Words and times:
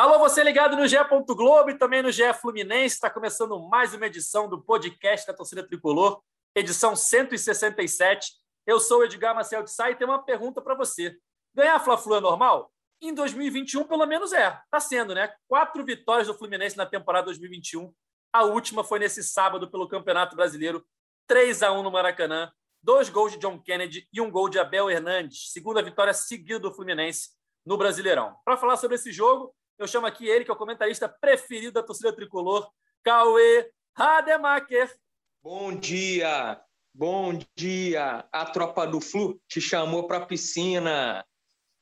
Alô, 0.00 0.18
você 0.18 0.42
ligado 0.42 0.78
no 0.78 0.88
GE. 0.88 0.96
Globo 1.26 1.68
e 1.68 1.74
também 1.76 2.02
no 2.02 2.10
GE 2.10 2.32
Fluminense. 2.40 2.94
Está 2.94 3.10
começando 3.10 3.60
mais 3.68 3.92
uma 3.92 4.06
edição 4.06 4.48
do 4.48 4.58
podcast 4.58 5.26
da 5.26 5.34
Torcida 5.34 5.62
Tricolor, 5.62 6.22
edição 6.54 6.96
167. 6.96 8.32
Eu 8.66 8.80
sou 8.80 9.00
o 9.00 9.04
Edgar 9.04 9.34
Marcel 9.34 9.62
de 9.62 9.70
Sá 9.70 9.90
e 9.90 9.94
tenho 9.94 10.08
uma 10.08 10.24
pergunta 10.24 10.62
para 10.62 10.74
você. 10.74 11.14
Ganhar 11.54 11.78
Fla-Flu 11.80 12.14
é 12.14 12.20
normal? 12.22 12.72
Em 12.98 13.12
2021, 13.12 13.84
pelo 13.84 14.06
menos 14.06 14.32
é. 14.32 14.58
Está 14.64 14.80
sendo, 14.80 15.14
né? 15.14 15.34
Quatro 15.46 15.84
vitórias 15.84 16.28
do 16.28 16.34
Fluminense 16.34 16.78
na 16.78 16.86
temporada 16.86 17.26
2021. 17.26 17.92
A 18.32 18.44
última 18.44 18.82
foi 18.82 19.00
nesse 19.00 19.22
sábado 19.22 19.70
pelo 19.70 19.86
Campeonato 19.86 20.34
Brasileiro. 20.34 20.82
3 21.26 21.62
a 21.62 21.72
1 21.72 21.82
no 21.82 21.90
Maracanã. 21.90 22.50
Dois 22.82 23.10
gols 23.10 23.32
de 23.32 23.38
John 23.38 23.60
Kennedy 23.60 24.08
e 24.10 24.18
um 24.18 24.30
gol 24.30 24.48
de 24.48 24.58
Abel 24.58 24.88
Hernandes. 24.88 25.52
Segunda 25.52 25.82
vitória 25.82 26.14
seguida 26.14 26.58
do 26.58 26.72
Fluminense 26.72 27.32
no 27.66 27.76
Brasileirão. 27.76 28.34
Para 28.46 28.56
falar 28.56 28.78
sobre 28.78 28.96
esse 28.96 29.12
jogo, 29.12 29.54
eu 29.80 29.88
chamo 29.88 30.06
aqui 30.06 30.28
ele, 30.28 30.44
que 30.44 30.50
é 30.50 30.54
o 30.54 30.58
comentarista 30.58 31.08
preferido 31.08 31.72
da 31.72 31.82
torcida 31.82 32.14
tricolor, 32.14 32.70
Cauê 33.02 33.72
Rademacher. 33.96 34.94
Bom 35.42 35.74
dia, 35.74 36.60
bom 36.94 37.38
dia. 37.56 38.28
A 38.30 38.44
tropa 38.44 38.86
do 38.86 39.00
Flu 39.00 39.40
te 39.48 39.58
chamou 39.58 40.06
para 40.06 40.18
a 40.18 40.26
piscina. 40.26 41.24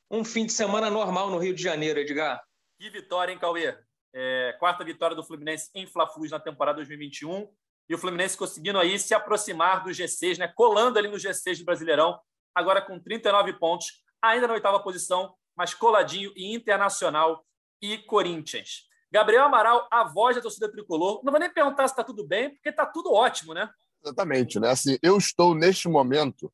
Um 0.09 0.23
fim 0.23 0.45
de 0.45 0.53
semana 0.53 0.89
normal 0.89 1.29
no 1.29 1.39
Rio 1.39 1.53
de 1.53 1.61
Janeiro, 1.61 1.99
Edgar. 1.99 2.41
Que 2.79 2.89
vitória, 2.89 3.33
hein, 3.33 3.37
Cauê? 3.37 3.77
É, 4.15 4.55
quarta 4.57 4.85
vitória 4.85 5.13
do 5.13 5.23
Fluminense 5.23 5.69
em 5.75 5.85
Fla-Flus 5.85 6.31
na 6.31 6.39
temporada 6.39 6.77
2021. 6.77 7.53
E 7.89 7.95
o 7.95 7.97
Fluminense 7.97 8.37
conseguindo 8.37 8.79
aí 8.79 8.97
se 8.97 9.13
aproximar 9.13 9.83
do 9.83 9.89
G6, 9.89 10.37
né? 10.37 10.47
colando 10.55 10.97
ali 10.97 11.09
no 11.09 11.17
G6 11.17 11.59
do 11.59 11.65
Brasileirão, 11.65 12.17
agora 12.55 12.81
com 12.81 12.97
39 12.97 13.53
pontos, 13.59 13.87
ainda 14.21 14.47
na 14.47 14.53
oitava 14.53 14.81
posição, 14.81 15.35
mas 15.53 15.73
coladinho 15.73 16.31
e 16.37 16.55
internacional 16.55 17.45
e 17.81 17.97
Corinthians. 17.97 18.87
Gabriel 19.11 19.45
Amaral, 19.45 19.87
a 19.91 20.03
voz 20.03 20.35
da 20.35 20.41
torcida 20.41 20.71
tricolor. 20.71 21.21
Não 21.23 21.31
vou 21.31 21.39
nem 21.39 21.51
perguntar 21.51 21.87
se 21.87 21.93
está 21.93 22.03
tudo 22.03 22.25
bem, 22.25 22.51
porque 22.51 22.69
está 22.69 22.85
tudo 22.85 23.11
ótimo, 23.11 23.53
né? 23.53 23.69
Exatamente, 24.03 24.59
né? 24.59 24.69
Assim, 24.69 24.97
eu 25.01 25.17
estou 25.17 25.55
neste 25.55 25.87
momento 25.89 26.51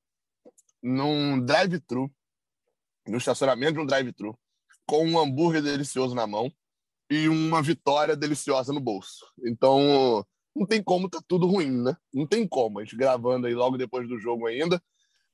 num 0.81 1.39
drive-thru, 1.43 2.09
no 3.07 3.17
estacionamento 3.17 3.73
de 3.73 3.79
um 3.79 3.85
drive-thru, 3.85 4.37
com 4.85 5.05
um 5.05 5.19
hambúrguer 5.19 5.61
delicioso 5.61 6.15
na 6.15 6.25
mão 6.25 6.51
e 7.09 7.27
uma 7.27 7.61
vitória 7.61 8.15
deliciosa 8.15 8.71
no 8.71 8.79
bolso. 8.79 9.25
Então, 9.45 10.25
não 10.55 10.65
tem 10.65 10.81
como 10.81 11.09
tá 11.09 11.19
tudo 11.27 11.47
ruim, 11.47 11.71
né? 11.83 11.95
Não 12.13 12.25
tem 12.25 12.47
como. 12.47 12.79
A 12.79 12.83
gente 12.83 12.95
gravando 12.95 13.47
aí 13.47 13.53
logo 13.53 13.77
depois 13.77 14.07
do 14.07 14.19
jogo 14.19 14.47
ainda. 14.47 14.81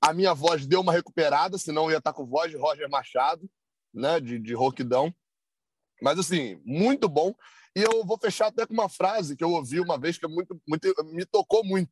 A 0.02 0.14
minha 0.14 0.34
voz 0.34 0.66
deu 0.66 0.82
uma 0.82 0.92
recuperada, 0.92 1.58
senão 1.58 1.86
eu 1.86 1.92
ia 1.92 1.98
estar 1.98 2.12
tá 2.12 2.18
com 2.18 2.26
voz 2.26 2.50
de 2.50 2.58
Roger 2.58 2.90
Machado, 2.90 3.50
né? 3.94 4.20
De, 4.20 4.40
de 4.40 4.54
roquidão. 4.54 5.14
Mas, 6.02 6.20
assim, 6.20 6.62
muito 6.66 7.08
bom. 7.08 7.34
E 7.76 7.82
eu 7.82 8.04
vou 8.06 8.18
fechar 8.18 8.48
até 8.48 8.66
com 8.66 8.74
uma 8.74 8.90
frase 8.90 9.36
que 9.36 9.44
eu 9.44 9.52
ouvi 9.52 9.80
uma 9.80 9.98
vez 9.98 10.18
que 10.18 10.26
é 10.26 10.30
muito, 10.30 10.60
muito, 10.68 10.94
me 11.06 11.26
tocou 11.26 11.64
muito. 11.64 11.92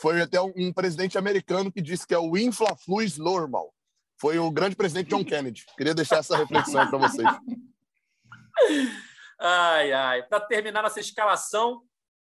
Foi 0.00 0.20
até 0.22 0.40
um, 0.40 0.52
um 0.56 0.72
presidente 0.72 1.18
americano 1.18 1.72
que 1.72 1.82
disse 1.82 2.06
que 2.06 2.14
é 2.14 2.18
o 2.18 2.36
inflafluis 2.36 3.18
normal. 3.18 3.74
Foi 4.20 4.38
o 4.38 4.50
grande 4.50 4.76
presidente 4.76 5.10
John 5.10 5.24
Kennedy. 5.24 5.64
Queria 5.76 5.94
deixar 5.94 6.18
essa 6.18 6.36
reflexão 6.36 6.88
para 6.88 6.98
vocês. 6.98 7.28
Ai, 9.40 9.92
ai. 9.92 10.22
Para 10.24 10.40
terminar 10.40 10.82
nossa 10.82 10.98
escalação, 10.98 11.84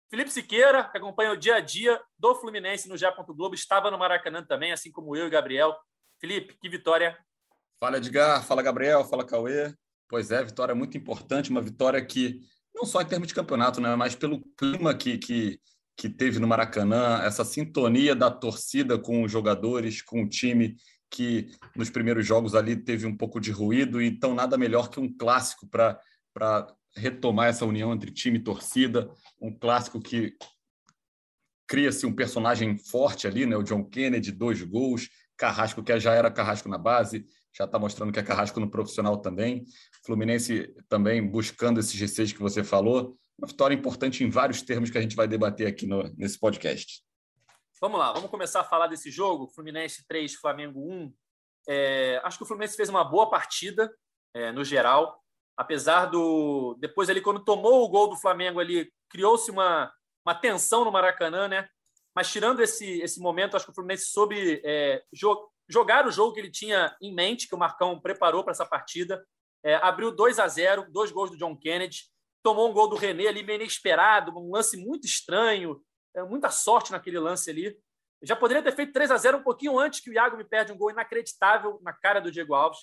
Felipe 0.10 0.32
Siqueira, 0.32 0.90
que 0.90 0.98
acompanha 0.98 1.32
o 1.32 1.38
dia 1.38 1.58
a 1.58 1.60
dia 1.60 2.02
do 2.18 2.34
Fluminense 2.34 2.90
no 2.90 2.98
Japão 2.98 3.24
Globo, 3.24 3.54
estava 3.54 3.92
no 3.92 4.00
Maracanã 4.00 4.44
também, 4.44 4.72
assim 4.72 4.92
como 4.92 5.16
eu 5.16 5.28
e 5.28 5.30
Gabriel. 5.30 5.78
Felipe, 6.20 6.58
que 6.60 6.68
vitória. 6.68 7.16
Fala, 7.80 7.98
Edgar. 7.98 8.44
Fala, 8.44 8.64
Gabriel. 8.64 9.06
Fala, 9.06 9.24
Cauê. 9.24 9.76
Pois 10.14 10.30
é, 10.30 10.44
vitória 10.44 10.76
muito 10.76 10.96
importante, 10.96 11.50
uma 11.50 11.60
vitória 11.60 12.00
que, 12.06 12.40
não 12.76 12.86
só 12.86 13.02
em 13.02 13.06
termos 13.08 13.28
de 13.28 13.34
campeonato, 13.34 13.82
né, 13.82 13.96
mas 13.96 14.14
pelo 14.14 14.44
clima 14.56 14.94
que, 14.94 15.18
que, 15.18 15.60
que 15.98 16.08
teve 16.08 16.38
no 16.38 16.48
Maracanã, 16.48 17.24
essa 17.24 17.44
sintonia 17.44 18.16
da 18.16 18.30
torcida 18.30 18.96
com 18.96 19.24
os 19.24 19.32
jogadores, 19.32 20.04
com 20.04 20.22
o 20.22 20.30
time, 20.30 20.76
que 21.10 21.50
nos 21.76 21.90
primeiros 21.90 22.28
jogos 22.28 22.54
ali 22.54 22.76
teve 22.76 23.08
um 23.08 23.18
pouco 23.18 23.40
de 23.40 23.50
ruído, 23.50 24.00
então 24.00 24.36
nada 24.36 24.56
melhor 24.56 24.92
que 24.92 25.00
um 25.00 25.12
clássico 25.12 25.68
para 25.68 25.98
retomar 26.96 27.48
essa 27.48 27.66
união 27.66 27.92
entre 27.92 28.12
time 28.12 28.38
e 28.38 28.44
torcida, 28.44 29.10
um 29.42 29.52
clássico 29.52 30.00
que 30.00 30.36
cria-se 31.66 32.06
um 32.06 32.14
personagem 32.14 32.78
forte 32.78 33.26
ali, 33.26 33.48
né? 33.48 33.58
O 33.58 33.64
John 33.64 33.84
Kennedy, 33.84 34.32
dois 34.32 34.62
gols, 34.62 35.10
Carrasco, 35.36 35.82
que 35.82 36.00
já 36.00 36.14
era 36.14 36.30
Carrasco 36.30 36.70
na 36.70 36.78
base, 36.78 37.26
já 37.56 37.66
está 37.66 37.78
mostrando 37.78 38.12
que 38.12 38.20
é 38.20 38.24
Carrasco 38.24 38.60
no 38.60 38.70
profissional 38.70 39.18
também. 39.18 39.66
Fluminense 40.06 40.74
também 40.90 41.26
buscando 41.26 41.80
esse 41.80 41.98
G6 41.98 42.34
que 42.34 42.40
você 42.42 42.64
falou. 42.64 43.18
Uma 43.38 43.48
vitória 43.48 43.74
importante 43.74 44.24
em 44.24 44.30
vários 44.30 44.62
termos 44.62 44.90
que 44.90 44.98
a 44.98 45.02
gente 45.02 45.16
vai 45.16 45.28
debater 45.28 45.68
aqui 45.68 45.86
no, 45.86 46.04
nesse 46.16 46.40
podcast. 46.40 47.04
Vamos 47.80 48.00
lá, 48.00 48.14
vamos 48.14 48.30
começar 48.30 48.62
a 48.62 48.66
falar 48.66 48.88
desse 48.88 49.10
jogo. 49.10 49.48
Fluminense 49.48 50.06
3, 50.08 50.36
Flamengo 50.36 50.80
1. 50.80 51.14
É, 51.68 52.22
acho 52.24 52.38
que 52.38 52.44
o 52.44 52.48
Fluminense 52.48 52.76
fez 52.76 52.90
uma 52.90 53.04
boa 53.04 53.30
partida, 53.30 53.94
é, 54.34 54.52
no 54.52 54.64
geral. 54.64 55.22
Apesar 55.56 56.06
do. 56.06 56.76
Depois, 56.80 57.10
ali, 57.10 57.22
quando 57.22 57.44
tomou 57.44 57.84
o 57.84 57.90
gol 57.90 58.10
do 58.10 58.16
Flamengo, 58.16 58.60
ali, 58.60 58.92
criou-se 59.10 59.52
uma, 59.52 59.94
uma 60.26 60.34
tensão 60.34 60.84
no 60.84 60.92
Maracanã, 60.92 61.48
né? 61.48 61.68
Mas 62.16 62.32
tirando 62.32 62.62
esse, 62.62 63.02
esse 63.02 63.20
momento, 63.20 63.56
acho 63.56 63.66
que 63.66 63.72
o 63.72 63.76
Fluminense 63.76 64.08
soube 64.08 64.62
é, 64.64 65.04
jo 65.12 65.50
jogar 65.70 66.06
o 66.06 66.12
jogo 66.12 66.34
que 66.34 66.40
ele 66.40 66.52
tinha 66.52 66.96
em 67.02 67.14
mente, 67.14 67.48
que 67.48 67.56
o 67.56 67.58
Marcão 67.58 68.00
preparou 68.00 68.44
para 68.44 68.52
essa 68.52 68.66
partida. 68.66 69.24
É, 69.64 69.76
abriu 69.76 70.12
2 70.12 70.40
a 70.40 70.48
0 70.48 70.88
dois 70.92 71.12
gols 71.12 71.32
do 71.32 71.38
John 71.38 71.56
Kennedy. 71.56 72.12
Tomou 72.44 72.70
um 72.70 72.74
gol 72.74 72.90
do 72.90 72.96
René 72.96 73.28
ali 73.28 73.44
meio 73.44 73.62
inesperado, 73.62 74.38
um 74.38 74.52
lance 74.52 74.76
muito 74.76 75.06
estranho, 75.06 75.82
é, 76.14 76.22
muita 76.24 76.50
sorte 76.50 76.92
naquele 76.92 77.20
lance 77.20 77.50
ali. 77.50 77.78
Já 78.22 78.36
poderia 78.36 78.64
ter 78.64 78.76
feito 78.76 78.94
3 78.94 79.12
a 79.12 79.18
0 79.18 79.38
um 79.38 79.44
pouquinho 79.44 79.80
antes 79.80 80.00
que 80.00 80.10
o 80.10 80.14
Iago 80.14 80.38
me 80.38 80.44
perde 80.44 80.72
um 80.72 80.78
gol 80.78 80.92
inacreditável 80.92 81.80
na 81.82 81.94
cara 81.94 82.20
do 82.20 82.32
Diego 82.32 82.54
Alves. 82.54 82.80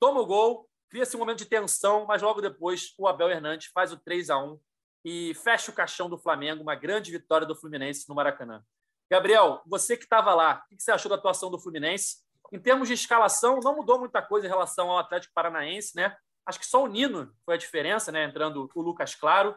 Toma 0.00 0.20
o 0.20 0.26
gol, 0.26 0.68
cria-se 0.90 1.16
um 1.16 1.20
momento 1.20 1.38
de 1.38 1.46
tensão, 1.46 2.06
mas 2.06 2.22
logo 2.22 2.40
depois 2.40 2.94
o 2.98 3.06
Abel 3.06 3.30
Hernandes 3.30 3.68
faz 3.72 3.92
o 3.92 3.96
3 3.96 4.30
a 4.30 4.38
1 4.38 4.60
e 5.04 5.34
fecha 5.34 5.70
o 5.70 5.74
caixão 5.74 6.08
do 6.08 6.18
Flamengo, 6.18 6.62
uma 6.62 6.74
grande 6.74 7.10
vitória 7.10 7.46
do 7.46 7.54
Fluminense 7.54 8.08
no 8.08 8.14
Maracanã. 8.14 8.62
Gabriel, 9.10 9.62
você 9.66 9.96
que 9.96 10.04
estava 10.04 10.34
lá, 10.34 10.64
o 10.70 10.76
que 10.76 10.82
você 10.82 10.90
achou 10.90 11.08
da 11.08 11.16
atuação 11.16 11.50
do 11.50 11.58
Fluminense? 11.58 12.16
Em 12.54 12.58
termos 12.60 12.86
de 12.86 12.94
escalação, 12.94 13.58
não 13.58 13.74
mudou 13.74 13.98
muita 13.98 14.22
coisa 14.22 14.46
em 14.46 14.48
relação 14.48 14.88
ao 14.88 14.98
Atlético 14.98 15.34
Paranaense, 15.34 15.96
né? 15.96 16.16
Acho 16.46 16.60
que 16.60 16.66
só 16.66 16.84
o 16.84 16.86
Nino 16.86 17.34
foi 17.44 17.56
a 17.56 17.58
diferença, 17.58 18.12
né? 18.12 18.22
Entrando 18.22 18.70
o 18.72 18.80
Lucas 18.80 19.16
Claro. 19.16 19.56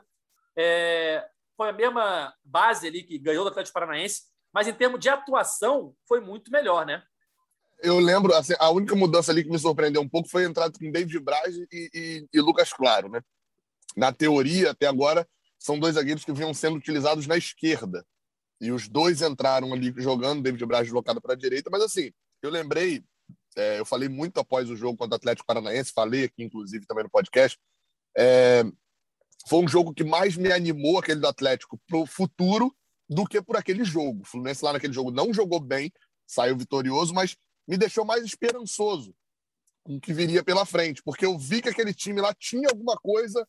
É... 0.57 1.23
foi 1.55 1.69
a 1.69 1.73
mesma 1.73 2.33
base 2.43 2.87
ali 2.87 3.03
que 3.03 3.19
ganhou 3.19 3.43
do 3.43 3.51
Atlético 3.51 3.75
Paranaense, 3.75 4.23
mas 4.51 4.67
em 4.67 4.73
termos 4.73 4.99
de 4.99 5.09
atuação, 5.09 5.93
foi 6.07 6.19
muito 6.19 6.49
melhor, 6.49 6.87
né? 6.87 7.03
Eu 7.83 7.99
lembro, 7.99 8.33
assim, 8.33 8.55
a 8.57 8.71
única 8.71 8.95
mudança 8.95 9.31
ali 9.31 9.43
que 9.43 9.51
me 9.51 9.59
surpreendeu 9.59 10.01
um 10.01 10.09
pouco 10.09 10.27
foi 10.27 10.45
a 10.45 10.47
entrada 10.47 10.73
com 10.75 10.91
David 10.91 11.19
Braz 11.19 11.55
e, 11.55 11.67
e, 11.71 12.27
e 12.33 12.41
Lucas 12.41 12.73
Claro, 12.73 13.09
né? 13.09 13.21
Na 13.95 14.11
teoria, 14.11 14.71
até 14.71 14.87
agora, 14.87 15.27
são 15.59 15.77
dois 15.77 15.93
zagueiros 15.93 16.25
que 16.25 16.33
vinham 16.33 16.51
sendo 16.51 16.77
utilizados 16.77 17.27
na 17.27 17.37
esquerda. 17.37 18.03
E 18.59 18.71
os 18.71 18.87
dois 18.87 19.21
entraram 19.21 19.71
ali 19.71 19.93
jogando, 19.97 20.41
David 20.41 20.65
Braz 20.65 20.85
deslocado 20.85 21.21
para 21.21 21.33
a 21.33 21.37
direita, 21.37 21.69
mas 21.69 21.83
assim, 21.83 22.11
eu 22.41 22.49
lembrei, 22.49 23.03
é, 23.55 23.79
eu 23.79 23.85
falei 23.85 24.07
muito 24.09 24.39
após 24.39 24.69
o 24.69 24.75
jogo 24.75 24.97
contra 24.97 25.15
o 25.15 25.17
Atlético 25.17 25.47
Paranaense, 25.47 25.91
falei 25.93 26.25
aqui, 26.25 26.43
inclusive, 26.43 26.85
também 26.85 27.03
no 27.03 27.09
podcast. 27.09 27.57
É, 28.17 28.63
foi 29.47 29.63
um 29.63 29.67
jogo 29.67 29.93
que 29.93 30.03
mais 30.03 30.35
me 30.35 30.51
animou, 30.51 30.99
aquele 30.99 31.19
do 31.19 31.27
Atlético, 31.27 31.79
para 31.87 31.97
o 31.97 32.05
futuro 32.05 32.75
do 33.09 33.25
que 33.25 33.41
por 33.41 33.55
aquele 33.55 33.83
jogo. 33.83 34.21
O 34.21 34.25
Fluminense 34.25 34.63
lá 34.63 34.73
naquele 34.73 34.93
jogo 34.93 35.11
não 35.11 35.33
jogou 35.33 35.59
bem, 35.59 35.91
saiu 36.27 36.57
vitorioso, 36.57 37.13
mas 37.13 37.35
me 37.67 37.77
deixou 37.77 38.05
mais 38.05 38.23
esperançoso 38.23 39.15
com 39.83 39.95
o 39.95 40.01
que 40.01 40.13
viria 40.13 40.44
pela 40.44 40.65
frente, 40.65 41.01
porque 41.01 41.25
eu 41.25 41.38
vi 41.38 41.62
que 41.62 41.69
aquele 41.69 41.94
time 41.94 42.19
lá 42.19 42.33
tinha 42.33 42.67
alguma 42.69 42.97
coisa 42.97 43.47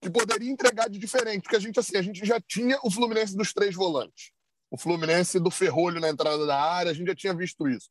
que 0.00 0.10
poderia 0.10 0.50
entregar 0.50 0.88
de 0.88 0.98
diferente, 0.98 1.42
porque 1.42 1.56
a 1.56 1.60
gente 1.60 1.78
assim, 1.78 1.96
a 1.96 2.02
gente 2.02 2.24
já 2.26 2.40
tinha 2.40 2.78
o 2.82 2.90
Fluminense 2.90 3.36
dos 3.36 3.52
três 3.52 3.74
volantes. 3.74 4.32
O 4.74 4.76
Fluminense 4.76 5.38
do 5.38 5.52
ferrolho 5.52 6.00
na 6.00 6.08
entrada 6.08 6.44
da 6.46 6.60
área, 6.60 6.90
a 6.90 6.92
gente 6.92 7.06
já 7.06 7.14
tinha 7.14 7.32
visto 7.32 7.68
isso. 7.68 7.88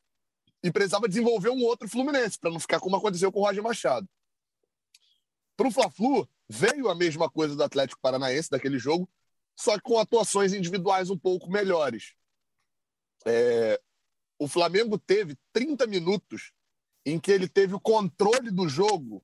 E 0.61 0.69
precisava 0.69 1.07
desenvolver 1.07 1.49
um 1.49 1.63
outro 1.63 1.87
Fluminense, 1.87 2.37
para 2.37 2.51
não 2.51 2.59
ficar 2.59 2.77
como 2.81 2.97
aconteceu 2.97 3.31
com 3.31 3.39
o 3.39 3.45
Roger 3.45 3.63
Machado. 3.63 4.05
Para 5.55 5.69
o 5.69 5.71
Fla-Flu, 5.71 6.27
veio 6.49 6.89
a 6.89 6.95
mesma 6.95 7.29
coisa 7.29 7.55
do 7.55 7.63
Atlético 7.63 8.01
Paranaense, 8.01 8.49
daquele 8.49 8.77
jogo, 8.77 9.09
só 9.55 9.75
que 9.75 9.81
com 9.81 9.97
atuações 9.97 10.51
individuais 10.51 11.09
um 11.09 11.17
pouco 11.17 11.49
melhores. 11.49 12.15
É... 13.25 13.79
O 14.37 14.49
Flamengo 14.49 14.99
teve 14.99 15.37
30 15.53 15.87
minutos 15.87 16.51
em 17.05 17.17
que 17.17 17.31
ele 17.31 17.47
teve 17.47 17.73
o 17.73 17.79
controle 17.79 18.51
do 18.51 18.67
jogo 18.67 19.23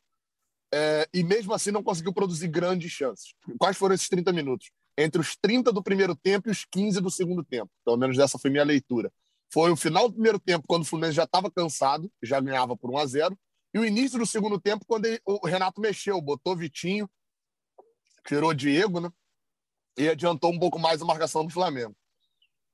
é, 0.74 1.10
e 1.14 1.26
mesmo 1.26 1.54
assim 1.54 1.72
não 1.72 1.84
conseguiu 1.84 2.14
produzir 2.14 2.48
grandes 2.48 2.90
chances. 2.90 3.34
Quais 3.58 3.76
foram 3.76 3.96
esses 3.96 4.08
30 4.08 4.32
minutos? 4.32 4.72
Entre 5.02 5.22
os 5.22 5.34
30 5.38 5.72
do 5.72 5.82
primeiro 5.82 6.14
tempo 6.14 6.50
e 6.50 6.52
os 6.52 6.66
15 6.66 7.00
do 7.00 7.10
segundo 7.10 7.42
tempo. 7.42 7.72
Pelo 7.86 7.96
menos 7.96 8.20
essa 8.20 8.38
foi 8.38 8.52
minha 8.52 8.66
leitura. 8.66 9.10
Foi 9.50 9.72
o 9.72 9.76
final 9.78 10.10
do 10.10 10.14
primeiro 10.14 10.38
tempo, 10.38 10.68
quando 10.68 10.82
o 10.82 10.86
Fluminense 10.86 11.16
já 11.16 11.24
estava 11.24 11.50
cansado, 11.50 12.12
já 12.22 12.38
ganhava 12.42 12.76
por 12.76 12.92
1 12.92 12.98
a 12.98 13.06
0 13.06 13.40
E 13.74 13.80
o 13.80 13.86
início 13.86 14.20
do 14.20 14.26
segundo 14.26 14.60
tempo, 14.60 14.86
quando 14.86 15.06
ele, 15.06 15.22
o 15.26 15.48
Renato 15.48 15.80
mexeu, 15.80 16.22
botou 16.22 16.54
Vitinho, 16.54 17.10
tirou 18.28 18.54
Diego, 18.54 19.00
né? 19.00 19.10
E 19.98 20.10
adiantou 20.10 20.52
um 20.52 20.60
pouco 20.60 20.78
mais 20.78 21.02
a 21.02 21.06
marcação 21.06 21.46
do 21.46 21.54
Flamengo. 21.54 21.96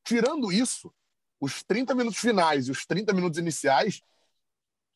Tirando 0.04 0.52
isso, 0.52 0.92
os 1.40 1.64
30 1.64 1.94
minutos 1.94 2.20
finais 2.20 2.68
e 2.68 2.72
os 2.72 2.88
30 2.88 3.14
minutos 3.14 3.38
iniciais, 3.38 4.02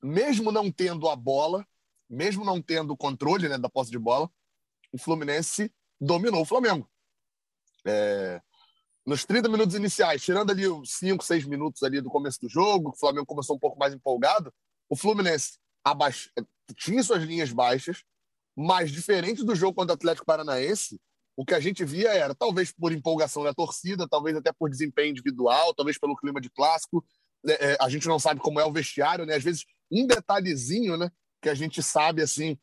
mesmo 0.01 0.51
não 0.51 0.71
tendo 0.71 1.07
a 1.07 1.15
bola, 1.15 1.63
mesmo 2.09 2.43
não 2.43 2.59
tendo 2.59 2.91
o 2.91 2.97
controle 2.97 3.47
né, 3.47 3.59
da 3.59 3.69
posse 3.69 3.91
de 3.91 3.99
bola, 3.99 4.29
o 4.91 4.97
Fluminense 4.97 5.71
dominou 6.01 6.41
o 6.41 6.45
Flamengo. 6.45 6.89
É, 7.85 8.41
nos 9.05 9.25
30 9.25 9.49
minutos 9.49 9.75
iniciais, 9.75 10.23
tirando 10.23 10.51
ali 10.51 10.67
os 10.67 10.91
5, 10.93 11.23
6 11.23 11.45
minutos 11.45 11.81
ali 11.83 12.01
do 12.01 12.09
começo 12.09 12.39
do 12.41 12.49
jogo, 12.49 12.89
o 12.89 12.97
Flamengo 12.97 13.25
começou 13.25 13.55
um 13.55 13.59
pouco 13.59 13.77
mais 13.79 13.93
empolgado, 13.93 14.53
o 14.89 14.95
Fluminense 14.95 15.57
tinha 16.75 17.01
suas 17.01 17.23
linhas 17.23 17.51
baixas, 17.51 18.03
mas 18.55 18.91
diferente 18.91 19.43
do 19.43 19.55
jogo 19.55 19.73
contra 19.73 19.93
o 19.93 19.95
Atlético 19.95 20.25
Paranaense, 20.25 20.99
o 21.35 21.45
que 21.45 21.53
a 21.53 21.59
gente 21.59 21.85
via 21.85 22.13
era, 22.13 22.35
talvez 22.35 22.71
por 22.71 22.91
empolgação 22.91 23.43
da 23.43 23.53
torcida, 23.53 24.07
talvez 24.07 24.35
até 24.35 24.51
por 24.51 24.69
desempenho 24.69 25.11
individual, 25.11 25.73
talvez 25.73 25.97
pelo 25.97 26.15
clima 26.15 26.41
de 26.41 26.49
clássico, 26.49 27.03
é, 27.47 27.71
é, 27.71 27.77
a 27.79 27.87
gente 27.87 28.07
não 28.07 28.19
sabe 28.19 28.41
como 28.41 28.59
é 28.59 28.65
o 28.65 28.73
vestiário, 28.73 29.25
né? 29.25 29.35
Às 29.35 29.43
vezes, 29.43 29.65
um 29.89 30.05
detalhezinho, 30.05 30.97
né? 30.97 31.09
Que 31.41 31.47
a 31.47 31.53
gente 31.53 31.81
sabe, 31.81 32.21
assim, 32.21 32.59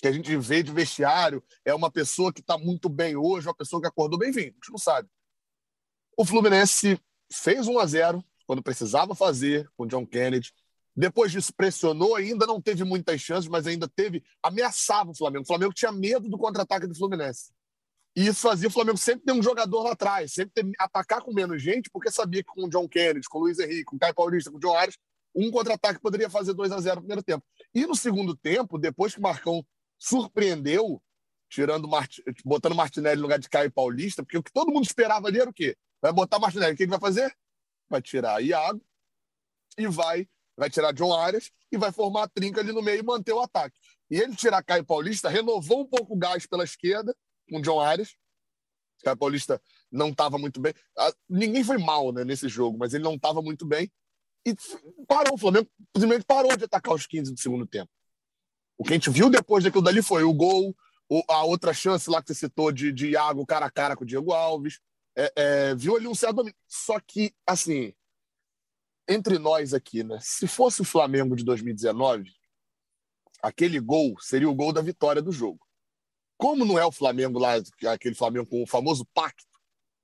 que 0.00 0.08
a 0.08 0.12
gente 0.12 0.36
vê 0.36 0.62
de 0.62 0.72
vestiário, 0.72 1.42
é 1.64 1.74
uma 1.74 1.90
pessoa 1.90 2.32
que 2.32 2.40
está 2.40 2.58
muito 2.58 2.88
bem 2.88 3.16
hoje, 3.16 3.46
uma 3.46 3.54
pessoa 3.54 3.80
que 3.80 3.88
acordou 3.88 4.18
bem, 4.18 4.30
enfim, 4.30 4.40
a 4.40 4.44
gente 4.44 4.70
não 4.70 4.78
sabe. 4.78 5.08
O 6.16 6.24
Fluminense 6.24 7.00
fez 7.32 7.66
1 7.66 7.78
a 7.78 7.86
0 7.86 8.24
quando 8.46 8.62
precisava 8.62 9.14
fazer 9.14 9.68
com 9.76 9.84
o 9.84 9.86
John 9.86 10.06
Kennedy. 10.06 10.52
Depois 10.96 11.32
disso, 11.32 11.52
pressionou, 11.52 12.14
ainda 12.14 12.46
não 12.46 12.60
teve 12.60 12.84
muitas 12.84 13.20
chances, 13.20 13.48
mas 13.48 13.66
ainda 13.66 13.88
teve, 13.88 14.22
ameaçava 14.42 15.10
o 15.10 15.16
Flamengo. 15.16 15.42
O 15.42 15.46
Flamengo 15.46 15.72
tinha 15.72 15.90
medo 15.90 16.28
do 16.28 16.38
contra-ataque 16.38 16.86
do 16.86 16.94
Fluminense. 16.94 17.52
E 18.16 18.28
isso 18.28 18.42
fazia 18.42 18.68
o 18.68 18.70
Flamengo 18.70 18.96
sempre 18.96 19.24
ter 19.24 19.32
um 19.32 19.42
jogador 19.42 19.82
lá 19.82 19.92
atrás, 19.92 20.32
sempre 20.32 20.52
ter, 20.54 20.70
atacar 20.78 21.20
com 21.20 21.32
menos 21.32 21.60
gente, 21.60 21.90
porque 21.90 22.12
sabia 22.12 22.44
que 22.44 22.48
com 22.48 22.66
o 22.66 22.70
John 22.70 22.88
Kennedy, 22.88 23.28
com 23.28 23.38
o 23.38 23.40
Luiz 23.42 23.58
Henrique, 23.58 23.84
com 23.84 23.96
o 23.96 23.98
Caio 23.98 24.14
Paulista, 24.14 24.52
com 24.52 24.58
o 24.58 24.60
João 24.60 24.76
Ares, 24.76 24.96
um 25.34 25.50
contra-ataque 25.50 26.00
poderia 26.00 26.30
fazer 26.30 26.54
2 26.54 26.70
a 26.70 26.80
0 26.80 26.96
no 26.96 27.02
primeiro 27.02 27.24
tempo. 27.24 27.44
E 27.74 27.84
no 27.84 27.96
segundo 27.96 28.36
tempo, 28.36 28.78
depois 28.78 29.12
que 29.12 29.18
o 29.18 29.22
Marcão 29.22 29.66
surpreendeu, 30.04 31.02
tirando 31.48 31.88
Mart... 31.88 32.18
botando 32.44 32.74
Martinelli 32.74 33.16
no 33.16 33.22
lugar 33.22 33.38
de 33.38 33.48
Caio 33.48 33.72
Paulista, 33.72 34.22
porque 34.22 34.36
o 34.36 34.42
que 34.42 34.52
todo 34.52 34.70
mundo 34.70 34.84
esperava 34.84 35.28
ali 35.28 35.40
era 35.40 35.48
o 35.48 35.54
quê? 35.54 35.76
Vai 36.02 36.12
botar 36.12 36.38
Martinelli, 36.38 36.74
o 36.74 36.76
que 36.76 36.82
ele 36.82 36.90
vai 36.90 37.00
fazer? 37.00 37.34
Vai 37.88 38.02
tirar 38.02 38.42
Iago 38.42 38.84
e 39.78 39.86
vai, 39.86 40.28
vai 40.56 40.68
tirar 40.68 40.92
John 40.92 41.14
Arias 41.14 41.50
e 41.72 41.78
vai 41.78 41.90
formar 41.90 42.24
a 42.24 42.28
trinca 42.28 42.60
ali 42.60 42.70
no 42.70 42.82
meio 42.82 43.00
e 43.00 43.02
manter 43.02 43.32
o 43.32 43.40
ataque. 43.40 43.78
E 44.10 44.20
ele 44.20 44.36
tirar 44.36 44.62
Caio 44.62 44.84
Paulista 44.84 45.30
renovou 45.30 45.80
um 45.80 45.86
pouco 45.86 46.14
o 46.14 46.18
gás 46.18 46.46
pela 46.46 46.64
esquerda 46.64 47.16
com 47.48 47.60
John 47.60 47.80
Arias. 47.80 48.14
O 49.06 49.16
Paulista 49.16 49.60
não 49.90 50.10
estava 50.10 50.38
muito 50.38 50.60
bem. 50.60 50.72
Ah, 50.96 51.12
ninguém 51.28 51.64
foi 51.64 51.78
mal 51.78 52.12
né, 52.12 52.24
nesse 52.24 52.48
jogo, 52.48 52.78
mas 52.78 52.94
ele 52.94 53.04
não 53.04 53.14
estava 53.14 53.42
muito 53.42 53.66
bem. 53.66 53.90
E 54.46 54.54
parou, 55.06 55.34
o 55.34 55.38
Flamengo 55.38 55.68
simplesmente 55.94 56.24
parou 56.24 56.54
de 56.56 56.64
atacar 56.64 56.94
os 56.94 57.06
15 57.06 57.32
do 57.32 57.40
segundo 57.40 57.66
tempo. 57.66 57.90
O 58.76 58.84
que 58.84 58.90
a 58.90 58.94
gente 58.94 59.10
viu 59.10 59.30
depois 59.30 59.64
daquilo 59.64 59.82
dali 59.82 60.02
foi 60.02 60.24
o 60.24 60.34
gol, 60.34 60.74
a 61.28 61.44
outra 61.44 61.72
chance 61.72 62.08
lá 62.10 62.22
que 62.22 62.28
você 62.28 62.34
citou 62.34 62.72
de, 62.72 62.92
de 62.92 63.10
Iago 63.10 63.46
cara 63.46 63.66
a 63.66 63.70
cara 63.70 63.96
com 63.96 64.04
o 64.04 64.06
Diego 64.06 64.32
Alves. 64.32 64.80
É, 65.16 65.32
é, 65.36 65.74
viu 65.74 65.96
ali 65.96 66.08
um 66.08 66.14
certo 66.14 66.36
domínio. 66.36 66.58
Só 66.66 66.98
que, 66.98 67.32
assim, 67.46 67.94
entre 69.08 69.38
nós 69.38 69.72
aqui, 69.72 70.02
né? 70.02 70.18
Se 70.20 70.46
fosse 70.46 70.80
o 70.80 70.84
Flamengo 70.84 71.36
de 71.36 71.44
2019, 71.44 72.32
aquele 73.42 73.78
gol 73.78 74.16
seria 74.20 74.48
o 74.48 74.54
gol 74.54 74.72
da 74.72 74.80
vitória 74.80 75.22
do 75.22 75.30
jogo. 75.30 75.64
Como 76.36 76.64
não 76.64 76.78
é 76.78 76.84
o 76.84 76.92
Flamengo 76.92 77.38
lá, 77.38 77.54
aquele 77.92 78.14
Flamengo 78.14 78.46
com 78.46 78.62
o 78.62 78.66
famoso 78.66 79.06
pacto, 79.14 79.46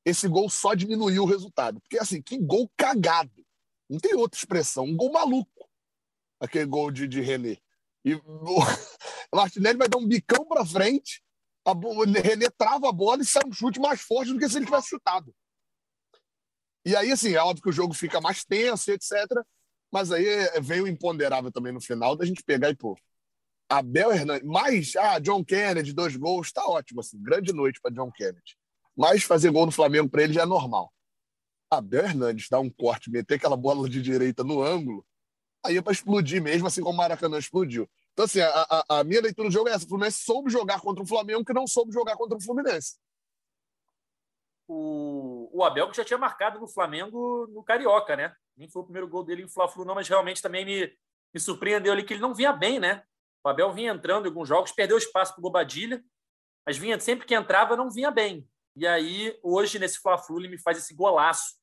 esse 0.05 0.29
gol 0.29 0.49
só 0.49 0.75
diminuiu 0.75 1.25
o 1.25 1.27
resultado. 1.27 1.81
Porque, 1.81 1.99
assim, 1.99 2.23
que 2.23 2.39
gol 2.39 2.71
cagado. 2.77 3.45
Não 3.89 3.99
tem 3.99 4.15
outra 4.15 4.39
expressão. 4.39 4.85
Um 4.85 4.97
gol 4.97 5.13
maluco. 5.13 5.69
Aquele 6.39 6.67
gol 6.67 6.91
de, 6.91 7.09
de 7.09 7.21
René. 7.21 7.59
E 8.05 8.15
o 9.33 9.37
Martinelli 9.37 9.79
vai 9.79 9.89
dar 9.89 9.99
um 9.99 10.07
bicão 10.07 10.45
para 10.47 10.65
frente, 10.65 11.23
a, 11.65 11.73
o 11.73 12.05
René 12.05 12.49
trava 12.57 12.89
a 12.89 12.93
bola 12.93 13.23
e 13.23 13.27
sai 13.27 13.43
um 13.47 13.53
chute 13.53 13.79
mais 13.79 14.01
forte 14.01 14.33
do 14.33 14.39
que 14.39 14.49
se 14.49 14.57
ele 14.57 14.67
tivesse 14.67 14.89
chutado. 14.89 15.35
E 16.85 16.97
aí, 16.97 17.13
assim, 17.13 17.35
é 17.35 17.43
óbvio 17.43 17.63
que 17.63 17.69
o 17.69 17.73
jogo 17.73 17.93
fica 17.93 18.21
mais 18.21 18.45
tenso, 18.45 18.91
etc. 18.91 19.13
Mas 19.93 20.11
aí 20.11 20.25
veio 20.63 20.85
o 20.85 20.89
imponderável 20.89 21.53
também 21.53 21.73
no 21.73 21.81
final 21.81 22.17
da 22.17 22.25
gente 22.25 22.43
pegar 22.43 22.71
e, 22.71 22.77
pô, 22.77 22.97
Abel 23.69 24.11
Hernandes, 24.11 24.49
mais, 24.49 24.97
ah, 24.97 25.19
John 25.19 25.45
Kennedy, 25.45 25.93
dois 25.93 26.17
gols, 26.17 26.51
tá 26.51 26.67
ótimo, 26.67 27.01
assim, 27.01 27.23
grande 27.23 27.53
noite 27.53 27.81
para 27.81 27.95
John 27.95 28.11
Kennedy. 28.11 28.57
Mas 28.97 29.23
fazer 29.23 29.51
gol 29.51 29.67
no 29.67 29.73
Flamengo 29.73 30.09
para 30.09 30.23
ele 30.23 30.33
já 30.33 30.43
é 30.43 30.47
normal. 30.47 30.93
Abel 31.71 32.05
Hernandes 32.05 32.49
dar 32.51 32.61
um 32.61 32.71
corte, 32.71 33.11
meter 33.11 33.35
aquela 33.35 33.57
bola 33.57 33.89
de 33.89 34.03
direita 34.03 34.43
no 34.43 34.63
ângulo, 34.63 35.07
aí 35.65 35.77
é 35.77 35.83
para 35.83 35.93
explodir 35.93 36.43
mesmo, 36.43 36.67
assim 36.67 36.83
como 36.83 36.95
o 36.95 36.97
Maracanã 36.97 37.39
explodiu. 37.39 37.89
Então, 38.13 38.25
assim, 38.25 38.41
a, 38.41 38.49
a, 38.49 39.01
a, 39.01 39.05
minha 39.05 39.21
leitura 39.21 39.49
do 39.49 39.53
jogo 39.53 39.69
é 39.69 39.73
essa: 39.73 39.85
o 39.85 39.89
Fluminense 39.89 40.25
soube 40.25 40.51
jogar 40.51 40.81
contra 40.81 41.03
o 41.03 41.07
Flamengo 41.07 41.45
que 41.45 41.53
não 41.53 41.67
soube 41.67 41.93
jogar 41.93 42.17
contra 42.17 42.37
o 42.37 42.43
Fluminense. 42.43 42.99
O, 44.69 45.51
o 45.53 45.65
Abel 45.65 45.91
que 45.91 45.97
já 45.97 46.05
tinha 46.05 46.19
marcado 46.19 46.61
no 46.61 46.69
Flamengo 46.69 47.47
no 47.49 47.63
Carioca, 47.63 48.17
né? 48.17 48.35
Nem 48.57 48.69
foi 48.69 48.83
o 48.83 48.85
primeiro 48.85 49.09
gol 49.09 49.25
dele 49.25 49.43
em 49.43 49.49
Fla-Flu, 49.49 49.85
não, 49.85 49.95
mas 49.95 50.09
realmente 50.09 50.43
também 50.43 50.65
me, 50.65 50.93
me 51.35 51.41
surpreendeu 51.41 51.93
ali 51.93 52.05
que 52.05 52.13
ele 52.13 52.21
não 52.21 52.35
vinha 52.35 52.53
bem, 52.53 52.79
né? 52.79 53.03
O 53.45 53.49
Abel 53.49 53.73
vinha 53.73 53.93
entrando 53.93 54.27
em 54.27 54.29
alguns 54.29 54.49
jogos, 54.49 54.71
perdeu 54.71 54.99
espaço 54.99 55.33
para 55.33 55.41
o 55.41 55.43
Bobadilha, 55.43 56.05
mas 56.67 56.77
vinha 56.77 57.01
sempre 57.01 57.27
que 57.27 57.35
entrava 57.35 57.77
não 57.77 57.91
vinha 57.91 58.11
bem. 58.11 58.47
E 58.77 58.87
aí, 58.87 59.37
hoje, 59.43 59.79
nesse 59.79 59.99
Fla-Flu, 59.99 60.39
ele 60.39 60.49
me 60.49 60.59
faz 60.59 60.79
esse 60.79 60.95
golaço 60.95 61.57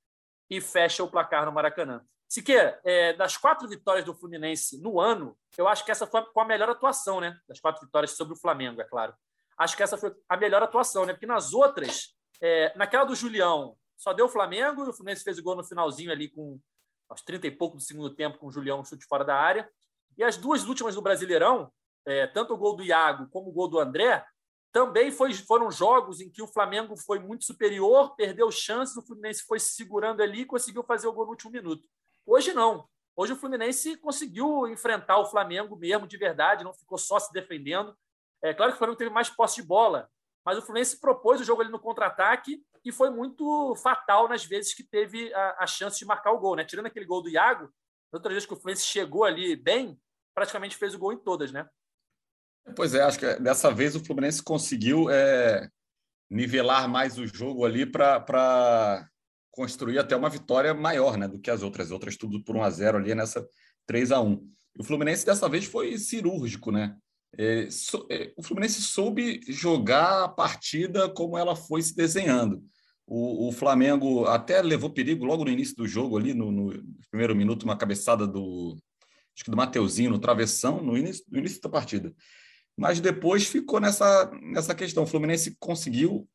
e 0.49 0.59
fecha 0.59 1.03
o 1.03 1.09
placar 1.09 1.45
no 1.45 1.51
Maracanã. 1.51 2.03
Siqueira, 2.27 2.79
é, 2.83 3.13
das 3.13 3.37
quatro 3.37 3.67
vitórias 3.67 4.03
do 4.03 4.13
Fluminense 4.13 4.81
no 4.81 4.99
ano, 4.99 5.37
eu 5.57 5.67
acho 5.67 5.85
que 5.85 5.91
essa 5.91 6.05
foi 6.05 6.21
com 6.25 6.41
a 6.41 6.45
melhor 6.45 6.69
atuação, 6.69 7.21
né? 7.21 7.39
Das 7.47 7.59
quatro 7.59 7.85
vitórias 7.85 8.11
sobre 8.11 8.33
o 8.33 8.37
Flamengo, 8.37 8.81
é 8.81 8.83
claro. 8.83 9.13
Acho 9.57 9.77
que 9.77 9.83
essa 9.83 9.97
foi 9.97 10.13
a 10.27 10.35
melhor 10.35 10.61
atuação, 10.61 11.05
né? 11.05 11.13
Porque 11.13 11.25
nas 11.25 11.53
outras, 11.53 12.15
é, 12.41 12.73
naquela 12.75 13.05
do 13.05 13.15
Julião, 13.15 13.77
só 13.95 14.13
deu 14.13 14.25
o 14.25 14.29
Flamengo 14.29 14.85
e 14.85 14.89
o 14.89 14.93
Fluminense 14.93 15.23
fez 15.23 15.39
o 15.39 15.43
gol 15.43 15.55
no 15.55 15.63
finalzinho 15.63 16.11
ali 16.11 16.29
com 16.29 16.59
aos 17.09 17.21
30 17.21 17.47
e 17.47 17.51
pouco 17.51 17.77
do 17.77 17.81
segundo 17.81 18.13
tempo 18.13 18.37
com 18.37 18.47
o 18.47 18.51
Julião 18.51 18.83
chute 18.83 19.05
fora 19.05 19.23
da 19.23 19.35
área. 19.35 19.69
E 20.17 20.23
as 20.23 20.35
duas 20.35 20.65
últimas 20.65 20.95
do 20.95 21.01
Brasileirão, 21.01 21.71
é, 22.05 22.27
tanto 22.27 22.53
o 22.53 22.57
gol 22.57 22.75
do 22.75 22.83
Iago 22.83 23.29
como 23.29 23.49
o 23.49 23.53
gol 23.53 23.67
do 23.67 23.79
André, 23.79 24.25
também 24.71 25.11
foi, 25.11 25.33
foram 25.33 25.71
jogos 25.71 26.19
em 26.21 26.29
que 26.29 26.41
o 26.41 26.47
Flamengo 26.47 26.95
foi 26.97 27.19
muito 27.19 27.45
superior, 27.45 28.15
perdeu 28.15 28.51
chances, 28.51 28.97
o 28.97 29.01
Fluminense 29.01 29.43
foi 29.43 29.59
se 29.59 29.73
segurando 29.73 30.21
ali 30.21 30.41
e 30.41 30.45
conseguiu 30.45 30.83
fazer 30.83 31.07
o 31.07 31.13
gol 31.13 31.25
no 31.25 31.31
último 31.31 31.51
minuto. 31.51 31.83
Hoje 32.27 32.53
não. 32.53 32.85
Hoje 33.15 33.31
o 33.31 33.37
Fluminense 33.37 33.95
conseguiu 33.95 34.67
enfrentar 34.67 35.17
o 35.17 35.25
Flamengo 35.25 35.77
mesmo, 35.77 36.05
de 36.05 36.17
verdade, 36.17 36.63
não 36.63 36.73
ficou 36.73 36.97
só 36.97 37.17
se 37.17 37.31
defendendo. 37.31 37.97
É 38.43 38.53
claro 38.53 38.73
que 38.73 38.75
o 38.75 38.77
Flamengo 38.77 38.97
teve 38.97 39.09
mais 39.09 39.29
posse 39.29 39.61
de 39.61 39.67
bola, 39.67 40.09
mas 40.45 40.57
o 40.57 40.61
Fluminense 40.61 40.99
propôs 40.99 41.39
o 41.39 41.43
jogo 41.43 41.61
ali 41.61 41.71
no 41.71 41.79
contra-ataque 41.79 42.61
e 42.83 42.91
foi 42.91 43.09
muito 43.09 43.73
fatal 43.77 44.27
nas 44.27 44.45
vezes 44.45 44.73
que 44.73 44.83
teve 44.83 45.33
a, 45.33 45.63
a, 45.63 45.67
chance 45.67 45.97
de 45.97 46.05
marcar 46.05 46.31
o 46.31 46.39
gol. 46.39 46.55
Né? 46.57 46.65
Tirando 46.65 46.85
aquele 46.85 47.05
gol 47.05 47.23
do 47.23 47.29
Iago, 47.29 47.73
outras 48.11 48.33
vezes 48.33 48.45
que 48.45 48.53
o 48.53 48.57
Fluminense 48.57 48.85
chegou 48.85 49.23
ali 49.23 49.55
bem, 49.55 49.99
praticamente 50.35 50.75
fez 50.75 50.93
o 50.93 50.99
gol 50.99 51.13
em 51.13 51.17
todas, 51.17 51.51
né? 51.51 51.67
Pois 52.75 52.93
é, 52.93 53.01
acho 53.01 53.17
que 53.17 53.35
dessa 53.39 53.71
vez 53.71 53.95
o 53.95 54.03
Fluminense 54.03 54.43
conseguiu 54.43 55.09
é, 55.09 55.69
nivelar 56.29 56.89
mais 56.89 57.17
o 57.17 57.25
jogo 57.25 57.65
ali 57.65 57.85
para 57.85 59.09
construir 59.57 59.97
até 59.97 60.15
uma 60.15 60.29
vitória 60.29 60.71
maior 60.71 61.17
né, 61.17 61.27
do 61.27 61.39
que 61.39 61.49
as 61.49 61.63
outras. 61.63 61.87
As 61.87 61.91
outras 61.91 62.15
tudo 62.15 62.43
por 62.43 62.55
1 62.55 62.61
a 62.61 62.69
0 62.69 62.97
ali 62.99 63.15
nessa 63.15 63.43
3 63.87 64.11
a 64.11 64.21
1 64.21 64.47
O 64.77 64.83
Fluminense 64.83 65.25
dessa 65.25 65.49
vez 65.49 65.65
foi 65.65 65.97
cirúrgico, 65.97 66.71
né? 66.71 66.95
É, 67.35 67.67
so, 67.71 68.07
é, 68.11 68.31
o 68.37 68.43
Fluminense 68.43 68.83
soube 68.83 69.41
jogar 69.47 70.25
a 70.25 70.29
partida 70.29 71.09
como 71.09 71.35
ela 71.35 71.55
foi 71.55 71.81
se 71.81 71.95
desenhando. 71.95 72.63
O, 73.07 73.47
o, 73.47 73.51
Flamengo 73.51 74.25
até 74.25 74.61
levou 74.61 74.91
perigo 74.91 75.25
logo 75.25 75.43
no 75.43 75.49
início 75.49 75.75
do 75.75 75.87
jogo 75.87 76.17
ali, 76.17 76.35
no, 76.35 76.51
no 76.51 76.83
primeiro 77.09 77.35
minuto, 77.35 77.63
uma 77.63 77.77
cabeçada 77.77 78.27
do 78.27 78.77
acho 79.33 79.43
que 79.43 79.51
do 79.51 79.57
Mateuzinho 79.57 80.11
no 80.11 80.19
travessão, 80.19 80.83
no 80.83 80.97
início, 80.97 81.23
no 81.29 81.39
início 81.39 81.61
da 81.61 81.69
partida. 81.69 82.13
Mas 82.75 82.99
depois 82.99 83.47
ficou 83.47 83.79
nessa, 83.79 84.29
nessa 84.41 84.75
questão. 84.75 85.03
O 85.03 85.07
Fluminense 85.07 85.55
conseguiu. 85.59 86.27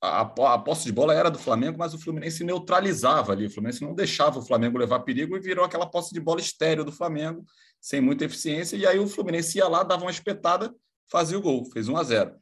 A, 0.00 0.20
a 0.22 0.58
posse 0.58 0.84
de 0.84 0.92
bola 0.92 1.14
era 1.14 1.30
do 1.30 1.38
Flamengo, 1.38 1.78
mas 1.78 1.94
o 1.94 1.98
Fluminense 1.98 2.42
neutralizava 2.42 3.32
ali. 3.32 3.46
O 3.46 3.50
Fluminense 3.50 3.82
não 3.82 3.94
deixava 3.94 4.38
o 4.38 4.42
Flamengo 4.42 4.78
levar 4.78 5.00
perigo 5.00 5.36
e 5.36 5.40
virou 5.40 5.64
aquela 5.64 5.86
posse 5.86 6.12
de 6.12 6.20
bola 6.20 6.40
estéreo 6.40 6.84
do 6.84 6.92
Flamengo, 6.92 7.44
sem 7.80 8.00
muita 8.00 8.24
eficiência. 8.24 8.76
E 8.76 8.86
aí 8.86 8.98
o 8.98 9.06
Fluminense 9.06 9.58
ia 9.58 9.68
lá, 9.68 9.82
dava 9.82 10.02
uma 10.02 10.10
espetada, 10.10 10.74
fazia 11.10 11.38
o 11.38 11.42
gol, 11.42 11.64
fez 11.72 11.88
1 11.88 11.96
a 11.96 12.02
0 12.02 12.32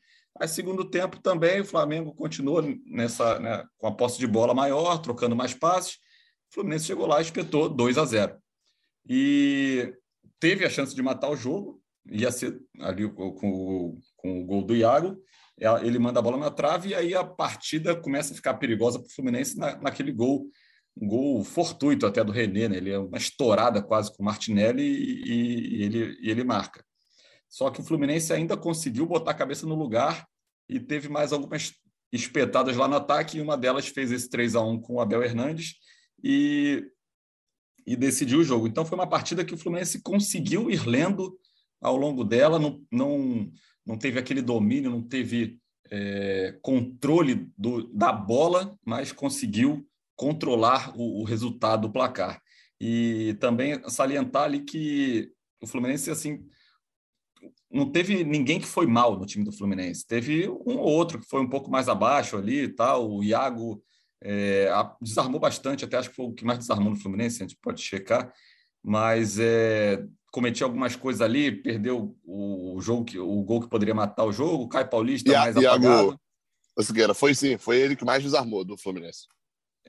Aí, 0.40 0.49
segundo 0.49 0.88
tempo, 0.88 1.21
também 1.21 1.61
o 1.61 1.64
Flamengo 1.64 2.14
continuou 2.14 2.62
nessa, 2.87 3.38
né, 3.40 3.64
com 3.76 3.87
a 3.88 3.92
posse 3.92 4.19
de 4.19 4.26
bola 4.26 4.54
maior, 4.54 4.99
trocando 4.99 5.37
mais 5.37 5.52
passes. 5.52 5.95
O 6.50 6.54
Fluminense 6.54 6.87
chegou 6.87 7.07
lá 7.07 7.19
e 7.19 7.23
espetou 7.23 7.69
2 7.69 7.99
a 7.99 8.04
0 8.04 8.40
e 9.09 9.92
teve 10.38 10.64
a 10.64 10.71
chance 10.71 10.95
de 10.95 11.02
matar 11.02 11.30
o 11.30 11.37
jogo, 11.37 11.83
ia 12.11 12.30
ser 12.30 12.61
ali 12.80 13.09
com, 13.12 13.33
com, 13.33 13.99
com 14.16 14.40
o 14.40 14.45
gol 14.45 14.62
do 14.62 14.75
Iago, 14.75 15.21
ele 15.82 15.98
manda 15.98 16.18
a 16.18 16.22
bola 16.22 16.38
na 16.38 16.50
trave 16.50 16.90
e 16.90 16.94
aí 16.94 17.14
a 17.14 17.22
partida 17.22 17.94
começa 17.94 18.32
a 18.32 18.36
ficar 18.36 18.54
perigosa 18.54 18.98
para 18.98 19.06
o 19.06 19.10
Fluminense 19.10 19.58
na, 19.58 19.76
naquele 19.76 20.10
gol, 20.10 20.50
um 20.96 21.06
gol 21.06 21.44
fortuito 21.44 22.06
até 22.06 22.24
do 22.24 22.32
René, 22.32 22.68
né? 22.68 22.76
ele 22.78 22.90
é 22.90 22.98
uma 22.98 23.18
estourada 23.18 23.82
quase 23.82 24.14
com 24.16 24.22
o 24.22 24.26
Martinelli 24.26 24.82
e, 24.82 25.76
e, 25.76 25.82
ele, 25.82 26.18
e 26.20 26.30
ele 26.30 26.44
marca. 26.44 26.84
Só 27.48 27.70
que 27.70 27.80
o 27.80 27.84
Fluminense 27.84 28.32
ainda 28.32 28.56
conseguiu 28.56 29.04
botar 29.06 29.32
a 29.32 29.34
cabeça 29.34 29.66
no 29.66 29.74
lugar 29.74 30.26
e 30.68 30.80
teve 30.80 31.08
mais 31.08 31.32
algumas 31.32 31.74
espetadas 32.12 32.76
lá 32.76 32.88
no 32.88 32.96
ataque, 32.96 33.38
e 33.38 33.40
uma 33.40 33.56
delas 33.56 33.86
fez 33.86 34.10
esse 34.10 34.28
3 34.28 34.56
a 34.56 34.62
1 34.62 34.80
com 34.80 34.94
o 34.94 35.00
Abel 35.00 35.22
Hernandes 35.22 35.74
e, 36.22 36.84
e 37.86 37.96
decidiu 37.96 38.40
o 38.40 38.44
jogo. 38.44 38.66
Então 38.66 38.84
foi 38.84 38.96
uma 38.96 39.08
partida 39.08 39.44
que 39.44 39.54
o 39.54 39.58
Fluminense 39.58 40.02
conseguiu 40.02 40.70
ir 40.70 40.86
lendo 40.86 41.38
ao 41.80 41.96
longo 41.96 42.24
dela, 42.24 42.58
não, 42.58 42.82
não, 42.90 43.50
não 43.90 43.99
teve 43.99 44.20
aquele 44.20 44.40
domínio, 44.40 44.88
não 44.88 45.02
teve 45.02 45.59
é, 45.90 46.56
controle 46.62 47.50
do, 47.59 47.92
da 47.92 48.12
bola, 48.12 48.78
mas 48.87 49.11
conseguiu 49.11 49.85
controlar 50.14 50.92
o, 50.97 51.20
o, 51.20 51.25
resultado 51.25 51.88
do 51.88 51.92
placar. 51.92 52.40
E 52.80 53.37
também 53.40 53.82
salientar 53.90 54.44
ali 54.44 54.61
que 54.61 55.32
o 55.61 55.66
Fluminense, 55.66 56.09
assim, 56.09 56.47
não 57.68 57.90
teve 57.90 58.23
ninguém 58.23 58.61
que 58.61 58.66
foi 58.66 58.87
mal 58.87 59.18
no 59.18 59.26
time 59.26 59.44
do 59.44 59.52
Fluminense. 59.52 60.06
Teve 60.06 60.49
um 60.49 60.78
ou 60.78 60.88
outro 60.88 61.18
que 61.18 61.28
foi 61.28 61.40
um 61.40 61.50
pouco 61.50 61.68
mais 61.68 61.88
abaixo 61.88 62.37
ali 62.37 62.62
e 62.62 62.68
tal. 62.68 63.11
O 63.11 63.25
Iago 63.25 63.82
é, 64.23 64.70
desarmou 65.02 65.40
bastante, 65.40 65.85
até 65.85 65.97
acho 65.97 66.11
que 66.11 66.16
foi 66.16 66.26
o 66.26 66.32
que 66.32 66.44
mais 66.44 66.61
desarmou 66.61 66.90
no 66.90 67.00
Fluminense, 67.00 67.42
a 67.42 67.47
gente 67.47 67.59
pode 67.61 67.82
checar. 67.82 68.32
Mas 68.85 69.37
é, 69.40 70.06
cometia 70.30 70.64
algumas 70.64 70.94
coisas 70.96 71.20
ali, 71.20 71.50
perdeu 71.50 72.16
o 72.25 72.78
jogo, 72.80 73.04
que, 73.04 73.18
o 73.18 73.42
gol 73.42 73.60
que 73.60 73.68
poderia 73.68 73.94
matar 73.94 74.25
o 74.25 74.32
jogo, 74.32 74.64
o 74.64 74.68
Caio 74.68 74.88
Paulista 74.88 75.32
mais 75.32 75.56
Iago, 75.56 75.87
apagado. 75.87 76.20
O 76.76 76.82
Siqueira, 76.82 77.14
foi 77.14 77.34
sim, 77.34 77.58
foi 77.58 77.78
ele 77.78 77.96
que 77.96 78.04
mais 78.04 78.22
desarmou 78.22 78.64
do 78.64 78.76
Fluminense. 78.76 79.26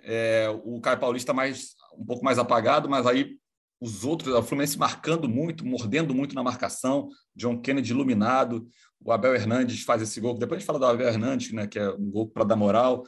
É, 0.04 0.48
o 0.64 0.82
Caio 0.82 1.00
Paulista 1.00 1.34
mais 1.34 1.76
um 1.98 2.06
pouco 2.06 2.24
mais 2.24 2.40
apagado, 2.40 2.90
mas 2.90 3.06
aí 3.06 3.38
os 3.80 4.04
outros, 4.06 4.34
o 4.34 4.44
Fluminense 4.44 4.78
marcando 4.78 5.28
muito, 5.28 5.66
mordendo 5.66 6.14
muito 6.14 6.36
na 6.36 6.44
marcação, 6.44 7.10
John 7.36 7.60
Kennedy 7.60 7.92
iluminado, 7.92 8.68
o 9.04 9.12
Abel 9.12 9.36
Hernandes 9.36 9.84
faz 9.84 10.02
esse 10.02 10.22
gol, 10.22 10.38
depois 10.38 10.58
a 10.58 10.60
gente 10.60 10.68
fala 10.68 10.80
do 10.80 10.86
Abel 10.86 11.08
Hernandes, 11.08 11.52
né, 11.52 11.68
que 11.68 11.80
é 11.80 11.90
um 11.90 12.10
gol 12.12 12.28
para 12.28 12.44
dar 12.44 12.56
moral. 12.56 13.04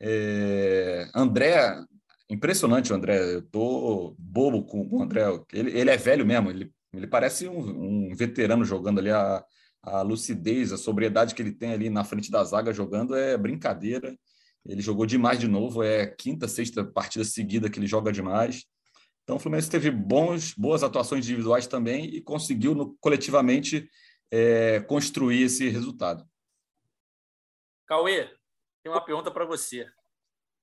É, 0.00 1.08
André, 1.14 1.80
impressionante 2.28 2.92
o 2.92 2.96
André, 2.96 3.34
eu 3.34 3.42
tô 3.42 4.14
bobo 4.18 4.64
com 4.64 4.86
o 4.90 5.02
André, 5.02 5.22
ele, 5.52 5.78
ele 5.78 5.90
é 5.90 5.96
velho 5.96 6.26
mesmo, 6.26 6.50
ele, 6.50 6.72
ele 6.98 7.06
parece 7.06 7.48
um, 7.48 8.10
um 8.10 8.14
veterano 8.14 8.64
jogando 8.64 8.98
ali, 8.98 9.10
a, 9.10 9.44
a 9.82 10.02
lucidez, 10.02 10.72
a 10.72 10.76
sobriedade 10.76 11.34
que 11.34 11.42
ele 11.42 11.52
tem 11.52 11.72
ali 11.72 11.88
na 11.88 12.04
frente 12.04 12.30
da 12.30 12.42
zaga 12.44 12.72
jogando 12.72 13.14
é 13.14 13.36
brincadeira. 13.36 14.16
Ele 14.64 14.82
jogou 14.82 15.06
demais 15.06 15.38
de 15.38 15.46
novo, 15.46 15.82
é 15.82 16.06
quinta, 16.06 16.48
sexta 16.48 16.84
partida 16.84 17.24
seguida 17.24 17.70
que 17.70 17.78
ele 17.78 17.86
joga 17.86 18.12
demais. 18.12 18.64
Então, 19.22 19.36
o 19.36 19.38
Fluminense 19.38 19.70
teve 19.70 19.90
bons, 19.90 20.54
boas 20.54 20.82
atuações 20.82 21.24
individuais 21.24 21.66
também 21.66 22.04
e 22.04 22.20
conseguiu 22.20 22.74
no, 22.74 22.96
coletivamente 23.00 23.88
é, 24.30 24.80
construir 24.80 25.42
esse 25.42 25.68
resultado. 25.68 26.24
Cauê, 27.86 28.28
tem 28.82 28.92
uma 28.92 29.04
pergunta 29.04 29.30
para 29.30 29.44
você. 29.44 29.86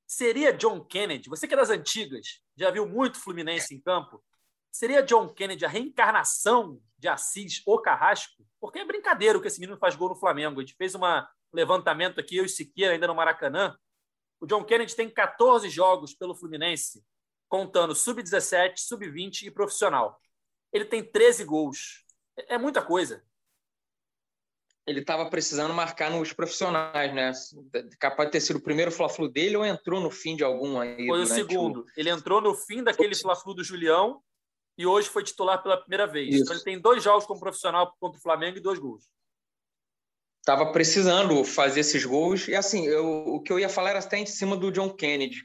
Seria 0.06 0.54
John 0.54 0.84
Kennedy, 0.84 1.30
você 1.30 1.48
que 1.48 1.54
é 1.54 1.58
das 1.58 1.70
antigas, 1.70 2.42
já 2.56 2.70
viu 2.72 2.88
muito 2.88 3.20
Fluminense 3.20 3.74
em 3.74 3.82
campo, 3.82 4.24
seria 4.74 5.04
John 5.04 5.30
Kennedy 5.30 5.64
a 5.64 5.70
reencarnação 5.70 6.82
de 6.98 7.08
Assis 7.08 7.62
ou 7.66 7.80
Carrasco? 7.80 8.44
Porque 8.60 8.80
é 8.80 8.86
brincadeira 8.86 9.40
que 9.40 9.48
esse 9.48 9.60
menino 9.60 9.78
faz 9.78 9.96
gol 9.96 10.10
no 10.10 10.16
Flamengo. 10.16 10.60
A 10.60 10.64
gente 10.64 10.76
fez 10.76 10.96
um 10.96 11.02
levantamento 11.54 12.20
aqui, 12.20 12.38
eu 12.38 12.46
e 12.46 12.50
Siqueira, 12.50 12.94
ainda 12.94 13.06
no 13.06 13.14
Maracanã. 13.14 13.78
O 14.42 14.48
John 14.48 14.64
Kennedy 14.64 14.96
tem 14.96 15.10
14 15.10 15.70
jogos 15.70 16.16
pelo 16.16 16.36
Fluminense 16.36 17.06
contando 17.48 17.94
sub-17, 17.94 18.78
sub-20 18.78 19.44
e 19.44 19.52
profissional. 19.52 20.20
Ele 20.72 20.86
tem 20.86 21.04
13 21.04 21.44
gols. 21.44 22.04
É 22.36 22.58
muita 22.58 22.82
coisa. 22.82 23.24
Ele 24.88 25.02
estava 25.02 25.30
precisando 25.30 25.72
marcar 25.72 26.10
nos 26.10 26.34
profissionais, 26.34 27.14
né? 27.14 27.32
Capaz 28.00 28.28
de 28.28 28.32
ter 28.34 28.42
sido 28.42 28.58
o 28.58 28.64
primeiro 28.64 28.92
Fla-Flu 28.92 29.30
dele 29.30 29.56
ou 29.56 29.64
entrou 29.64 30.02
no 30.02 30.10
fim 30.10 30.36
de 30.36 30.44
algum 30.44 30.80
aí? 30.80 31.06
Foi 31.06 31.22
o 31.22 31.28
segundo. 31.28 31.82
O... 31.82 31.86
Ele 31.96 32.10
entrou 32.10 32.42
no 32.42 32.56
fim 32.56 32.84
daquele 32.84 33.16
Fla-Flu 33.16 33.54
do 33.54 33.64
Julião 33.64 34.22
e 34.78 34.86
hoje 34.86 35.10
foi 35.10 35.24
titular 35.24 35.62
pela 35.62 35.78
primeira 35.78 36.08
vez. 36.08 36.36
Então 36.36 36.54
ele 36.54 36.64
tem 36.64 36.80
dois 36.80 37.04
jogos 37.04 37.26
como 37.26 37.40
profissional 37.40 37.96
contra 38.00 38.18
o 38.20 38.22
Flamengo 38.22 38.58
e 38.58 38.62
dois 38.62 38.80
gols. 38.80 39.06
Tava 40.46 40.72
precisando 40.72 41.44
fazer 41.44 41.82
esses 41.82 42.04
gols. 42.04 42.48
E 42.48 42.56
assim, 42.56 42.86
eu, 42.86 43.06
o 43.28 43.42
que 43.42 43.52
eu 43.52 43.60
ia 43.60 43.70
falar 43.70 43.92
era 43.92 44.00
até 44.00 44.18
em 44.18 44.26
cima 44.26 44.58
do 44.58 44.72
John 44.72 44.90
Kennedy 44.90 45.42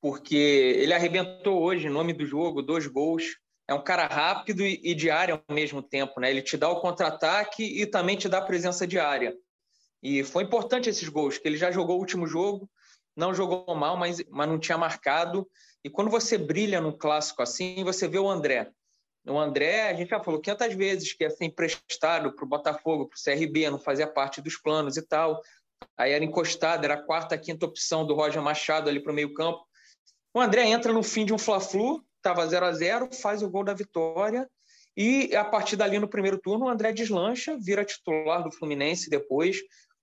porque 0.00 0.36
ele 0.36 0.92
arrebentou 0.92 1.60
hoje, 1.60 1.88
em 1.88 1.90
nome 1.90 2.12
do 2.12 2.24
jogo, 2.24 2.62
dois 2.62 2.86
gols. 2.86 3.24
É 3.68 3.74
um 3.74 3.82
cara 3.82 4.06
rápido 4.06 4.64
e 4.64 4.94
de 4.94 5.10
área 5.10 5.34
ao 5.34 5.54
mesmo 5.54 5.82
tempo, 5.82 6.20
né? 6.20 6.30
Ele 6.30 6.42
te 6.42 6.56
dá 6.56 6.68
o 6.68 6.80
contra-ataque 6.80 7.64
e 7.64 7.84
também 7.84 8.16
te 8.16 8.28
dá 8.28 8.40
presença 8.40 8.86
de 8.86 9.00
área. 9.00 9.34
E 10.00 10.22
foi 10.22 10.44
importante 10.44 10.88
esses 10.88 11.08
gols, 11.08 11.38
que 11.38 11.48
ele 11.48 11.56
já 11.56 11.72
jogou 11.72 11.96
o 11.96 11.98
último 11.98 12.24
jogo, 12.28 12.70
não 13.16 13.34
jogou 13.34 13.74
mal, 13.74 13.96
mas, 13.96 14.22
mas 14.28 14.48
não 14.48 14.58
tinha 14.58 14.76
marcado. 14.76 15.48
E 15.82 15.88
quando 15.88 16.10
você 16.10 16.36
brilha 16.36 16.80
no 16.80 16.96
clássico 16.96 17.42
assim, 17.42 17.82
você 17.82 18.06
vê 18.06 18.18
o 18.18 18.28
André. 18.28 18.70
O 19.26 19.38
André, 19.38 19.88
a 19.88 19.94
gente 19.94 20.10
já 20.10 20.22
falou 20.22 20.40
500 20.40 20.74
vezes 20.74 21.12
que 21.12 21.24
ia 21.24 21.30
ser 21.30 21.46
emprestado 21.46 22.32
para 22.32 22.44
o 22.44 22.48
Botafogo, 22.48 23.08
para 23.08 23.16
o 23.16 23.22
CRB, 23.22 23.70
não 23.70 23.78
fazia 23.78 24.06
parte 24.06 24.40
dos 24.40 24.56
planos 24.56 24.96
e 24.96 25.02
tal. 25.02 25.40
Aí 25.96 26.12
era 26.12 26.24
encostado, 26.24 26.84
era 26.84 26.94
a 26.94 27.02
quarta, 27.02 27.36
quinta 27.36 27.66
opção 27.66 28.06
do 28.06 28.14
Roger 28.14 28.40
Machado 28.40 28.88
ali 28.88 29.00
para 29.00 29.12
o 29.12 29.14
meio 29.14 29.34
campo. 29.34 29.66
O 30.32 30.40
André 30.40 30.66
entra 30.66 30.92
no 30.92 31.02
fim 31.02 31.24
de 31.24 31.32
um 31.32 31.38
Fla-Flu, 31.38 32.04
estava 32.16 32.46
0 32.46 32.66
a 32.66 32.72
0 32.72 33.08
faz 33.12 33.42
o 33.42 33.48
gol 33.48 33.64
da 33.64 33.74
vitória 33.74 34.48
e 34.96 35.34
a 35.36 35.44
partir 35.44 35.76
dali 35.76 35.98
no 35.98 36.08
primeiro 36.08 36.38
turno 36.38 36.66
o 36.66 36.68
André 36.68 36.92
deslancha, 36.92 37.56
vira 37.58 37.84
titular 37.84 38.42
do 38.42 38.50
Fluminense 38.50 39.10
depois, 39.10 39.58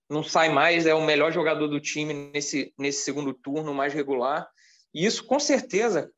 não 0.08 0.22
sai 0.22 0.48
mais, 0.48 0.86
é 0.86 0.94
o 0.94 1.04
melhor 1.04 1.32
jogador 1.32 1.68
do 1.68 1.80
time 1.80 2.12
nesse, 2.12 2.72
nesse 2.78 3.02
segundo 3.02 3.32
turno, 3.32 3.74
mais 3.74 3.94
regular. 3.94 4.48
E 4.92 5.04
isso 5.04 5.24
com 5.24 5.40
certeza 5.40 6.10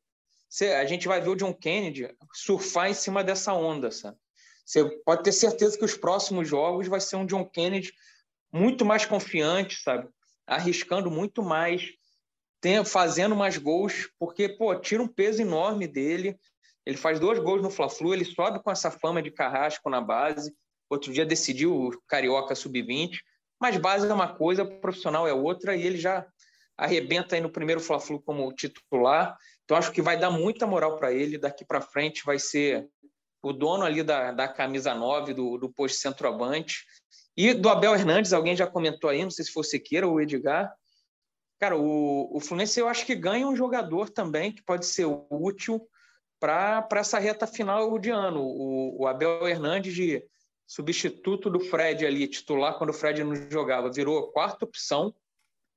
a 0.79 0.85
gente 0.85 1.07
vai 1.07 1.19
ver 1.21 1.29
o 1.29 1.35
John 1.35 1.53
Kennedy 1.53 2.09
surfar 2.33 2.89
em 2.89 2.93
cima 2.93 3.23
dessa 3.23 3.53
onda, 3.53 3.91
sabe? 3.91 4.17
Você 4.65 4.83
pode 5.05 5.23
ter 5.23 5.31
certeza 5.31 5.77
que 5.77 5.85
os 5.85 5.95
próximos 5.95 6.47
jogos 6.47 6.87
vai 6.87 6.99
ser 6.99 7.15
um 7.15 7.25
John 7.25 7.45
Kennedy 7.45 7.93
muito 8.51 8.85
mais 8.85 9.05
confiante, 9.05 9.81
sabe? 9.81 10.09
Arriscando 10.45 11.09
muito 11.11 11.41
mais, 11.41 11.93
fazendo 12.85 13.35
mais 13.35 13.57
gols, 13.57 14.09
porque 14.19 14.49
pô, 14.49 14.75
tira 14.75 15.01
um 15.01 15.07
peso 15.07 15.41
enorme 15.41 15.87
dele. 15.87 16.37
Ele 16.85 16.97
faz 16.97 17.19
dois 17.19 17.39
gols 17.39 17.61
no 17.61 17.69
Fla-Flu, 17.69 18.13
ele 18.13 18.25
sobe 18.25 18.61
com 18.61 18.71
essa 18.71 18.91
fama 18.91 19.21
de 19.21 19.31
carrasco 19.31 19.89
na 19.89 20.01
base. 20.01 20.53
Outro 20.89 21.11
dia 21.11 21.25
decidiu 21.25 21.73
o 21.73 22.01
Carioca 22.07 22.55
Sub-20, 22.55 23.19
mas 23.59 23.77
base 23.77 24.07
é 24.07 24.13
uma 24.13 24.35
coisa, 24.35 24.65
profissional 24.65 25.27
é 25.27 25.33
outra, 25.33 25.75
e 25.75 25.85
ele 25.85 25.97
já 25.97 26.25
arrebenta 26.77 27.35
aí 27.35 27.41
no 27.41 27.49
primeiro 27.49 27.81
Fla-Flu 27.81 28.21
como 28.21 28.51
titular. 28.53 29.35
Então 29.63 29.77
acho 29.77 29.91
que 29.91 30.01
vai 30.01 30.17
dar 30.17 30.29
muita 30.29 30.67
moral 30.67 30.97
para 30.97 31.11
ele. 31.11 31.37
Daqui 31.37 31.65
para 31.65 31.81
frente 31.81 32.23
vai 32.23 32.37
ser 32.37 32.87
o 33.41 33.51
dono 33.51 33.83
ali 33.83 34.03
da, 34.03 34.31
da 34.31 34.47
camisa 34.47 34.93
9 34.93 35.33
do, 35.33 35.57
do 35.57 35.69
posto 35.69 35.97
centroavante. 35.97 36.85
E 37.35 37.53
do 37.53 37.69
Abel 37.69 37.95
Hernandes, 37.95 38.33
alguém 38.33 38.55
já 38.55 38.67
comentou 38.67 39.09
aí, 39.09 39.23
não 39.23 39.31
sei 39.31 39.45
se 39.45 39.51
foi 39.51 39.61
o 39.61 39.63
Sequeira 39.63 40.07
ou 40.07 40.15
o 40.15 40.21
Edgar, 40.21 40.71
Cara, 41.59 41.75
o, 41.75 42.35
o 42.35 42.39
Fluminense 42.39 42.79
eu 42.79 42.87
acho 42.87 43.05
que 43.05 43.15
ganha 43.15 43.47
um 43.47 43.55
jogador 43.55 44.09
também 44.09 44.51
que 44.51 44.63
pode 44.63 44.85
ser 44.85 45.05
útil 45.29 45.87
para 46.39 46.87
essa 46.93 47.17
reta 47.17 47.47
final 47.47 47.97
de 47.97 48.11
ano. 48.11 48.41
O, 48.41 49.01
o 49.01 49.07
Abel 49.07 49.47
Hernandes, 49.47 49.93
de 49.93 50.23
substituto 50.67 51.49
do 51.49 51.61
Fred 51.61 52.05
ali, 52.05 52.27
titular 52.27 52.77
quando 52.77 52.89
o 52.89 52.93
Fred 52.93 53.23
não 53.23 53.49
jogava, 53.49 53.89
virou 53.89 54.19
a 54.19 54.31
quarta 54.31 54.65
opção 54.65 55.15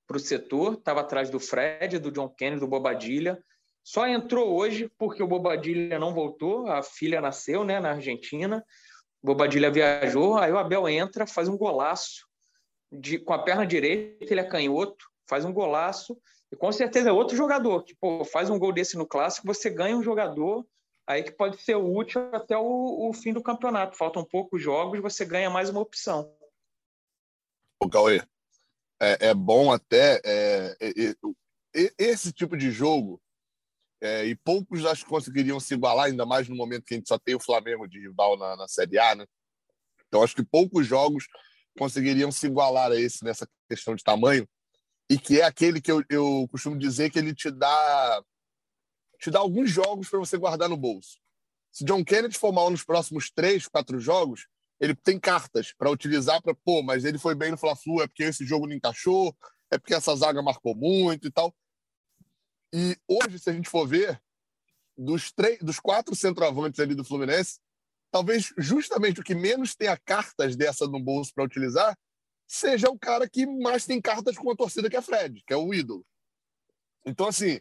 para 0.06 0.16
o 0.16 0.20
setor, 0.20 0.74
estava 0.74 1.00
atrás 1.00 1.30
do 1.30 1.38
Fred, 1.38 2.00
do 2.00 2.10
John 2.10 2.28
Kennedy, 2.28 2.60
do 2.60 2.66
Bobadilha. 2.66 3.42
Só 3.84 4.08
entrou 4.08 4.52
hoje 4.58 4.90
porque 4.98 5.22
o 5.22 5.28
Bobadilha 5.28 5.98
não 5.98 6.12
voltou, 6.12 6.66
a 6.66 6.82
filha 6.82 7.20
nasceu 7.20 7.62
né, 7.62 7.78
na 7.78 7.92
Argentina, 7.92 8.64
o 9.22 9.26
Bobadilha 9.28 9.70
viajou, 9.70 10.36
aí 10.36 10.50
o 10.50 10.58
Abel 10.58 10.88
entra, 10.88 11.26
faz 11.26 11.48
um 11.48 11.56
golaço 11.56 12.26
de, 12.90 13.18
com 13.18 13.32
a 13.32 13.38
perna 13.38 13.64
direita, 13.64 14.32
ele 14.32 14.40
é 14.40 14.44
canhoto, 14.44 15.06
faz 15.28 15.44
um 15.44 15.52
golaço, 15.52 16.18
e 16.50 16.56
com 16.56 16.72
certeza 16.72 17.10
é 17.10 17.12
outro 17.12 17.36
jogador 17.36 17.84
que 17.84 17.94
pô, 17.94 18.24
faz 18.24 18.50
um 18.50 18.58
gol 18.58 18.72
desse 18.72 18.98
no 18.98 19.06
clássico, 19.06 19.46
você 19.46 19.70
ganha 19.70 19.96
um 19.96 20.02
jogador 20.02 20.66
aí 21.06 21.22
que 21.22 21.32
pode 21.32 21.60
ser 21.60 21.76
útil 21.76 22.34
até 22.34 22.56
o, 22.56 23.08
o 23.08 23.12
fim 23.12 23.32
do 23.32 23.42
campeonato. 23.42 23.96
Faltam 23.96 24.24
poucos 24.24 24.62
jogos, 24.62 25.00
você 25.00 25.24
ganha 25.24 25.50
mais 25.50 25.68
uma 25.68 25.80
opção. 25.80 26.34
O 27.82 27.88
Cauê, 27.88 28.22
é, 29.00 29.28
é 29.28 29.34
bom 29.34 29.72
até 29.72 30.20
é, 30.24 30.76
é, 30.80 31.92
esse 31.98 32.32
tipo 32.32 32.56
de 32.56 32.70
jogo 32.70 33.20
é, 34.00 34.24
e 34.24 34.34
poucos 34.34 34.84
acho 34.84 35.04
que 35.04 35.10
conseguiriam 35.10 35.60
se 35.60 35.74
igualar, 35.74 36.06
ainda 36.06 36.24
mais 36.24 36.48
no 36.48 36.56
momento 36.56 36.84
que 36.84 36.94
a 36.94 36.96
gente 36.96 37.08
só 37.08 37.18
tem 37.18 37.34
o 37.34 37.40
Flamengo 37.40 37.86
de 37.86 37.98
rival 37.98 38.38
na, 38.38 38.56
na 38.56 38.68
Série 38.68 38.98
A, 38.98 39.14
né? 39.14 39.26
Então 40.06 40.22
acho 40.22 40.34
que 40.34 40.42
poucos 40.42 40.86
jogos 40.86 41.26
conseguiriam 41.78 42.32
se 42.32 42.46
igualar 42.46 42.90
a 42.90 42.96
esse 42.96 43.24
nessa 43.24 43.48
questão 43.68 43.94
de 43.94 44.02
tamanho, 44.02 44.48
e 45.08 45.18
que 45.18 45.40
é 45.40 45.44
aquele 45.44 45.80
que 45.80 45.90
eu, 45.90 46.02
eu 46.08 46.46
costumo 46.50 46.78
dizer 46.78 47.10
que 47.10 47.18
ele 47.18 47.34
te 47.34 47.50
dá 47.50 48.22
te 49.20 49.30
dá 49.30 49.38
alguns 49.38 49.70
jogos 49.70 50.08
para 50.08 50.18
você 50.18 50.38
guardar 50.38 50.68
no 50.68 50.76
bolso. 50.76 51.18
Se 51.70 51.84
John 51.84 52.04
Kennedy 52.04 52.36
for 52.38 52.52
mal 52.52 52.70
nos 52.70 52.82
próximos 52.82 53.30
três, 53.30 53.68
quatro 53.68 54.00
jogos, 54.00 54.48
ele 54.80 54.94
tem 54.94 55.20
cartas 55.20 55.72
para 55.72 55.90
utilizar 55.90 56.42
para, 56.42 56.54
pô, 56.54 56.82
mas 56.82 57.04
ele 57.04 57.18
foi 57.18 57.34
bem 57.34 57.50
no 57.50 57.58
Fla-Flu, 57.58 58.02
é 58.02 58.06
porque 58.06 58.24
esse 58.24 58.44
jogo 58.46 58.66
não 58.66 58.74
encaixou, 58.74 59.36
é 59.70 59.78
porque 59.78 59.94
essa 59.94 60.16
zaga 60.16 60.42
marcou 60.42 60.74
muito 60.74 61.28
e 61.28 61.30
tal. 61.30 61.54
E 62.72 62.96
hoje, 63.06 63.38
se 63.38 63.50
a 63.50 63.52
gente 63.52 63.68
for 63.68 63.86
ver, 63.86 64.20
dos, 64.96 65.30
três, 65.32 65.58
dos 65.60 65.78
quatro 65.78 66.16
centroavantes 66.16 66.80
ali 66.80 66.94
do 66.94 67.04
Fluminense, 67.04 67.60
talvez 68.10 68.52
justamente 68.56 69.20
o 69.20 69.24
que 69.24 69.34
menos 69.34 69.74
tenha 69.74 69.96
cartas 69.98 70.56
dessa 70.56 70.86
no 70.86 70.98
bolso 70.98 71.32
para 71.34 71.44
utilizar 71.44 71.96
seja 72.46 72.88
o 72.90 72.98
cara 72.98 73.28
que 73.28 73.46
mais 73.46 73.86
tem 73.86 74.00
cartas 74.00 74.36
com 74.36 74.50
a 74.50 74.56
torcida, 74.56 74.90
que 74.90 74.96
é 74.96 75.02
Fred, 75.02 75.42
que 75.46 75.52
é 75.52 75.56
o 75.56 75.72
ídolo. 75.72 76.04
Então, 77.06 77.28
assim, 77.28 77.60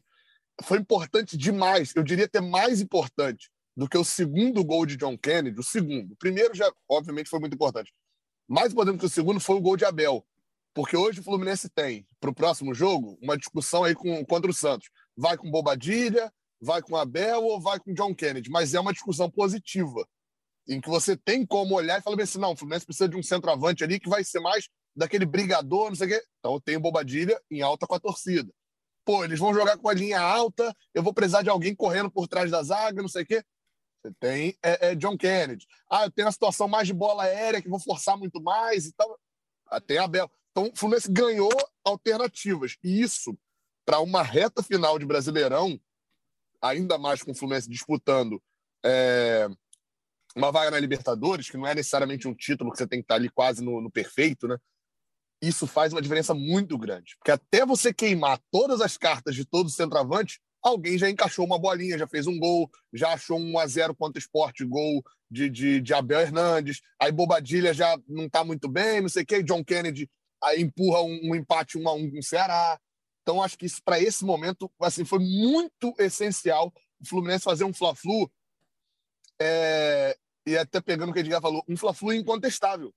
foi 0.64 0.80
importante 0.80 1.38
demais, 1.38 1.94
eu 1.96 2.04
diria 2.04 2.26
até 2.26 2.42
mais 2.42 2.82
importante 2.82 3.50
do 3.76 3.88
que 3.88 3.98
o 3.98 4.04
segundo 4.04 4.64
gol 4.64 4.86
de 4.86 4.98
John 4.98 5.18
Kennedy, 5.18 5.60
o 5.60 5.64
segundo. 5.64 6.12
O 6.12 6.16
primeiro 6.18 6.54
já, 6.54 6.72
obviamente, 6.88 7.30
foi 7.30 7.40
muito 7.40 7.54
importante. 7.54 7.94
Mais 8.48 8.74
importante 8.74 9.00
que 9.00 9.06
o 9.06 9.10
segundo 9.10 9.40
foi 9.40 9.56
o 9.56 9.62
gol 9.62 9.78
de 9.78 9.86
Abel. 9.86 10.26
Porque 10.74 10.98
hoje 10.98 11.20
o 11.20 11.24
Fluminense 11.24 11.70
tem, 11.70 12.06
para 12.20 12.30
o 12.30 12.34
próximo 12.34 12.74
jogo, 12.74 13.18
uma 13.22 13.38
discussão 13.38 13.84
aí 13.84 13.96
com, 13.96 14.24
contra 14.26 14.50
o 14.52 14.54
Santos. 14.54 14.90
Vai 15.16 15.38
com 15.38 15.50
Bobadilha, 15.50 16.32
vai 16.62 16.82
com 16.82 16.96
Abel 16.96 17.44
ou 17.44 17.60
vai 17.60 17.80
com 17.80 17.94
John 17.94 18.14
Kennedy. 18.14 18.50
Mas 18.50 18.74
é 18.74 18.80
uma 18.80 18.94
discussão 18.94 19.30
positiva, 19.30 20.08
em 20.68 20.80
que 20.82 20.90
você 20.90 21.16
tem 21.16 21.46
como 21.46 21.76
olhar 21.76 22.00
e 22.00 22.02
falar 22.02 22.22
assim, 22.22 22.40
não, 22.40 22.52
o 22.52 22.56
Fluminense 22.56 22.86
precisa 22.86 23.10
de 23.10 23.18
um 23.18 23.24
centroavante 23.24 23.84
ali 23.84 24.00
que 24.00 24.10
vai 24.10 24.24
ser 24.24 24.40
mais 24.40 24.68
daquele 24.96 25.26
brigador, 25.26 25.90
não 25.90 25.96
sei 25.96 26.08
o 26.08 26.10
quê. 26.10 26.24
Então 26.40 26.60
tenho 26.60 26.80
Bobadilha 26.80 27.40
em 27.50 27.62
alta 27.62 27.88
com 27.88 27.96
a 27.96 28.00
torcida. 28.00 28.52
Pô, 29.06 29.24
eles 29.24 29.40
vão 29.40 29.54
jogar 29.54 29.78
com 29.78 29.90
a 29.90 29.94
linha 29.94 30.20
alta, 30.20 30.76
eu 30.94 31.02
vou 31.02 31.14
precisar 31.14 31.42
de 31.42 31.50
alguém 31.50 31.76
correndo 31.76 32.12
por 32.12 32.28
trás 32.28 32.52
da 32.52 32.62
zaga, 32.62 33.02
não 33.02 33.10
sei 33.10 33.24
o 33.24 33.26
quê. 33.26 33.44
Você 34.02 34.14
tem 34.20 34.58
é, 34.64 34.92
é 34.92 34.96
John 34.96 35.18
Kennedy. 35.18 35.66
Ah, 35.90 36.06
eu 36.06 36.12
tenho 36.12 36.28
a 36.28 36.32
situação 36.32 36.68
mais 36.68 36.88
de 36.88 36.94
bola 36.94 37.24
aérea, 37.24 37.62
que 37.62 37.70
vou 37.70 37.80
forçar 37.80 38.18
muito 38.18 38.42
mais 38.42 38.86
e 38.86 38.94
tal. 38.94 39.20
Ah, 39.68 39.82
tem 39.82 39.98
Abel. 39.98 40.30
Então, 40.52 40.72
o 40.74 40.76
Fluminense 40.76 41.12
ganhou 41.12 41.52
alternativas. 41.84 42.78
E 42.84 43.02
isso, 43.02 43.38
para 43.86 44.00
uma 44.00 44.24
reta 44.24 44.64
final 44.64 44.98
de 44.98 45.06
Brasileirão, 45.06 45.80
ainda 46.62 46.98
mais 46.98 47.24
com 47.24 47.32
o 47.32 47.36
Fluminense 47.36 47.70
disputando 47.70 48.42
é, 48.84 49.48
uma 50.36 50.52
vaga 50.52 50.72
na 50.72 50.80
Libertadores, 50.80 51.50
que 51.50 51.58
não 51.58 51.68
é 51.68 51.76
necessariamente 51.76 52.28
um 52.28 52.34
título 52.34 52.72
que 52.72 52.78
você 52.78 52.88
tem 52.88 53.00
que 53.00 53.06
estar 53.06 53.16
ali 53.16 53.30
quase 53.30 53.64
no, 53.64 53.82
no 53.82 53.92
perfeito, 53.92 54.48
né? 54.48 54.58
Isso 55.42 55.66
faz 55.66 55.94
uma 55.94 56.02
diferença 56.02 56.34
muito 56.34 56.78
grande. 56.78 57.16
Porque 57.18 57.32
até 57.32 57.66
você 57.66 57.94
queimar 57.94 58.40
todas 58.52 58.82
as 58.82 58.98
cartas 58.98 59.36
de 59.36 59.46
todos 59.46 59.72
os 59.72 59.78
centroavantes, 59.78 60.40
alguém 60.62 60.98
já 60.98 61.10
encaixou 61.10 61.46
uma 61.46 61.58
bolinha, 61.58 61.98
já 61.98 62.08
fez 62.08 62.28
um 62.28 62.38
gol, 62.38 62.70
já 62.94 63.14
achou 63.14 63.40
um 63.40 63.54
1x0 63.54 63.96
contra 63.96 64.18
o 64.18 64.22
esporte, 64.22 64.66
gol 64.66 65.04
de, 65.32 65.50
de, 65.50 65.82
de, 65.82 65.94
Abel 65.94 66.20
Hernandes, 66.20 66.82
aí 67.00 67.12
Bobadilha 67.12 67.74
já 67.74 67.98
não 68.08 68.26
está 68.26 68.44
muito 68.44 68.68
bem, 68.68 69.00
não 69.00 69.10
sei 69.10 69.24
o 69.24 69.26
quê, 69.26 69.44
John 69.44 69.64
Kennedy 69.64 70.10
aí 70.42 70.62
empurra 70.62 71.02
um, 71.02 71.20
um 71.24 71.36
empate 71.36 71.78
1 71.78 71.88
a 71.88 71.94
1 71.94 72.12
com 72.12 72.20
o 72.20 72.24
Ceará. 72.24 72.80
Então, 73.22 73.44
acho 73.44 73.58
que 73.58 73.68
para 73.84 74.00
esse 74.00 74.26
momento, 74.26 74.72
assim, 74.82 75.06
foi 75.06 75.20
muito 75.20 75.94
essencial 76.00 76.74
o 77.00 77.08
Fluminense 77.08 77.44
fazer 77.44 77.64
um 77.64 77.74
Fla-Flu, 77.74 78.30
é, 79.42 80.18
e 80.46 80.58
até 80.58 80.82
pegando 80.82 81.10
o 81.10 81.14
que 81.14 81.20
o 81.20 81.22
Edgar 81.22 81.42
falou, 81.42 81.64
um 81.68 81.78
Fla-Flu 81.78 82.14
incontestável. 82.14 82.94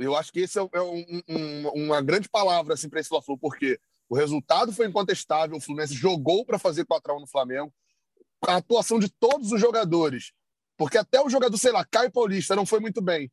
Eu 0.00 0.16
acho 0.16 0.32
que 0.32 0.40
esse 0.40 0.58
é, 0.58 0.68
é 0.72 0.82
um, 0.82 1.22
um, 1.28 1.68
uma 1.84 2.00
grande 2.00 2.28
palavra 2.28 2.74
assim, 2.74 2.88
para 2.88 3.00
esse 3.00 3.08
Fla-Flu, 3.08 3.38
porque 3.38 3.78
o 4.08 4.16
resultado 4.16 4.72
foi 4.72 4.86
incontestável, 4.86 5.56
o 5.56 5.60
Fluminense 5.60 5.94
jogou 5.94 6.44
para 6.44 6.58
fazer 6.58 6.84
4 6.84 7.12
a 7.12 7.16
1 7.16 7.20
no 7.20 7.26
Flamengo. 7.26 7.72
A 8.46 8.56
atuação 8.56 8.98
de 8.98 9.08
todos 9.08 9.52
os 9.52 9.60
jogadores, 9.60 10.32
porque 10.76 10.98
até 10.98 11.20
o 11.20 11.28
jogador, 11.28 11.56
sei 11.58 11.72
lá, 11.72 11.84
Caio 11.84 12.10
Paulista 12.10 12.56
não 12.56 12.64
foi 12.64 12.80
muito 12.80 13.02
bem. 13.02 13.30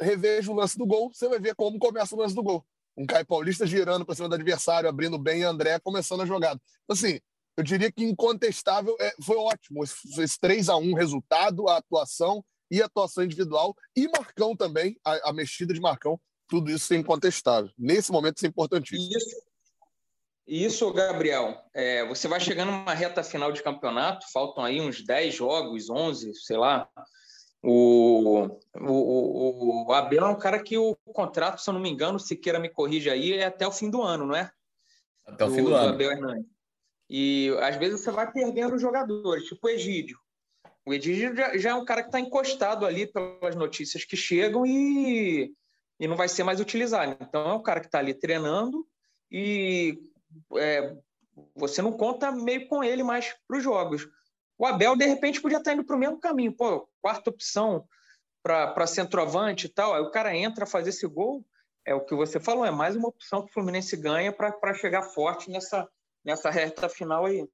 Reveja 0.00 0.52
o 0.52 0.54
lance 0.54 0.76
do 0.76 0.86
gol, 0.86 1.10
você 1.12 1.28
vai 1.28 1.40
ver 1.40 1.54
como 1.54 1.78
começa 1.78 2.14
o 2.14 2.18
lance 2.18 2.34
do 2.34 2.42
gol. 2.42 2.64
Um 2.96 3.06
Caio 3.06 3.26
Paulista 3.26 3.66
girando 3.66 4.04
para 4.04 4.14
cima 4.14 4.28
do 4.28 4.34
adversário, 4.34 4.88
abrindo 4.88 5.18
bem, 5.18 5.40
e 5.40 5.44
André 5.44 5.78
começando 5.80 6.20
a 6.22 6.26
jogada. 6.26 6.60
Então, 6.84 6.94
assim, 6.94 7.18
eu 7.56 7.64
diria 7.64 7.90
que 7.90 8.04
incontestável 8.04 8.94
é, 9.00 9.14
foi 9.22 9.36
ótimo. 9.36 9.82
Esse, 9.82 10.22
esse 10.22 10.38
3 10.38 10.68
a 10.68 10.76
1 10.76 10.94
resultado, 10.94 11.68
a 11.68 11.78
atuação 11.78 12.44
e 12.70 12.82
a 12.82 12.86
atuação 12.86 13.24
individual, 13.24 13.74
e 13.96 14.08
Marcão 14.08 14.56
também, 14.56 14.98
a, 15.04 15.30
a 15.30 15.32
mexida 15.32 15.72
de 15.72 15.80
Marcão, 15.80 16.20
tudo 16.48 16.70
isso 16.70 16.92
é 16.94 16.96
incontestável. 16.96 17.70
Nesse 17.76 18.12
momento, 18.12 18.36
isso 18.36 18.46
é 18.46 18.48
importantíssimo. 18.48 19.16
Isso, 19.16 19.36
isso, 20.46 20.92
Gabriel, 20.92 21.60
é, 21.74 22.06
você 22.06 22.28
vai 22.28 22.38
chegando 22.38 22.70
numa 22.70 22.94
reta 22.94 23.22
final 23.24 23.50
de 23.50 23.62
campeonato, 23.62 24.30
faltam 24.32 24.64
aí 24.64 24.80
uns 24.80 25.04
10 25.04 25.34
jogos, 25.34 25.90
11, 25.90 26.32
sei 26.34 26.56
lá. 26.56 26.88
O, 27.62 28.48
o, 28.76 29.86
o, 29.88 29.92
Abel 29.92 30.24
é 30.24 30.28
um 30.28 30.38
cara 30.38 30.62
que 30.62 30.78
o 30.78 30.94
contrato, 31.12 31.60
se 31.60 31.68
eu 31.68 31.74
não 31.74 31.80
me 31.80 31.90
engano, 31.90 32.20
se 32.20 32.36
queira 32.36 32.60
me 32.60 32.68
corrija 32.68 33.12
aí, 33.12 33.32
é 33.32 33.46
até 33.46 33.66
o 33.66 33.72
fim 33.72 33.90
do 33.90 34.02
ano, 34.02 34.24
não 34.24 34.36
é? 34.36 34.48
Até 35.26 35.44
o 35.44 35.50
fim 35.50 35.64
do, 35.64 35.70
do 35.70 35.74
ano. 35.74 35.94
Abel 35.94 36.12
Hernandes. 36.12 36.46
E 37.10 37.50
às 37.60 37.74
vezes 37.76 38.00
você 38.00 38.12
vai 38.12 38.30
perdendo 38.30 38.78
jogadores, 38.78 39.46
tipo 39.46 39.66
o 39.66 39.70
Egídio. 39.70 40.18
O 40.86 40.94
Egídio 40.94 41.34
já, 41.34 41.58
já 41.58 41.70
é 41.70 41.74
um 41.74 41.84
cara 41.84 42.02
que 42.02 42.08
está 42.08 42.20
encostado 42.20 42.86
ali 42.86 43.08
pelas 43.08 43.56
notícias 43.56 44.04
que 44.04 44.16
chegam 44.16 44.64
e, 44.64 45.52
e 45.98 46.06
não 46.06 46.16
vai 46.16 46.28
ser 46.28 46.44
mais 46.44 46.60
utilizado. 46.60 47.16
Então 47.20 47.50
é 47.50 47.54
um 47.54 47.62
cara 47.62 47.80
que 47.80 47.86
está 47.86 47.98
ali 47.98 48.14
treinando 48.14 48.86
e 49.28 49.98
é, 50.54 50.96
você 51.56 51.82
não 51.82 51.92
conta 51.92 52.30
meio 52.30 52.68
com 52.68 52.84
ele 52.84 53.02
mais 53.02 53.34
para 53.48 53.58
os 53.58 53.64
jogos. 53.64 54.08
O 54.56 54.64
Abel, 54.64 54.96
de 54.96 55.04
repente, 55.04 55.40
podia 55.40 55.58
estar 55.58 55.72
indo 55.72 55.84
para 55.84 55.96
o 55.96 55.98
mesmo 55.98 56.20
caminho. 56.20 56.52
Pô, 56.52 56.88
quarta 57.02 57.30
opção 57.30 57.84
para 58.40 58.86
centroavante 58.86 59.66
e 59.66 59.68
tal. 59.68 59.92
Aí 59.92 60.00
o 60.00 60.10
cara 60.12 60.36
entra 60.36 60.64
fazer 60.64 60.90
esse 60.90 61.06
gol. 61.06 61.44
É 61.84 61.94
o 61.94 62.04
que 62.04 62.14
você 62.14 62.40
falou, 62.40 62.64
é 62.64 62.70
mais 62.70 62.96
uma 62.96 63.08
opção 63.08 63.42
que 63.42 63.50
o 63.50 63.52
Fluminense 63.52 63.96
ganha 63.96 64.32
para 64.32 64.74
chegar 64.74 65.02
forte 65.02 65.50
nessa, 65.50 65.88
nessa 66.24 66.50
reta 66.50 66.88
final 66.88 67.26
aí. 67.26 67.46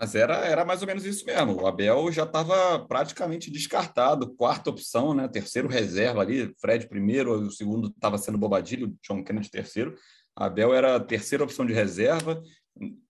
Mas 0.00 0.14
era, 0.14 0.36
era 0.46 0.64
mais 0.64 0.80
ou 0.80 0.86
menos 0.86 1.04
isso 1.04 1.26
mesmo. 1.26 1.60
O 1.60 1.66
Abel 1.66 2.10
já 2.10 2.22
estava 2.22 2.78
praticamente 2.86 3.50
descartado, 3.50 4.34
quarta 4.34 4.70
opção, 4.70 5.12
né? 5.12 5.28
Terceiro 5.28 5.68
reserva 5.68 6.22
ali, 6.22 6.54
Fred 6.58 6.88
primeiro, 6.88 7.32
o 7.32 7.50
segundo 7.50 7.88
estava 7.88 8.16
sendo 8.16 8.38
Bobadilho, 8.38 8.96
John 9.06 9.22
Kennedy 9.22 9.50
terceiro. 9.50 9.94
Abel 10.34 10.72
era 10.72 10.96
a 10.96 11.00
terceira 11.00 11.44
opção 11.44 11.66
de 11.66 11.74
reserva, 11.74 12.42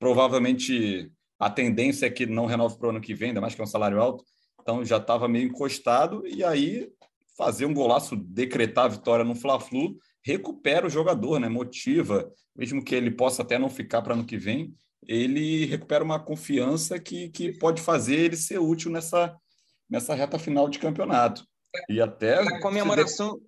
provavelmente 0.00 1.12
a 1.38 1.48
tendência 1.48 2.06
é 2.06 2.10
que 2.10 2.26
não 2.26 2.46
renove 2.46 2.76
para 2.76 2.88
o 2.88 2.90
ano 2.90 3.00
que 3.00 3.14
vem, 3.14 3.28
ainda 3.28 3.40
mais 3.40 3.54
que 3.54 3.60
é 3.60 3.64
um 3.64 3.68
salário 3.68 4.00
alto, 4.00 4.24
então 4.60 4.84
já 4.84 4.96
estava 4.96 5.28
meio 5.28 5.46
encostado, 5.46 6.26
e 6.26 6.42
aí 6.42 6.90
fazer 7.36 7.66
um 7.66 7.74
golaço, 7.74 8.16
decretar 8.16 8.86
a 8.86 8.88
vitória 8.88 9.24
no 9.24 9.36
Fla-Flu, 9.36 9.96
recupera 10.24 10.86
o 10.86 10.90
jogador, 10.90 11.38
né? 11.38 11.48
motiva, 11.48 12.30
mesmo 12.56 12.84
que 12.84 12.96
ele 12.96 13.12
possa 13.12 13.42
até 13.42 13.58
não 13.58 13.70
ficar 13.70 14.02
para 14.02 14.14
ano 14.14 14.24
que 14.24 14.36
vem, 14.36 14.74
ele 15.06 15.66
recupera 15.66 16.04
uma 16.04 16.18
confiança 16.18 16.98
que, 16.98 17.28
que 17.30 17.52
pode 17.52 17.80
fazer 17.80 18.16
ele 18.16 18.36
ser 18.36 18.58
útil 18.58 18.90
nessa, 18.90 19.36
nessa 19.88 20.14
reta 20.14 20.38
final 20.38 20.68
de 20.68 20.78
campeonato. 20.78 21.44
E 21.88 22.00
até. 22.00 22.40
A 22.40 22.60
comemoração. 22.60 23.40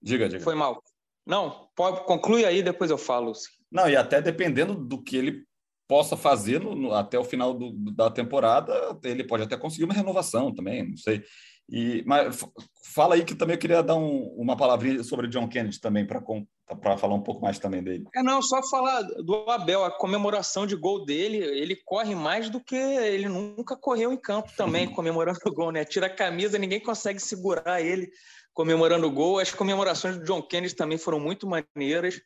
Diga, 0.00 0.28
diga. 0.28 0.42
Foi 0.42 0.54
mal. 0.54 0.82
Não, 1.26 1.68
pode, 1.76 2.04
conclui 2.04 2.44
aí, 2.44 2.62
depois 2.62 2.90
eu 2.90 2.98
falo. 2.98 3.32
Não, 3.70 3.88
e 3.88 3.96
até 3.96 4.22
dependendo 4.22 4.74
do 4.74 5.02
que 5.02 5.16
ele 5.16 5.44
possa 5.86 6.16
fazer 6.16 6.60
no, 6.60 6.74
no, 6.74 6.94
até 6.94 7.18
o 7.18 7.24
final 7.24 7.54
do, 7.54 7.72
da 7.92 8.10
temporada, 8.10 8.98
ele 9.02 9.24
pode 9.24 9.42
até 9.42 9.56
conseguir 9.56 9.84
uma 9.84 9.94
renovação 9.94 10.54
também, 10.54 10.88
não 10.88 10.96
sei. 10.96 11.22
E, 11.70 12.02
mas 12.06 12.42
fala 12.82 13.14
aí 13.14 13.24
que 13.24 13.34
também 13.34 13.54
eu 13.54 13.60
queria 13.60 13.82
dar 13.82 13.94
um, 13.94 14.34
uma 14.36 14.56
palavrinha 14.56 15.04
sobre 15.04 15.28
John 15.28 15.46
Kennedy 15.46 15.78
também, 15.78 16.06
para 16.06 16.96
falar 16.96 17.14
um 17.14 17.22
pouco 17.22 17.42
mais 17.42 17.58
também 17.58 17.82
dele. 17.82 18.06
É, 18.14 18.22
não, 18.22 18.40
só 18.40 18.62
falar 18.70 19.02
do 19.02 19.50
Abel, 19.50 19.84
a 19.84 19.90
comemoração 19.90 20.66
de 20.66 20.74
gol 20.74 21.04
dele, 21.04 21.36
ele 21.36 21.76
corre 21.76 22.14
mais 22.14 22.48
do 22.48 22.58
que 22.58 22.74
ele 22.74 23.28
nunca 23.28 23.76
correu 23.76 24.12
em 24.12 24.16
campo 24.16 24.50
também, 24.56 24.88
comemorando 24.92 25.38
o 25.44 25.52
gol, 25.52 25.70
né? 25.70 25.84
Tira 25.84 26.06
a 26.06 26.14
camisa, 26.14 26.58
ninguém 26.58 26.80
consegue 26.80 27.20
segurar 27.20 27.82
ele 27.82 28.10
comemorando 28.54 29.06
o 29.06 29.10
gol. 29.10 29.38
As 29.38 29.52
comemorações 29.52 30.18
do 30.18 30.24
John 30.24 30.42
Kennedy 30.42 30.74
também 30.74 30.96
foram 30.96 31.20
muito 31.20 31.46
maneiras. 31.46 32.20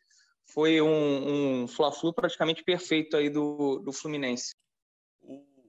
Foi 0.46 0.80
um, 0.80 1.62
um 1.62 1.68
Fla-Flu 1.68 2.12
praticamente 2.14 2.62
perfeito 2.62 3.16
aí 3.16 3.28
do, 3.28 3.80
do 3.80 3.92
Fluminense. 3.92 4.54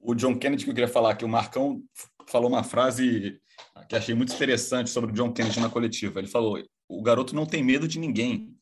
O 0.00 0.14
John 0.14 0.38
Kennedy 0.38 0.64
que 0.64 0.70
eu 0.70 0.74
queria 0.74 0.88
falar, 0.88 1.16
que 1.16 1.24
o 1.24 1.28
Marcão 1.28 1.82
falou 2.26 2.48
uma 2.48 2.62
frase 2.62 3.40
que 3.88 3.96
achei 3.96 4.14
muito 4.14 4.34
interessante 4.34 4.90
sobre 4.90 5.10
o 5.10 5.14
John 5.14 5.32
Kennedy 5.32 5.60
na 5.60 5.70
coletiva. 5.70 6.20
Ele 6.20 6.28
falou: 6.28 6.62
o 6.88 7.02
garoto 7.02 7.34
não 7.34 7.46
tem 7.46 7.62
medo 7.62 7.88
de 7.88 7.98
ninguém. 7.98 8.54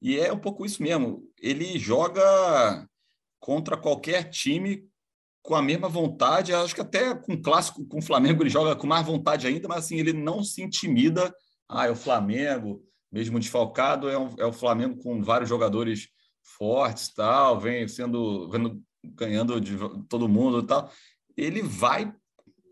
E 0.00 0.18
é 0.18 0.32
um 0.32 0.38
pouco 0.38 0.64
isso 0.64 0.82
mesmo. 0.82 1.22
Ele 1.40 1.78
joga 1.78 2.86
contra 3.38 3.76
qualquer 3.76 4.30
time 4.30 4.88
com 5.42 5.54
a 5.54 5.62
mesma 5.62 5.88
vontade. 5.88 6.54
Acho 6.54 6.74
que 6.74 6.80
até 6.80 7.14
com 7.14 7.34
o 7.34 7.42
clássico, 7.42 7.84
com 7.86 7.98
o 7.98 8.02
Flamengo, 8.02 8.42
ele 8.42 8.50
joga 8.50 8.76
com 8.76 8.86
mais 8.86 9.06
vontade 9.06 9.46
ainda, 9.46 9.68
mas 9.68 9.84
assim, 9.84 9.98
ele 9.98 10.12
não 10.12 10.42
se 10.42 10.62
intimida. 10.62 11.34
Ah, 11.68 11.86
é 11.86 11.90
o 11.90 11.96
Flamengo, 11.96 12.82
mesmo 13.12 13.38
desfalcado, 13.38 14.08
é, 14.08 14.18
um, 14.18 14.34
é 14.38 14.44
o 14.44 14.52
Flamengo 14.52 15.02
com 15.02 15.22
vários 15.22 15.48
jogadores 15.48 16.08
fortes, 16.42 17.12
tal, 17.14 17.60
vem 17.60 17.86
sendo 17.86 18.50
ganhando 19.04 19.60
de 19.60 19.76
todo 20.08 20.28
mundo, 20.28 20.62
tal. 20.62 20.90
Ele 21.36 21.62
vai 21.62 22.12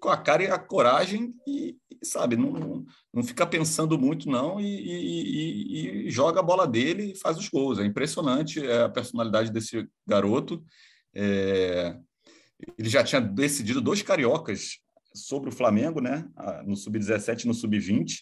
com 0.01 0.09
a 0.09 0.17
cara 0.17 0.43
e 0.43 0.47
a 0.47 0.59
coragem 0.59 1.35
e, 1.47 1.77
sabe, 2.03 2.37
não, 2.37 2.85
não 3.13 3.23
fica 3.23 3.47
pensando 3.47 3.99
muito 3.99 4.29
não 4.29 4.61
e, 4.61 4.67
e, 4.67 6.07
e, 6.07 6.11
joga 6.11 6.41
a 6.41 6.43
bola 6.43 6.67
dele 6.67 7.13
e 7.13 7.19
faz 7.19 7.37
os 7.37 7.49
gols. 7.49 7.79
É 7.79 7.85
impressionante 7.85 8.65
é, 8.65 8.83
a 8.83 8.89
personalidade 8.89 9.51
desse 9.51 9.89
garoto. 10.07 10.63
É, 11.15 11.97
ele 12.77 12.89
já 12.89 13.03
tinha 13.05 13.21
decidido 13.21 13.81
dois 13.81 14.03
cariocas 14.03 14.79
sobre 15.15 15.49
o 15.49 15.53
Flamengo, 15.53 16.01
né? 16.01 16.29
No 16.65 16.77
sub-17 16.77 17.45
e 17.45 17.49
no 17.49 17.55
sub-20. 17.55 18.21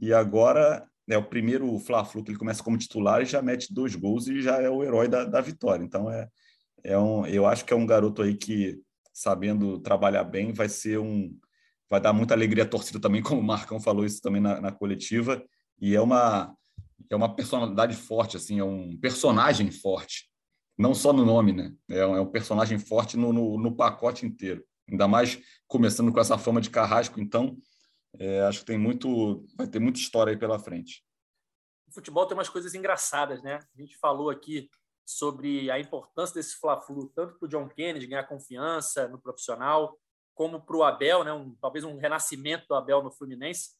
E 0.00 0.12
agora 0.12 0.86
é 1.08 1.16
o 1.16 1.24
primeiro 1.24 1.78
Fla-Flu 1.78 2.22
que 2.22 2.30
ele 2.30 2.38
começa 2.38 2.62
como 2.62 2.78
titular 2.78 3.22
e 3.22 3.26
já 3.26 3.40
mete 3.40 3.72
dois 3.72 3.94
gols 3.94 4.28
e 4.28 4.42
já 4.42 4.60
é 4.60 4.68
o 4.68 4.84
herói 4.84 5.08
da, 5.08 5.24
da 5.24 5.40
vitória. 5.40 5.82
Então 5.82 6.10
é, 6.10 6.28
é 6.84 6.98
um, 6.98 7.26
eu 7.26 7.46
acho 7.46 7.64
que 7.64 7.72
é 7.72 7.76
um 7.76 7.86
garoto 7.86 8.22
aí 8.22 8.36
que 8.36 8.80
sabendo 9.18 9.80
trabalhar 9.80 10.22
bem 10.22 10.52
vai 10.52 10.68
ser 10.68 10.98
um 10.98 11.36
vai 11.90 12.00
dar 12.00 12.12
muita 12.12 12.34
alegria 12.34 12.64
à 12.64 12.66
torcida 12.66 13.00
também, 13.00 13.20
como 13.22 13.40
o 13.40 13.44
Marcão 13.44 13.80
falou 13.80 14.04
isso 14.04 14.20
também 14.20 14.40
na, 14.40 14.60
na 14.60 14.72
coletiva. 14.72 15.42
E 15.80 15.94
é 15.94 16.00
uma 16.00 16.54
é 17.10 17.16
uma 17.16 17.34
personalidade 17.34 17.96
forte, 17.96 18.36
assim, 18.36 18.58
é 18.58 18.64
um 18.64 18.96
personagem 18.98 19.70
forte 19.70 20.28
não 20.76 20.94
só 20.94 21.12
no 21.12 21.24
nome, 21.24 21.52
né? 21.52 21.74
É 21.88 22.06
um, 22.06 22.16
é 22.16 22.20
um 22.20 22.30
personagem 22.30 22.78
forte 22.78 23.16
no, 23.16 23.32
no, 23.32 23.58
no, 23.58 23.74
pacote 23.74 24.24
inteiro. 24.24 24.64
Ainda 24.88 25.08
mais 25.08 25.40
começando 25.66 26.12
com 26.12 26.20
essa 26.20 26.38
fama 26.38 26.60
de 26.60 26.70
carrasco, 26.70 27.20
então 27.20 27.58
é, 28.16 28.42
acho 28.42 28.60
que 28.60 28.66
tem 28.66 28.78
muito, 28.78 29.44
vai 29.56 29.66
ter 29.66 29.80
muita 29.80 29.98
história 29.98 30.30
aí 30.30 30.36
pela 30.36 30.58
frente. 30.58 31.04
O 31.88 31.92
futebol 31.92 32.26
tem 32.26 32.36
umas 32.36 32.48
coisas 32.48 32.74
engraçadas, 32.74 33.42
né? 33.42 33.58
A 33.76 33.80
gente 33.80 33.96
falou 33.98 34.30
aqui 34.30 34.70
sobre 35.08 35.70
a 35.70 35.80
importância 35.80 36.34
desse 36.34 36.56
Fla-Flu, 36.56 37.10
tanto 37.14 37.38
para 37.38 37.46
o 37.46 37.48
John 37.48 37.66
Kennedy 37.66 38.06
ganhar 38.06 38.24
confiança 38.24 39.08
no 39.08 39.18
profissional, 39.18 39.98
como 40.34 40.60
para 40.60 40.76
o 40.76 40.84
Abel, 40.84 41.24
né? 41.24 41.32
Um, 41.32 41.54
talvez 41.54 41.82
um 41.82 41.96
renascimento 41.96 42.66
do 42.68 42.74
Abel 42.74 43.02
no 43.02 43.10
Fluminense. 43.10 43.70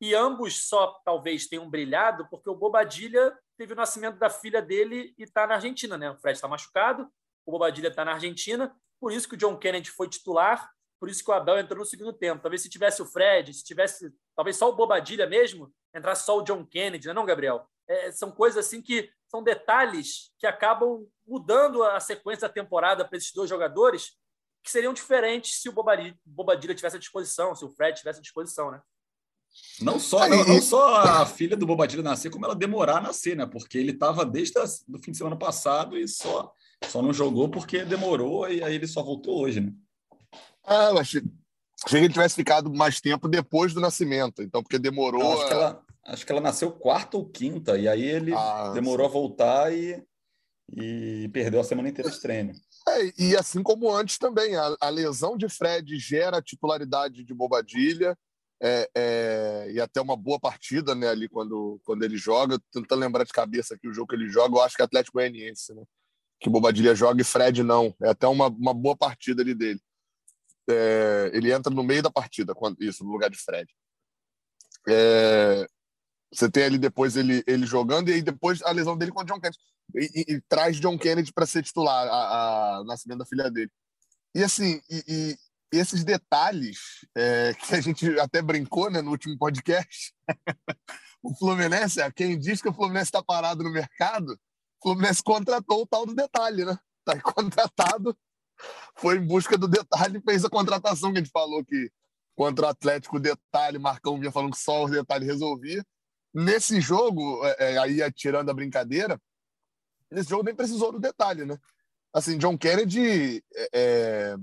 E 0.00 0.14
ambos 0.14 0.68
só 0.68 1.00
talvez 1.04 1.48
tenham 1.48 1.68
brilhado 1.68 2.28
porque 2.30 2.48
o 2.48 2.54
Bobadilha 2.54 3.36
teve 3.58 3.72
o 3.72 3.76
nascimento 3.76 4.16
da 4.16 4.30
filha 4.30 4.62
dele 4.62 5.12
e 5.18 5.24
está 5.24 5.44
na 5.44 5.54
Argentina, 5.54 5.98
né? 5.98 6.08
O 6.12 6.18
Fred 6.18 6.36
está 6.36 6.46
machucado, 6.46 7.10
o 7.44 7.50
Bobadilha 7.50 7.88
está 7.88 8.04
na 8.04 8.12
Argentina, 8.12 8.72
por 9.00 9.10
isso 9.10 9.28
que 9.28 9.34
o 9.34 9.38
John 9.38 9.58
Kennedy 9.58 9.90
foi 9.90 10.08
titular, 10.08 10.70
por 11.00 11.08
isso 11.08 11.24
que 11.24 11.30
o 11.32 11.34
Abel 11.34 11.58
entrou 11.58 11.80
no 11.80 11.84
segundo 11.84 12.12
tempo. 12.12 12.42
Talvez 12.42 12.62
se 12.62 12.70
tivesse 12.70 13.02
o 13.02 13.06
Fred, 13.06 13.52
se 13.52 13.64
tivesse 13.64 14.14
talvez 14.36 14.56
só 14.56 14.68
o 14.68 14.76
Bobadilha 14.76 15.26
mesmo, 15.26 15.74
entrasse 15.92 16.24
só 16.24 16.38
o 16.38 16.42
John 16.42 16.64
Kennedy, 16.64 17.06
não, 17.06 17.10
é 17.10 17.14
não 17.14 17.26
Gabriel? 17.26 17.68
É, 17.88 18.12
são 18.12 18.30
coisas 18.30 18.64
assim 18.64 18.80
que 18.80 19.10
são 19.28 19.42
detalhes 19.42 20.32
que 20.38 20.46
acabam 20.46 21.06
mudando 21.26 21.82
a 21.82 21.98
sequência 22.00 22.48
da 22.48 22.54
temporada 22.54 23.04
para 23.04 23.18
esses 23.18 23.32
dois 23.32 23.48
jogadores 23.48 24.16
que 24.62 24.70
seriam 24.70 24.92
diferentes 24.92 25.60
se 25.60 25.68
o 25.68 25.72
Bobadilha, 25.72 26.74
tivesse 26.74 26.96
à 26.96 26.98
disposição, 26.98 27.54
se 27.54 27.64
o 27.64 27.70
Fred 27.70 27.96
tivesse 27.96 28.18
à 28.18 28.22
disposição, 28.22 28.70
né? 28.70 28.80
Não 29.80 29.98
só, 29.98 30.28
não, 30.28 30.44
não, 30.44 30.60
só 30.60 30.96
a 30.96 31.24
filha 31.24 31.56
do 31.56 31.66
Bobadilha 31.66 32.02
nascer, 32.02 32.30
como 32.30 32.44
ela 32.44 32.54
demorar 32.54 32.98
a 32.98 33.00
nascer, 33.00 33.36
né? 33.36 33.46
Porque 33.46 33.78
ele 33.78 33.92
estava 33.92 34.24
desde 34.24 34.58
o 34.58 34.98
fim 34.98 35.12
de 35.12 35.16
semana 35.16 35.36
passado 35.36 35.96
e 35.96 36.06
só, 36.06 36.52
só 36.88 37.00
não 37.00 37.12
jogou 37.12 37.48
porque 37.48 37.84
demorou 37.84 38.48
e 38.50 38.62
aí 38.62 38.74
ele 38.74 38.86
só 38.86 39.02
voltou 39.02 39.40
hoje, 39.40 39.60
né? 39.60 39.72
Ah, 40.64 40.90
eu 40.90 40.98
achei, 40.98 41.22
achei 41.84 42.00
que 42.00 42.04
ele 42.04 42.12
tivesse 42.12 42.34
ficado 42.34 42.72
mais 42.74 43.00
tempo 43.00 43.28
depois 43.28 43.72
do 43.72 43.80
nascimento, 43.80 44.42
então, 44.42 44.62
porque 44.62 44.78
demorou. 44.78 45.22
Não, 45.22 45.32
acho, 45.32 45.46
que 45.46 45.52
ela, 45.52 45.85
acho 46.06 46.24
que 46.24 46.32
ela 46.32 46.40
nasceu 46.40 46.72
quarta 46.72 47.16
ou 47.16 47.28
quinta, 47.28 47.78
e 47.78 47.88
aí 47.88 48.02
ele 48.02 48.32
ah, 48.34 48.72
demorou 48.74 49.06
sim. 49.06 49.10
a 49.10 49.12
voltar 49.12 49.72
e, 49.72 50.02
e 50.72 51.28
perdeu 51.32 51.60
a 51.60 51.64
semana 51.64 51.88
inteira 51.88 52.10
de 52.10 52.20
treino. 52.20 52.52
É, 52.88 53.12
e 53.18 53.36
assim 53.36 53.62
como 53.62 53.92
antes 53.92 54.18
também, 54.18 54.56
a, 54.56 54.76
a 54.80 54.88
lesão 54.88 55.36
de 55.36 55.48
Fred 55.48 55.98
gera 55.98 56.38
a 56.38 56.42
titularidade 56.42 57.24
de 57.24 57.34
Bobadilha 57.34 58.16
é, 58.62 58.88
é, 58.96 59.70
e 59.72 59.80
até 59.80 60.00
uma 60.00 60.16
boa 60.16 60.40
partida 60.40 60.94
né, 60.94 61.08
ali 61.08 61.28
quando, 61.28 61.80
quando 61.84 62.02
ele 62.04 62.16
joga. 62.16 62.58
Tentando 62.72 63.00
lembrar 63.00 63.24
de 63.24 63.32
cabeça 63.32 63.74
aqui 63.74 63.88
o 63.88 63.92
jogo 63.92 64.08
que 64.08 64.14
ele 64.14 64.28
joga, 64.28 64.56
eu 64.56 64.62
acho 64.62 64.76
que 64.76 64.82
é 64.82 64.84
Atlético 64.84 65.18
Goianiense, 65.18 65.74
né? 65.74 65.82
Que 66.40 66.50
Bobadilha 66.50 66.94
joga 66.94 67.20
e 67.20 67.24
Fred 67.24 67.62
não. 67.62 67.94
É 68.02 68.10
até 68.10 68.26
uma, 68.26 68.48
uma 68.48 68.72
boa 68.72 68.96
partida 68.96 69.42
ali 69.42 69.54
dele. 69.54 69.80
É, 70.68 71.30
ele 71.32 71.52
entra 71.52 71.72
no 71.72 71.82
meio 71.82 72.02
da 72.02 72.10
partida, 72.10 72.54
quando, 72.54 72.82
isso, 72.82 73.04
no 73.04 73.12
lugar 73.12 73.30
de 73.30 73.38
Fred. 73.38 73.68
É, 74.88 75.66
você 76.32 76.50
tem 76.50 76.64
ali 76.64 76.78
depois 76.78 77.16
ele, 77.16 77.42
ele 77.46 77.66
jogando, 77.66 78.08
e 78.08 78.14
aí 78.14 78.22
depois 78.22 78.62
a 78.62 78.70
lesão 78.70 78.96
dele 78.96 79.12
com 79.12 79.20
o 79.20 79.24
John 79.24 79.40
Kennedy. 79.40 79.58
E, 79.94 80.10
e, 80.14 80.34
e 80.34 80.40
traz 80.48 80.80
John 80.80 80.98
Kennedy 80.98 81.32
para 81.32 81.46
ser 81.46 81.62
titular, 81.62 82.08
a, 82.08 82.78
a, 82.78 82.84
nascimento 82.84 83.18
da 83.18 83.26
filha 83.26 83.50
dele. 83.50 83.70
E 84.34 84.42
assim, 84.42 84.80
e, 84.90 85.36
esses 85.72 86.04
detalhes 86.04 86.78
é, 87.16 87.54
que 87.54 87.74
a 87.74 87.80
gente 87.80 88.18
até 88.20 88.40
brincou 88.42 88.90
né, 88.90 89.00
no 89.02 89.10
último 89.10 89.36
podcast, 89.38 90.12
o 91.22 91.34
Fluminense, 91.36 92.00
quem 92.12 92.38
diz 92.38 92.60
que 92.60 92.68
o 92.68 92.72
Fluminense 92.72 93.06
está 93.08 93.22
parado 93.22 93.62
no 93.62 93.70
mercado, 93.70 94.32
o 94.32 94.82
Fluminense 94.82 95.22
contratou 95.22 95.82
o 95.82 95.86
tal 95.86 96.06
do 96.06 96.14
detalhe, 96.14 96.64
né? 96.64 96.78
Está 97.00 97.20
contratado, 97.32 98.16
foi 98.96 99.16
em 99.16 99.26
busca 99.26 99.56
do 99.56 99.68
detalhe, 99.68 100.20
fez 100.22 100.44
a 100.44 100.50
contratação 100.50 101.12
que 101.12 101.18
a 101.18 101.22
gente 101.22 101.32
falou 101.32 101.64
que 101.64 101.90
contra 102.34 102.66
o 102.66 102.68
Atlético, 102.68 103.16
o 103.16 103.20
detalhe, 103.20 103.78
Marcão 103.78 104.18
vinha 104.18 104.30
falando 104.30 104.52
que 104.52 104.58
só 104.58 104.84
o 104.84 104.90
detalhe 104.90 105.24
resolvia. 105.24 105.84
Nesse 106.38 106.82
jogo, 106.82 107.40
é, 107.46 107.72
é 107.72 107.78
aí 107.78 108.12
tirando 108.12 108.50
a 108.50 108.54
brincadeira, 108.54 109.18
nesse 110.10 110.28
jogo 110.28 110.44
nem 110.44 110.54
precisou 110.54 110.92
do 110.92 111.00
detalhe, 111.00 111.46
né? 111.46 111.58
Assim, 112.12 112.36
John 112.36 112.58
Kennedy 112.58 113.42
é, 113.54 113.68
é 113.72 114.36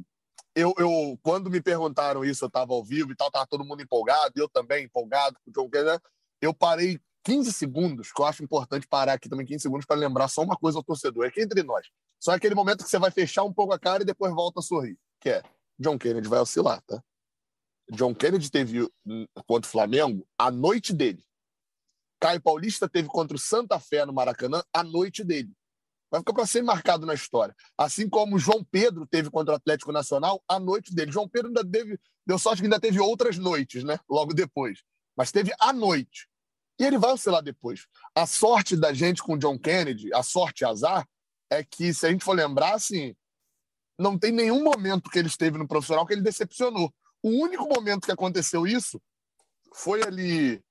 eu, 0.56 0.74
eu, 0.80 1.20
quando 1.22 1.52
me 1.52 1.62
perguntaram 1.62 2.26
isso, 2.26 2.44
eu 2.44 2.48
estava 2.48 2.74
ao 2.74 2.84
vivo 2.84 3.12
e 3.12 3.16
tal, 3.16 3.28
estava 3.28 3.46
todo 3.46 3.64
mundo 3.64 3.84
empolgado, 3.84 4.34
eu 4.36 4.50
também 4.50 4.86
empolgado 4.86 5.38
com 5.46 5.52
o 5.52 5.54
John 5.54 5.70
Kennedy. 5.70 6.02
Eu 6.42 6.52
parei 6.52 7.00
15 7.24 7.54
segundos, 7.54 8.12
que 8.12 8.20
eu 8.20 8.26
acho 8.26 8.44
importante 8.44 8.88
parar 8.88 9.14
aqui 9.14 9.30
também 9.30 9.46
15 9.46 9.62
segundos 9.62 9.86
para 9.86 9.96
lembrar 9.96 10.28
só 10.30 10.42
uma 10.42 10.58
coisa 10.58 10.80
ao 10.80 10.84
torcedor, 10.84 11.26
é 11.26 11.32
que 11.32 11.42
entre 11.42 11.62
nós, 11.62 11.88
só 12.20 12.32
aquele 12.32 12.56
momento 12.56 12.84
que 12.84 12.90
você 12.90 12.98
vai 12.98 13.12
fechar 13.12 13.44
um 13.44 13.54
pouco 13.54 13.72
a 13.72 13.78
cara 13.78 14.02
e 14.02 14.06
depois 14.06 14.34
volta 14.34 14.62
a 14.62 14.64
sorrir, 14.64 14.98
que 15.22 15.30
é 15.30 15.44
John 15.78 16.00
Kennedy 16.00 16.28
vai 16.28 16.40
oscilar, 16.40 16.82
tá? 16.88 17.04
John 17.92 18.16
Kennedy 18.16 18.50
teve 18.50 18.82
hum, 19.06 19.28
contra 19.46 19.68
o 19.68 19.72
Flamengo 19.72 20.26
a 20.38 20.50
noite 20.50 20.92
dele. 20.92 21.24
Caio 22.24 22.42
Paulista 22.42 22.88
teve 22.88 23.10
contra 23.10 23.36
o 23.36 23.40
Santa 23.40 23.78
Fé 23.82 24.06
no 24.06 24.14
Maracanã 24.14 24.64
a 24.74 24.82
noite 24.82 25.26
dele 25.26 25.52
vai 26.10 26.22
ficar 26.22 26.34
para 26.34 26.46
ser 26.46 26.62
marcado 26.62 27.08
na 27.08 27.16
história. 27.16 27.56
Assim 27.76 28.08
como 28.08 28.38
João 28.38 28.64
Pedro 28.64 29.08
teve 29.08 29.32
contra 29.32 29.54
o 29.54 29.58
Atlético 29.58 29.92
Nacional 29.92 30.44
a 30.48 30.60
noite 30.60 30.94
dele. 30.94 31.12
João 31.12 31.28
Pedro 31.28 31.48
ainda 31.48 31.66
teve, 31.66 32.00
deu 32.24 32.38
sorte 32.38 32.62
que 32.62 32.68
ainda 32.68 32.80
teve 32.80 33.00
outras 33.00 33.40
noites, 33.40 33.84
né? 33.84 33.98
Logo 34.08 34.32
depois. 34.32 34.84
Mas 35.18 35.32
teve 35.32 35.52
a 35.60 35.74
noite. 35.74 36.30
E 36.80 36.86
ele 36.86 37.00
vai 37.00 37.14
oscilar 37.14 37.42
depois. 37.42 37.88
A 38.14 38.28
sorte 38.28 38.78
da 38.78 38.94
gente 38.94 39.24
com 39.24 39.40
John 39.40 39.58
Kennedy, 39.58 40.14
a 40.14 40.22
sorte 40.22 40.64
azar, 40.64 41.04
é 41.50 41.64
que, 41.64 41.92
se 41.92 42.06
a 42.06 42.12
gente 42.12 42.24
for 42.24 42.36
lembrar, 42.36 42.76
assim, 42.76 43.16
não 43.98 44.16
tem 44.16 44.32
nenhum 44.32 44.64
momento 44.64 45.10
que 45.10 45.18
ele 45.18 45.28
esteve 45.28 45.58
no 45.58 45.68
profissional 45.68 46.06
que 46.06 46.14
ele 46.14 46.22
decepcionou. 46.22 46.94
O 47.24 47.30
único 47.30 47.68
momento 47.68 48.06
que 48.06 48.12
aconteceu 48.12 48.68
isso 48.68 49.02
foi 49.74 50.04
ali 50.04 50.64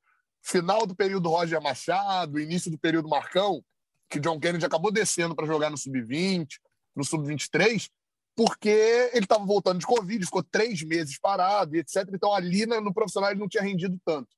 final 0.43 0.87
do 0.87 0.95
período 0.95 1.29
Roger 1.29 1.63
Machado, 1.63 2.41
início 2.41 2.71
do 2.71 2.79
período 2.79 3.09
Marcão, 3.09 3.65
que 4.11 4.21
John 4.21 4.39
Kennedy 4.39 4.67
acabou 4.67 4.93
descendo 4.93 5.35
para 5.35 5.47
jogar 5.47 5.71
no 5.71 5.79
sub-20, 5.79 6.49
no 6.95 7.05
sub-23, 7.05 7.89
porque 8.35 9.11
ele 9.13 9.25
estava 9.25 9.45
voltando 9.45 9.79
de 9.79 9.87
Covid, 9.87 10.25
ficou 10.25 10.43
três 10.43 10.83
meses 10.83 11.19
parado 11.19 11.77
e 11.77 11.79
etc. 11.79 12.09
Então, 12.13 12.33
ali 12.35 12.67
no 12.67 12.93
profissional 12.93 13.31
ele 13.31 13.41
não 13.41 13.49
tinha 13.49 13.63
rendido 13.63 13.99
tanto. 14.05 14.29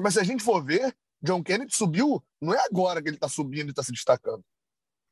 Mas 0.00 0.14
se 0.14 0.20
a 0.20 0.24
gente 0.24 0.42
for 0.42 0.64
ver, 0.64 0.96
John 1.22 1.42
Kennedy 1.42 1.74
subiu, 1.74 2.22
não 2.40 2.54
é 2.54 2.64
agora 2.64 3.02
que 3.02 3.08
ele 3.08 3.16
está 3.16 3.28
subindo 3.28 3.68
e 3.68 3.70
está 3.70 3.82
se 3.82 3.92
destacando. 3.92 4.44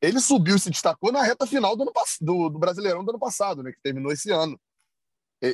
Ele 0.01 0.19
subiu 0.19 0.55
e 0.55 0.59
se 0.59 0.69
destacou 0.69 1.11
na 1.11 1.23
reta 1.23 1.47
final 1.47 1.75
do, 1.75 1.83
ano, 1.83 1.91
do, 2.21 2.49
do 2.49 2.59
Brasileirão 2.59 3.03
do 3.03 3.11
ano 3.11 3.19
passado, 3.19 3.63
né, 3.63 3.71
que 3.71 3.81
terminou 3.81 4.11
esse 4.11 4.31
ano. 4.31 4.59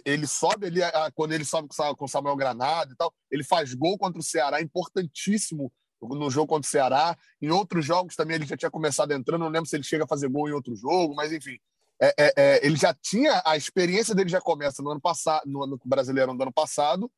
Ele 0.05 0.27
sobe 0.27 0.67
ele, 0.67 0.81
quando 1.15 1.33
ele 1.33 1.45
sobe 1.45 1.67
com 1.97 2.05
o 2.05 2.07
Samuel 2.07 2.35
Granada 2.35 2.93
e 2.93 2.95
tal, 2.95 3.13
ele 3.29 3.43
faz 3.43 3.73
gol 3.73 3.97
contra 3.97 4.19
o 4.19 4.23
Ceará, 4.23 4.61
importantíssimo 4.61 5.71
no 6.01 6.29
jogo 6.29 6.47
contra 6.47 6.67
o 6.67 6.71
Ceará. 6.71 7.17
Em 7.41 7.49
outros 7.49 7.85
jogos 7.85 8.15
também 8.15 8.35
ele 8.35 8.45
já 8.45 8.57
tinha 8.57 8.71
começado 8.71 9.11
entrando. 9.11 9.41
Não 9.41 9.49
lembro 9.49 9.69
se 9.69 9.75
ele 9.75 9.83
chega 9.83 10.03
a 10.03 10.07
fazer 10.07 10.27
gol 10.27 10.49
em 10.49 10.53
outro 10.53 10.75
jogo, 10.75 11.15
mas 11.15 11.31
enfim. 11.31 11.57
É, 12.01 12.13
é, 12.17 12.33
é, 12.35 12.65
ele 12.65 12.75
já 12.75 12.93
tinha 12.95 13.43
a 13.45 13.55
experiência 13.55 14.15
dele 14.15 14.29
já 14.29 14.41
começa 14.41 14.81
no 14.81 14.89
ano 14.89 14.99
passado, 14.99 15.43
no, 15.45 15.67
no 15.67 15.79
Brasileirão 15.85 16.35
do 16.35 16.41
ano 16.41 16.51
passado, 16.51 17.11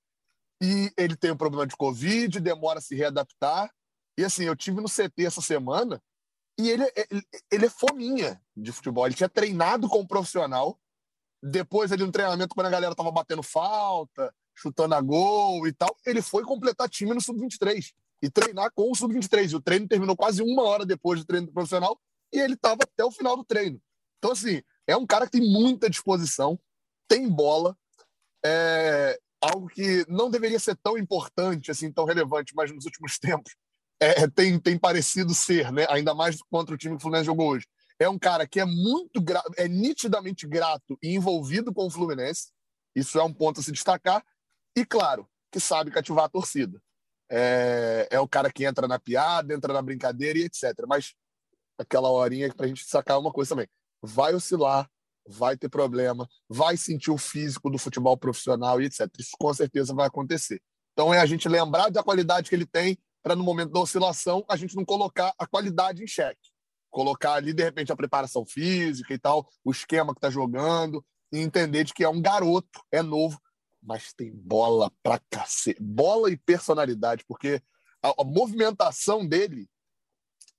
e 0.62 0.92
ele 0.98 1.16
tem 1.16 1.32
um 1.32 1.38
problema 1.38 1.66
de 1.66 1.76
Covid, 1.78 2.38
demora 2.42 2.80
a 2.80 2.82
se 2.82 2.94
readaptar. 2.94 3.72
E 4.18 4.26
assim, 4.26 4.44
eu 4.44 4.56
tive 4.56 4.82
no 4.82 4.90
CT 4.90 5.26
essa 5.26 5.42
semana 5.42 6.02
e 6.60 6.70
ele, 6.70 6.84
ele, 6.96 7.24
ele 7.52 7.66
é 7.66 7.70
fominha 7.70 8.42
de 8.56 8.72
futebol. 8.72 9.06
Ele 9.06 9.16
tinha 9.16 9.30
treinado 9.30 9.88
com 9.88 10.02
um 10.02 10.08
profissional, 10.08 10.78
depois 11.44 11.92
ali 11.92 12.04
no 12.04 12.12
treinamento, 12.12 12.56
quando 12.56 12.68
a 12.68 12.70
galera 12.70 12.96
tava 12.96 13.12
batendo 13.12 13.44
falta, 13.44 14.34
chutando 14.56 14.96
a 14.96 15.02
gol 15.02 15.68
e 15.68 15.74
tal, 15.74 15.94
ele 16.06 16.22
foi 16.22 16.44
completar 16.44 16.88
time 16.88 17.14
no 17.14 17.20
Sub-23 17.20 17.92
e 18.22 18.30
treinar 18.30 18.72
com 18.74 18.90
o 18.90 18.96
Sub-23. 18.96 19.52
E 19.52 19.56
o 19.56 19.62
treino 19.62 19.88
terminou 19.88 20.16
quase 20.16 20.42
uma 20.42 20.64
hora 20.64 20.86
depois 20.86 21.20
do 21.20 21.26
treino 21.26 21.52
profissional 21.52 22.00
e 22.32 22.40
ele 22.40 22.54
estava 22.54 22.80
até 22.84 23.04
o 23.04 23.12
final 23.12 23.36
do 23.36 23.44
treino. 23.44 23.82
Então, 24.18 24.32
assim, 24.32 24.62
é 24.88 24.96
um 24.96 25.06
cara 25.06 25.26
que 25.26 25.34
tem 25.34 25.42
muita 25.42 25.90
disposição, 25.90 26.58
tem 27.10 27.28
bola, 27.28 27.78
é 28.46 29.20
algo 29.42 29.68
que 29.68 30.06
não 30.08 30.30
deveria 30.30 30.60
ser 30.60 30.78
tão 30.82 30.98
importante, 30.98 31.70
assim, 31.70 31.92
tão 31.92 32.06
relevante, 32.06 32.54
mas 32.56 32.72
nos 32.72 32.86
últimos 32.86 33.20
tempos 33.20 33.54
é, 34.00 34.28
tem, 34.30 34.58
tem 34.58 34.78
parecido 34.78 35.34
ser, 35.34 35.72
né? 35.74 35.86
ainda 35.90 36.14
mais 36.14 36.42
contra 36.44 36.74
o 36.74 36.78
time 36.78 36.96
que 36.96 37.00
o 37.00 37.02
Fluminense 37.02 37.26
jogou 37.26 37.50
hoje. 37.50 37.68
É 38.00 38.10
um 38.10 38.18
cara 38.18 38.48
que 38.48 38.60
é 38.60 38.66
muito 38.66 39.24
é 39.58 39.68
nitidamente 39.68 40.48
grato 40.48 40.98
e 41.02 41.16
envolvido 41.16 41.74
com 41.74 41.86
o 41.86 41.90
Fluminense. 41.90 42.52
Isso 42.96 43.20
é 43.20 43.24
um 43.24 43.34
ponto 43.34 43.60
a 43.60 43.64
se 43.64 43.72
destacar. 43.72 44.24
E, 44.76 44.86
claro, 44.86 45.28
que 45.52 45.60
sabe 45.60 45.92
cativar 45.92 46.26
a 46.26 46.30
torcida. 46.30 46.82
É, 47.30 48.08
é 48.12 48.20
o 48.20 48.28
cara 48.28 48.52
que 48.52 48.66
entra 48.66 48.88
na 48.88 49.00
piada, 49.00 49.54
entra 49.54 49.74
na 49.74 49.82
brincadeira 49.82 50.38
e 50.40 50.44
etc. 50.44 50.74
Mas 50.88 51.14
aquela 51.78 52.10
horinha 52.10 52.54
para 52.54 52.66
a 52.66 52.70
gente 52.70 52.84
sacar 52.86 53.20
uma 53.20 53.32
coisa 53.32 53.50
também. 53.50 53.68
Vai 54.02 54.34
oscilar, 54.34 54.90
vai 55.28 55.58
ter 55.58 55.70
problema, 55.70 56.28
vai 56.50 56.76
sentir 56.76 57.12
o 57.12 57.18
físico 57.18 57.70
do 57.70 57.78
futebol 57.78 58.18
profissional 58.18 58.82
e 58.82 58.86
etc. 58.86 59.08
Isso 59.18 59.32
com 59.40 59.54
certeza 59.54 59.94
vai 59.94 60.08
acontecer. 60.08 60.62
Então 60.94 61.14
é 61.14 61.20
a 61.20 61.26
gente 61.26 61.48
lembrar 61.48 61.90
da 61.90 62.04
qualidade 62.04 62.50
que 62.50 62.56
ele 62.56 62.66
tem 62.66 62.98
para 63.22 63.36
no 63.36 63.44
momento 63.44 63.72
da 63.72 63.80
oscilação 63.80 64.44
a 64.48 64.56
gente 64.56 64.76
não 64.76 64.84
colocar 64.84 65.34
a 65.38 65.48
qualidade 65.48 66.04
em 66.04 66.08
xeque. 66.08 66.53
Colocar 66.94 67.34
ali, 67.34 67.54
de 67.54 67.64
repente, 67.64 67.92
a 67.92 67.96
preparação 67.96 68.46
física 68.46 69.12
e 69.16 69.18
tal, 69.18 69.50
o 69.66 69.72
esquema 69.72 70.14
que 70.14 70.20
está 70.20 70.30
jogando, 70.30 71.04
e 71.32 71.40
entender 71.40 71.84
de 71.84 71.92
que 71.92 72.04
é 72.04 72.08
um 72.08 72.22
garoto, 72.22 72.86
é 72.92 73.02
novo, 73.02 73.42
mas 73.82 74.14
tem 74.14 74.32
bola 74.32 74.92
pra 75.02 75.20
cacete. 75.28 75.82
Bola 75.82 76.30
e 76.30 76.38
personalidade, 76.38 77.26
porque 77.28 77.60
a, 78.00 78.10
a 78.22 78.24
movimentação 78.24 79.28
dele. 79.28 79.68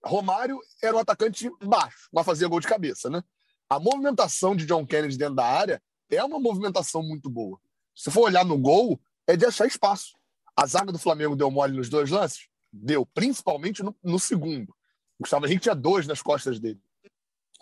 Romário 0.04 0.58
era 0.82 0.96
um 0.96 0.98
atacante 0.98 1.48
baixo, 1.62 2.08
mas 2.12 2.26
fazia 2.26 2.48
gol 2.48 2.58
de 2.58 2.66
cabeça, 2.66 3.08
né? 3.08 3.22
A 3.70 3.78
movimentação 3.78 4.56
de 4.56 4.66
John 4.66 4.84
Kennedy 4.84 5.16
dentro 5.16 5.36
da 5.36 5.46
área 5.46 5.80
é 6.10 6.22
uma 6.24 6.40
movimentação 6.40 7.00
muito 7.00 7.30
boa. 7.30 7.60
Se 7.94 8.10
for 8.10 8.22
olhar 8.22 8.44
no 8.44 8.58
gol, 8.58 9.00
é 9.24 9.36
de 9.36 9.46
achar 9.46 9.68
espaço. 9.68 10.14
A 10.56 10.66
zaga 10.66 10.90
do 10.90 10.98
Flamengo 10.98 11.36
deu 11.36 11.48
mole 11.48 11.76
nos 11.76 11.88
dois 11.88 12.10
lances? 12.10 12.48
Deu, 12.72 13.06
principalmente 13.06 13.84
no, 13.84 13.96
no 14.02 14.18
segundo. 14.18 14.74
Gustavo 15.20 15.46
Henrique 15.46 15.62
tinha 15.62 15.74
dois 15.74 16.06
nas 16.06 16.20
costas 16.20 16.58
dele. 16.58 16.80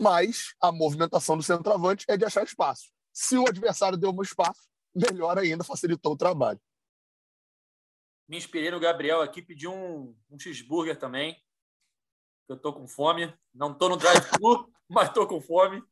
Mas 0.00 0.54
a 0.60 0.72
movimentação 0.72 1.36
do 1.36 1.42
centroavante 1.42 2.06
é 2.08 2.16
de 2.16 2.24
achar 2.24 2.44
espaço. 2.44 2.90
Se 3.12 3.36
o 3.36 3.46
adversário 3.46 3.98
deu 3.98 4.10
um 4.10 4.22
espaço, 4.22 4.68
melhor 4.94 5.38
ainda, 5.38 5.62
facilitou 5.62 6.12
o 6.12 6.16
trabalho. 6.16 6.60
Me 8.28 8.38
inspirei 8.38 8.70
no 8.70 8.80
Gabriel 8.80 9.20
aqui, 9.20 9.42
pedi 9.42 9.68
um, 9.68 10.16
um 10.30 10.38
cheeseburger 10.38 10.98
também. 10.98 11.36
Eu 12.48 12.56
tô 12.56 12.72
com 12.72 12.88
fome. 12.88 13.32
Não 13.54 13.74
tô 13.74 13.88
no 13.88 13.96
drive-thru, 13.96 14.72
mas 14.88 15.12
tô 15.12 15.26
com 15.26 15.40
fome. 15.40 15.82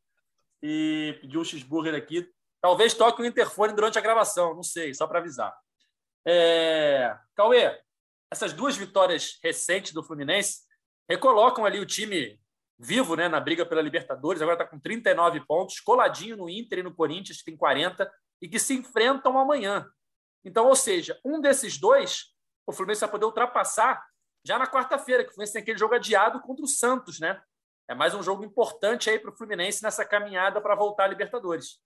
E 0.62 1.18
pedi 1.20 1.36
um 1.36 1.44
cheeseburger 1.44 1.94
aqui. 1.94 2.30
Talvez 2.60 2.94
toque 2.94 3.22
o 3.22 3.26
interfone 3.26 3.74
durante 3.74 3.98
a 3.98 4.02
gravação, 4.02 4.54
não 4.54 4.62
sei, 4.62 4.94
só 4.94 5.06
para 5.06 5.18
avisar. 5.18 5.54
É... 6.26 7.18
Cauê, 7.34 7.80
essas 8.30 8.52
duas 8.52 8.76
vitórias 8.76 9.38
recentes 9.42 9.92
do 9.92 10.02
Fluminense 10.02 10.60
recolocam 11.10 11.64
ali 11.64 11.80
o 11.80 11.86
time 11.86 12.40
vivo 12.78 13.16
né, 13.16 13.28
na 13.28 13.40
briga 13.40 13.66
pela 13.66 13.82
Libertadores. 13.82 14.40
Agora 14.40 14.54
está 14.54 14.64
com 14.64 14.78
39 14.78 15.44
pontos, 15.44 15.80
coladinho 15.80 16.36
no 16.36 16.48
Inter 16.48 16.78
e 16.78 16.82
no 16.84 16.94
Corinthians, 16.94 17.38
que 17.38 17.46
tem 17.46 17.56
40 17.56 18.08
e 18.40 18.48
que 18.48 18.60
se 18.60 18.74
enfrentam 18.74 19.36
amanhã. 19.36 19.90
Então, 20.44 20.66
ou 20.68 20.76
seja, 20.76 21.18
um 21.24 21.40
desses 21.40 21.78
dois, 21.78 22.26
o 22.64 22.72
Fluminense 22.72 23.00
vai 23.00 23.10
poder 23.10 23.26
ultrapassar 23.26 24.00
já 24.46 24.56
na 24.56 24.68
quarta-feira, 24.68 25.24
que 25.24 25.30
o 25.30 25.34
Fluminense 25.34 25.52
tem 25.52 25.62
aquele 25.62 25.78
jogo 25.78 25.94
adiado 25.94 26.40
contra 26.40 26.64
o 26.64 26.68
Santos, 26.68 27.18
né? 27.18 27.42
É 27.88 27.94
mais 27.94 28.14
um 28.14 28.22
jogo 28.22 28.44
importante 28.44 29.10
aí 29.10 29.18
para 29.18 29.32
o 29.32 29.36
Fluminense 29.36 29.82
nessa 29.82 30.04
caminhada 30.04 30.60
para 30.60 30.76
voltar 30.76 31.04
à 31.04 31.08
Libertadores. 31.08 31.80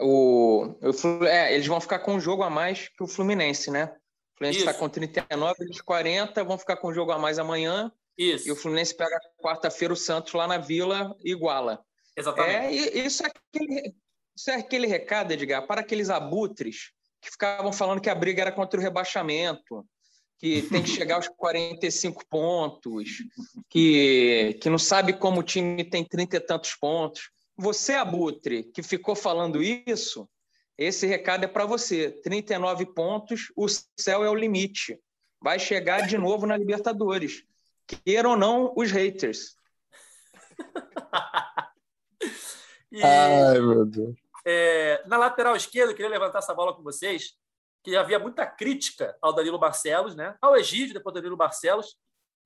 O, 0.00 0.64
o, 0.82 1.24
é, 1.24 1.54
eles 1.54 1.66
vão 1.68 1.80
ficar 1.80 2.00
com 2.00 2.14
um 2.14 2.20
jogo 2.20 2.42
a 2.42 2.50
mais 2.50 2.88
que 2.88 3.04
o 3.04 3.06
Fluminense, 3.06 3.70
né? 3.70 3.96
O 4.34 4.38
Fluminense 4.38 4.60
está 4.60 4.74
com 4.74 4.88
39, 4.88 5.54
eles 5.60 5.80
40, 5.80 6.44
vão 6.44 6.58
ficar 6.58 6.76
com 6.76 6.88
um 6.88 6.94
jogo 6.94 7.12
a 7.12 7.18
mais 7.18 7.38
amanhã. 7.38 7.92
Isso. 8.18 8.48
E 8.48 8.52
o 8.52 8.56
Fluminense 8.56 8.94
pega 8.94 9.18
quarta-feira 9.40 9.94
o 9.94 9.96
Santos 9.96 10.32
lá 10.32 10.46
na 10.46 10.58
Vila 10.58 11.16
iguala. 11.24 11.84
Exatamente. 12.16 12.78
É, 12.78 13.06
isso 13.06 13.24
é 13.24 13.26
aquele, 13.26 13.94
isso 14.36 14.50
é 14.50 14.54
aquele 14.54 14.86
recado, 14.86 15.32
Edgar, 15.32 15.66
para 15.66 15.80
aqueles 15.80 16.10
abutres 16.10 16.92
que 17.20 17.30
ficavam 17.30 17.72
falando 17.72 18.00
que 18.00 18.10
a 18.10 18.14
briga 18.14 18.42
era 18.42 18.52
contra 18.52 18.78
o 18.78 18.82
rebaixamento, 18.82 19.84
que 20.38 20.62
tem 20.62 20.82
que 20.82 20.90
chegar 20.90 21.16
aos 21.16 21.28
45 21.28 22.26
pontos, 22.28 23.22
que, 23.70 24.58
que 24.60 24.68
não 24.68 24.78
sabe 24.78 25.14
como 25.14 25.40
o 25.40 25.44
time 25.44 25.84
tem 25.84 26.04
30 26.04 26.36
e 26.36 26.40
tantos 26.40 26.74
pontos. 26.74 27.30
Você, 27.56 27.92
abutre, 27.94 28.64
que 28.64 28.82
ficou 28.82 29.14
falando 29.14 29.62
isso, 29.62 30.28
esse 30.76 31.06
recado 31.06 31.44
é 31.44 31.48
para 31.48 31.64
você. 31.64 32.10
39 32.10 32.86
pontos, 32.86 33.52
o 33.56 33.66
céu 33.98 34.24
é 34.24 34.30
o 34.30 34.34
limite. 34.34 35.00
Vai 35.40 35.58
chegar 35.58 36.06
de 36.06 36.18
novo 36.18 36.46
na 36.46 36.56
Libertadores. 36.56 37.44
Queiram 37.86 38.30
ou 38.30 38.36
não 38.36 38.72
os 38.76 38.90
haters. 38.90 39.56
e... 42.90 43.02
Ai, 43.02 43.60
meu 43.60 43.84
Deus. 43.84 44.16
É, 44.46 45.02
na 45.06 45.16
lateral 45.16 45.56
esquerda, 45.56 45.92
eu 45.92 45.96
queria 45.96 46.10
levantar 46.10 46.38
essa 46.38 46.54
bola 46.54 46.74
com 46.74 46.82
vocês, 46.82 47.34
que 47.82 47.96
havia 47.96 48.18
muita 48.18 48.46
crítica 48.46 49.16
ao 49.20 49.32
Danilo 49.32 49.58
Barcelos, 49.58 50.14
né? 50.14 50.36
ao 50.40 50.56
Egídio, 50.56 50.94
depois 50.94 51.12
do 51.12 51.20
Danilo 51.20 51.36
Barcelos. 51.36 51.96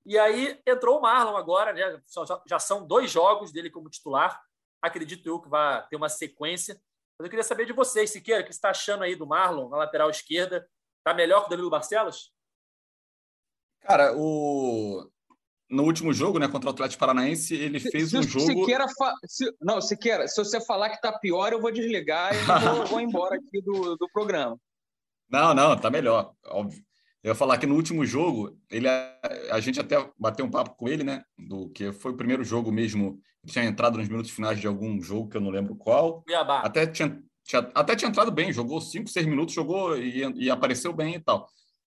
E 0.05 0.17
aí 0.17 0.59
entrou 0.65 0.97
o 0.97 1.01
Marlon 1.01 1.35
agora, 1.35 1.73
né? 1.73 2.01
já 2.47 2.59
são 2.59 2.85
dois 2.85 3.11
jogos 3.11 3.51
dele 3.51 3.69
como 3.69 3.89
titular. 3.89 4.41
Acredito 4.81 5.27
eu 5.27 5.39
que 5.39 5.49
vai 5.49 5.85
ter 5.87 5.95
uma 5.95 6.09
sequência. 6.09 6.81
Mas 7.19 7.25
eu 7.25 7.29
queria 7.29 7.43
saber 7.43 7.65
de 7.65 7.73
vocês, 7.73 8.09
Siqueira, 8.09 8.41
o 8.41 8.45
que 8.45 8.53
você 8.53 8.57
está 8.57 8.69
achando 8.69 9.03
aí 9.03 9.13
do 9.13 9.27
Marlon 9.27 9.67
na 9.67 9.75
lateral 9.75 10.09
esquerda? 10.09 10.65
Está 10.99 11.13
melhor 11.13 11.41
que 11.41 11.47
o 11.47 11.49
Danilo 11.49 11.69
Barcelos? 11.69 12.31
Cara, 13.81 14.13
o 14.15 15.05
no 15.69 15.83
último 15.83 16.11
jogo, 16.11 16.39
né, 16.39 16.47
contra 16.47 16.69
o 16.69 16.73
Atlético 16.73 16.99
Paranaense, 16.99 17.53
ele 17.53 17.79
fez 17.79 18.09
se, 18.09 18.17
um 18.17 18.23
jogo. 18.23 18.45
Siqueira 18.45 18.85
fa... 18.97 19.13
se... 19.27 19.53
Não, 19.61 19.79
Siqueira, 19.79 20.27
se 20.27 20.43
você 20.43 20.59
falar 20.59 20.89
que 20.89 21.01
tá 21.01 21.11
pior, 21.19 21.53
eu 21.53 21.61
vou 21.61 21.71
desligar 21.71 22.33
e 22.33 22.37
vou, 22.37 22.85
vou 22.87 23.01
embora 23.01 23.35
aqui 23.35 23.61
do, 23.61 23.95
do 23.95 24.09
programa. 24.11 24.57
Não, 25.29 25.53
não, 25.53 25.77
tá 25.77 25.91
melhor, 25.91 26.33
óbvio. 26.47 26.83
Eu 27.21 27.31
ia 27.31 27.35
falar 27.35 27.57
que 27.57 27.67
no 27.67 27.75
último 27.75 28.05
jogo, 28.05 28.57
ele, 28.69 28.87
a 28.87 29.59
gente 29.59 29.79
até 29.79 30.09
bateu 30.17 30.45
um 30.45 30.49
papo 30.49 30.75
com 30.75 30.87
ele, 30.87 31.03
né? 31.03 31.23
Do 31.37 31.69
que 31.69 31.91
foi 31.91 32.13
o 32.13 32.17
primeiro 32.17 32.43
jogo 32.43 32.71
mesmo. 32.71 33.21
Tinha 33.45 33.65
entrado 33.65 33.97
nos 33.97 34.09
minutos 34.09 34.31
finais 34.31 34.59
de 34.59 34.67
algum 34.67 35.01
jogo 35.01 35.29
que 35.29 35.37
eu 35.37 35.41
não 35.41 35.49
lembro 35.49 35.75
qual. 35.75 36.21
Cuiabá. 36.23 36.59
Até 36.59 36.85
tinha, 36.85 37.21
tinha, 37.43 37.69
até 37.73 37.95
tinha 37.95 38.09
entrado 38.09 38.31
bem, 38.31 38.51
jogou 38.51 38.81
cinco, 38.81 39.09
seis 39.09 39.25
minutos, 39.25 39.53
jogou 39.53 39.97
e, 39.97 40.21
e 40.35 40.49
apareceu 40.49 40.91
bem 40.93 41.15
e 41.15 41.19
tal 41.19 41.49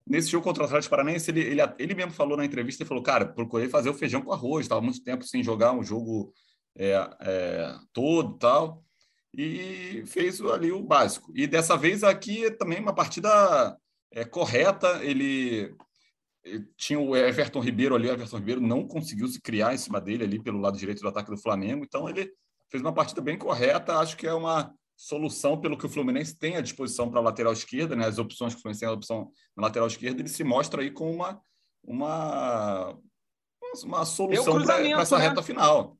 nesse 0.07 0.29
jogo 0.31 0.45
contra 0.45 0.63
o 0.63 0.67
Atlético 0.67 0.91
Paranaense, 0.91 1.31
ele, 1.31 1.41
ele, 1.41 1.61
ele 1.79 1.95
mesmo 1.95 2.13
falou 2.13 2.37
na 2.37 2.45
entrevista, 2.45 2.83
ele 2.83 2.89
falou, 2.89 3.03
cara, 3.03 3.27
procurei 3.27 3.69
fazer 3.69 3.91
o 3.91 3.95
feijão 3.95 4.23
com 4.23 4.33
arroz, 4.33 4.65
estava 4.65 4.81
muito 4.81 5.03
tempo 5.03 5.25
sem 5.25 5.43
jogar 5.43 5.73
um 5.73 5.83
jogo 5.83 6.33
é, 6.77 6.93
é, 7.21 7.75
todo 7.93 8.39
tal, 8.39 8.85
e 9.37 10.05
fez 10.07 10.41
ali 10.41 10.71
o 10.71 10.83
básico. 10.83 11.33
E 11.35 11.47
dessa 11.47 11.77
vez 11.77 12.05
aqui 12.05 12.47
é 12.47 12.51
também 12.51 12.79
uma 12.79 12.95
partida 12.95 13.77
é, 14.13 14.25
correta, 14.25 15.01
ele, 15.03 15.75
tinha 16.77 16.99
o 16.99 17.17
Everton 17.17 17.61
Ribeiro 17.61 17.95
ali, 17.95 18.09
o 18.09 18.13
Everton 18.13 18.39
Ribeiro 18.39 18.61
não 18.61 18.87
conseguiu 18.87 19.29
se 19.29 19.41
criar 19.41 19.75
em 19.75 19.79
cima 19.79 20.01
dele 20.01 20.25
ali 20.25 20.43
pelo 20.43 20.61
lado 20.61 20.79
direito 20.79 21.01
do 21.01 21.09
ataque 21.09 21.31
do 21.31 21.37
Flamengo, 21.37 21.85
então 21.85 22.09
ele 22.09 22.33
fez 22.71 22.83
uma 22.83 22.93
partida 22.93 23.21
bem 23.21 23.37
correta, 23.37 23.99
acho 23.99 24.17
que 24.17 24.27
é 24.27 24.35
uma 24.35 24.75
solução 24.97 25.61
pelo 25.61 25.77
que 25.77 25.87
o 25.87 25.89
Fluminense 25.89 26.39
tem 26.39 26.57
à 26.57 26.61
disposição 26.61 27.11
para 27.11 27.21
a 27.21 27.23
lateral 27.23 27.53
esquerda, 27.53 27.95
né? 27.95 28.07
As 28.07 28.19
opções 28.19 28.55
que 28.55 28.59
o 28.59 28.63
Fluminense 28.63 28.81
tem 28.81 28.89
a 28.89 28.93
opção 28.93 29.31
na 29.57 29.65
lateral 29.65 29.87
esquerda, 29.87 30.21
ele 30.21 30.29
se 30.29 30.43
mostra 30.43 30.83
aí 30.83 30.91
com 30.91 31.11
uma 31.11 31.41
uma 31.85 32.99
uma 33.85 34.05
solução 34.05 34.63
para 34.63 34.89
essa 35.01 35.19
né? 35.19 35.29
reta 35.29 35.43
final. 35.43 35.99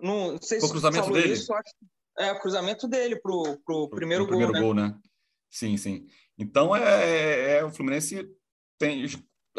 Não 0.00 0.40
sei 0.40 0.60
se 0.60 0.66
o 0.66 0.70
cruzamento 0.70 1.10
dele. 1.10 1.32
Isso, 1.32 1.52
acho... 1.52 1.74
É 2.16 2.32
o 2.32 2.40
cruzamento 2.40 2.88
dele 2.88 3.16
para 3.16 3.32
o 3.32 3.88
primeiro, 3.88 4.26
pro 4.26 4.36
gol, 4.36 4.46
primeiro 4.48 4.52
né? 4.52 4.60
gol, 4.60 4.74
né? 4.74 4.98
Sim, 5.50 5.76
sim. 5.76 6.06
Então 6.36 6.74
é, 6.74 7.58
é, 7.58 7.64
o 7.64 7.70
Fluminense 7.70 8.28
tem 8.78 9.04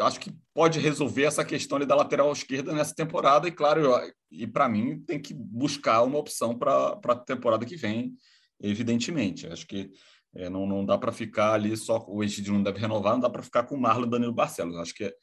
acho 0.00 0.20
que 0.20 0.32
pode 0.54 0.78
resolver 0.78 1.24
essa 1.24 1.44
questão 1.44 1.78
da 1.78 1.94
lateral 1.94 2.30
esquerda 2.32 2.72
nessa 2.72 2.94
temporada 2.94 3.48
e 3.48 3.52
claro, 3.52 3.80
eu, 3.80 4.12
e 4.30 4.46
para 4.46 4.68
mim 4.68 5.00
tem 5.00 5.20
que 5.20 5.34
buscar 5.34 6.02
uma 6.02 6.18
opção 6.18 6.56
para 6.58 6.98
a 7.04 7.16
temporada 7.16 7.64
que 7.64 7.76
vem 7.76 8.14
evidentemente. 8.62 9.46
Acho 9.46 9.66
que 9.66 9.90
é, 10.34 10.48
não, 10.48 10.66
não 10.66 10.84
dá 10.84 10.96
para 10.96 11.12
ficar 11.12 11.54
ali 11.54 11.76
só. 11.76 12.04
O 12.08 12.22
Egidio 12.22 12.54
não 12.54 12.62
deve 12.62 12.78
renovar, 12.78 13.14
não 13.14 13.20
dá 13.20 13.30
para 13.30 13.42
ficar 13.42 13.64
com 13.64 13.74
o 13.74 13.80
Marlon 13.80 14.08
Danilo 14.08 14.32
Barcelos. 14.32 14.76
Acho 14.76 14.94
que 14.94 15.04
é, 15.04 15.14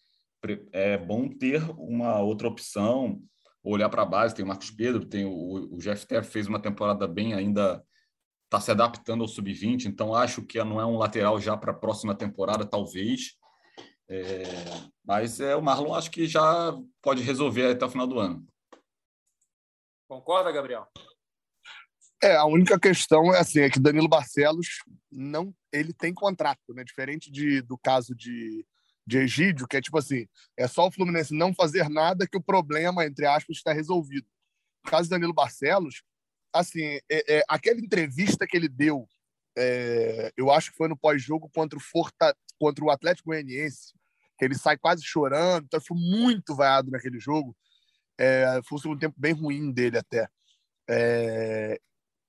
é 0.72 0.98
bom 0.98 1.30
ter 1.30 1.62
uma 1.78 2.20
outra 2.20 2.48
opção. 2.48 3.22
olhar 3.64 3.90
para 3.90 4.02
a 4.02 4.06
base, 4.06 4.36
tem 4.36 4.44
o 4.44 4.48
Marcos 4.48 4.72
Pedro, 4.72 5.06
tem 5.06 5.26
o, 5.26 5.76
o 5.76 5.78
GFT 5.78 6.24
fez 6.24 6.48
uma 6.48 6.60
temporada 6.60 7.08
bem 7.08 7.34
ainda 7.34 7.84
está 8.46 8.62
se 8.62 8.72
adaptando 8.72 9.22
ao 9.22 9.28
sub-20, 9.28 9.88
então 9.88 10.16
acho 10.16 10.42
que 10.42 10.64
não 10.64 10.80
é 10.80 10.86
um 10.86 10.98
lateral 10.98 11.38
já 11.38 11.58
para 11.58 11.72
a 11.72 11.76
próxima 11.76 12.16
temporada, 12.16 12.66
talvez. 12.66 13.34
É, 14.10 14.44
mas 15.04 15.40
é, 15.40 15.56
o 15.56 15.62
Marlon 15.62 15.94
acho 15.94 16.10
que 16.10 16.26
já 16.28 16.74
pode 17.02 17.22
resolver 17.22 17.72
até 17.72 17.86
o 17.86 17.90
final 17.90 18.08
do 18.08 18.20
ano. 18.20 18.48
Concorda, 20.08 20.52
Gabriel? 20.52 20.88
É, 22.24 22.36
a 22.36 22.46
única 22.46 22.80
questão 22.80 23.34
é 23.34 23.40
assim, 23.40 23.60
é 23.60 23.70
que 23.70 23.80
Danilo 23.80 24.08
Barcelos 24.08 24.80
não, 25.12 25.54
ele 25.72 25.94
tem 25.94 26.14
contrato, 26.14 26.74
né? 26.74 26.84
Diferente 26.84 27.30
de, 27.30 27.62
do 27.62 27.78
caso 27.78 28.16
de, 28.16 28.66
de 29.06 29.20
Egídio, 29.20 29.68
que 29.68 29.78
é 29.78 29.82
tipo 29.82 29.98
assim, 29.98 30.28
é 30.58 30.68
só 30.68 30.88
o 30.88 30.92
Fluminense 30.92 31.34
não 31.34 31.54
fazer 31.54 31.90
nada 31.90 32.28
que 32.28 32.38
o 32.38 32.44
problema, 32.44 33.06
entre 33.06 33.26
aspas, 33.26 33.58
está 33.58 33.72
resolvido. 33.72 34.26
No 34.84 34.90
caso 34.90 35.04
de 35.04 35.10
Danilo 35.12 35.34
Barcelos, 35.34 36.02
assim, 36.54 37.00
é, 37.10 37.38
é, 37.38 37.44
aquela 37.48 37.80
entrevista 37.80 38.48
que 38.48 38.58
ele 38.58 38.70
deu, 38.70 39.08
é, 39.56 40.32
eu 40.36 40.52
acho 40.52 40.72
que 40.72 40.78
foi 40.78 40.88
no 40.88 40.98
pós-jogo 40.98 41.50
contra 41.54 41.78
o 41.78 41.82
Forta, 41.82 42.36
contra 42.60 42.84
o 42.84 42.90
Atlético 42.90 43.30
Goianiense, 43.30 43.94
que 44.38 44.46
ele 44.46 44.56
sai 44.56 44.78
quase 44.78 45.04
chorando, 45.04 45.66
então 45.66 45.82
foi 45.82 45.98
muito 45.98 46.56
vaiado 46.56 46.92
naquele 46.92 47.20
jogo. 47.20 47.56
É, 48.18 48.60
foi 48.66 48.78
um 48.78 48.82
segundo 48.82 49.00
tempo 49.00 49.16
bem 49.18 49.34
ruim 49.34 49.72
dele 49.72 49.98
até. 49.98 50.28
É, 50.90 51.80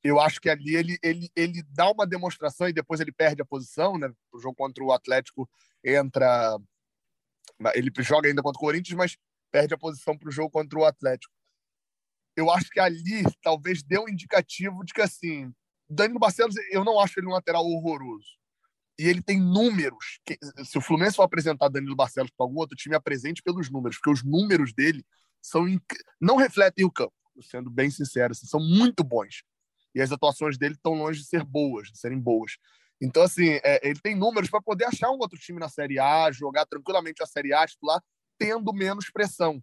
eu 0.03 0.21
acho 0.21 0.41
que 0.41 0.49
ali 0.49 0.77
ele, 0.77 0.99
ele, 1.03 1.31
ele 1.35 1.63
dá 1.71 1.91
uma 1.91 2.07
demonstração 2.07 2.69
e 2.69 2.73
depois 2.73 3.01
ele 3.01 3.13
perde 3.13 3.43
a 3.43 3.47
posição, 3.47 3.99
né? 3.99 4.11
O 4.33 4.39
jogo 4.39 4.55
contra 4.55 4.83
o 4.85 4.93
Atlético 4.93 5.49
entra. 5.85 6.59
Ele 7.75 7.91
joga 8.01 8.29
ainda 8.29 8.43
contra 8.43 8.59
o 8.59 8.61
Corinthians, 8.61 8.97
mas 8.97 9.17
perde 9.51 9.75
a 9.75 9.79
posição 9.79 10.17
para 10.17 10.29
o 10.29 10.33
jogo 10.33 10.51
contra 10.51 10.79
o 10.79 10.85
Atlético 10.85 11.33
eu 12.39 12.53
acho 12.53 12.71
que 12.71 12.79
ali 12.79 13.25
talvez 13.43 13.83
deu 13.83 14.05
um 14.05 14.09
indicativo 14.09 14.85
de 14.85 14.93
que, 14.93 15.03
assim, 15.03 15.53
Danilo 15.91 16.21
Barcelos, 16.21 16.55
eu 16.71 16.85
não 16.85 17.01
acho 17.01 17.19
ele 17.19 17.27
um 17.27 17.33
lateral 17.33 17.67
horroroso. 17.67 18.38
E 18.99 19.07
ele 19.07 19.23
tem 19.23 19.39
números. 19.41 20.21
Que, 20.27 20.39
se 20.65 20.77
o 20.77 20.81
Fluminense 20.81 21.17
for 21.17 21.23
apresentar 21.23 21.69
Danilo 21.69 21.95
Barcelos 21.95 22.31
para 22.37 22.45
algum 22.45 22.59
outro 22.59 22.77
time, 22.77 22.97
apresente 22.97 23.43
pelos 23.43 23.71
números, 23.71 23.97
porque 23.97 24.11
os 24.11 24.25
números 24.25 24.73
dele 24.73 25.05
são 25.41 25.65
não 26.21 26.37
refletem 26.37 26.85
o 26.85 26.91
campo, 26.91 27.15
sendo 27.43 27.71
bem 27.71 27.91
sincero, 27.91 28.33
assim, 28.33 28.47
são 28.47 28.61
muito 28.61 29.05
bons. 29.05 29.45
E 29.95 30.01
as 30.01 30.11
atuações 30.11 30.59
dele 30.59 30.75
estão 30.75 30.95
longe 30.95 31.21
de 31.21 31.27
ser 31.27 31.45
boas, 31.45 31.89
de 31.89 31.99
serem 31.99 32.19
boas. 32.19 32.53
Então, 33.01 33.23
assim, 33.23 33.61
é, 33.63 33.81
ele 33.89 34.01
tem 34.01 34.17
números 34.17 34.51
para 34.51 34.61
poder 34.61 34.85
achar 34.85 35.11
um 35.11 35.19
outro 35.19 35.39
time 35.39 35.61
na 35.61 35.69
Série 35.69 35.99
A, 35.99 36.31
jogar 36.33 36.67
tranquilamente 36.67 37.23
a 37.23 37.27
Série 37.27 37.53
A 37.53 37.67
titular, 37.67 38.03
tendo 38.37 38.73
menos 38.73 39.11
pressão. 39.11 39.63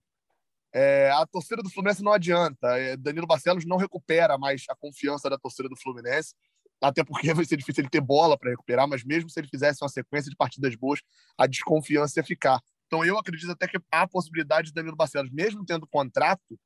É, 0.73 1.09
a 1.11 1.25
torcida 1.25 1.61
do 1.61 1.69
Fluminense 1.69 2.03
não 2.03 2.13
adianta. 2.13 2.77
É, 2.77 2.97
Danilo 2.97 3.27
Barcelos 3.27 3.65
não 3.65 3.77
recupera 3.77 4.37
mais 4.37 4.63
a 4.69 4.75
confiança 4.75 5.29
da 5.29 5.37
torcida 5.37 5.69
do 5.69 5.75
Fluminense, 5.77 6.33
até 6.81 7.03
porque 7.03 7.33
vai 7.33 7.45
ser 7.45 7.57
difícil 7.57 7.81
ele 7.81 7.89
ter 7.89 8.01
bola 8.01 8.37
para 8.37 8.51
recuperar, 8.51 8.87
mas 8.87 9.03
mesmo 9.03 9.29
se 9.29 9.39
ele 9.39 9.47
fizesse 9.47 9.83
uma 9.83 9.89
sequência 9.89 10.29
de 10.29 10.35
partidas 10.35 10.75
boas, 10.75 11.01
a 11.37 11.47
desconfiança 11.47 12.19
ia 12.19 12.23
ficar. 12.23 12.61
Então 12.87 13.03
eu 13.03 13.17
acredito 13.17 13.51
até 13.51 13.67
que 13.67 13.77
há 13.91 14.01
a 14.01 14.07
possibilidade 14.07 14.67
de 14.67 14.73
Danilo 14.73 14.95
Barcelos, 14.95 15.31
mesmo 15.31 15.65
tendo 15.65 15.87
contrato, 15.87 16.59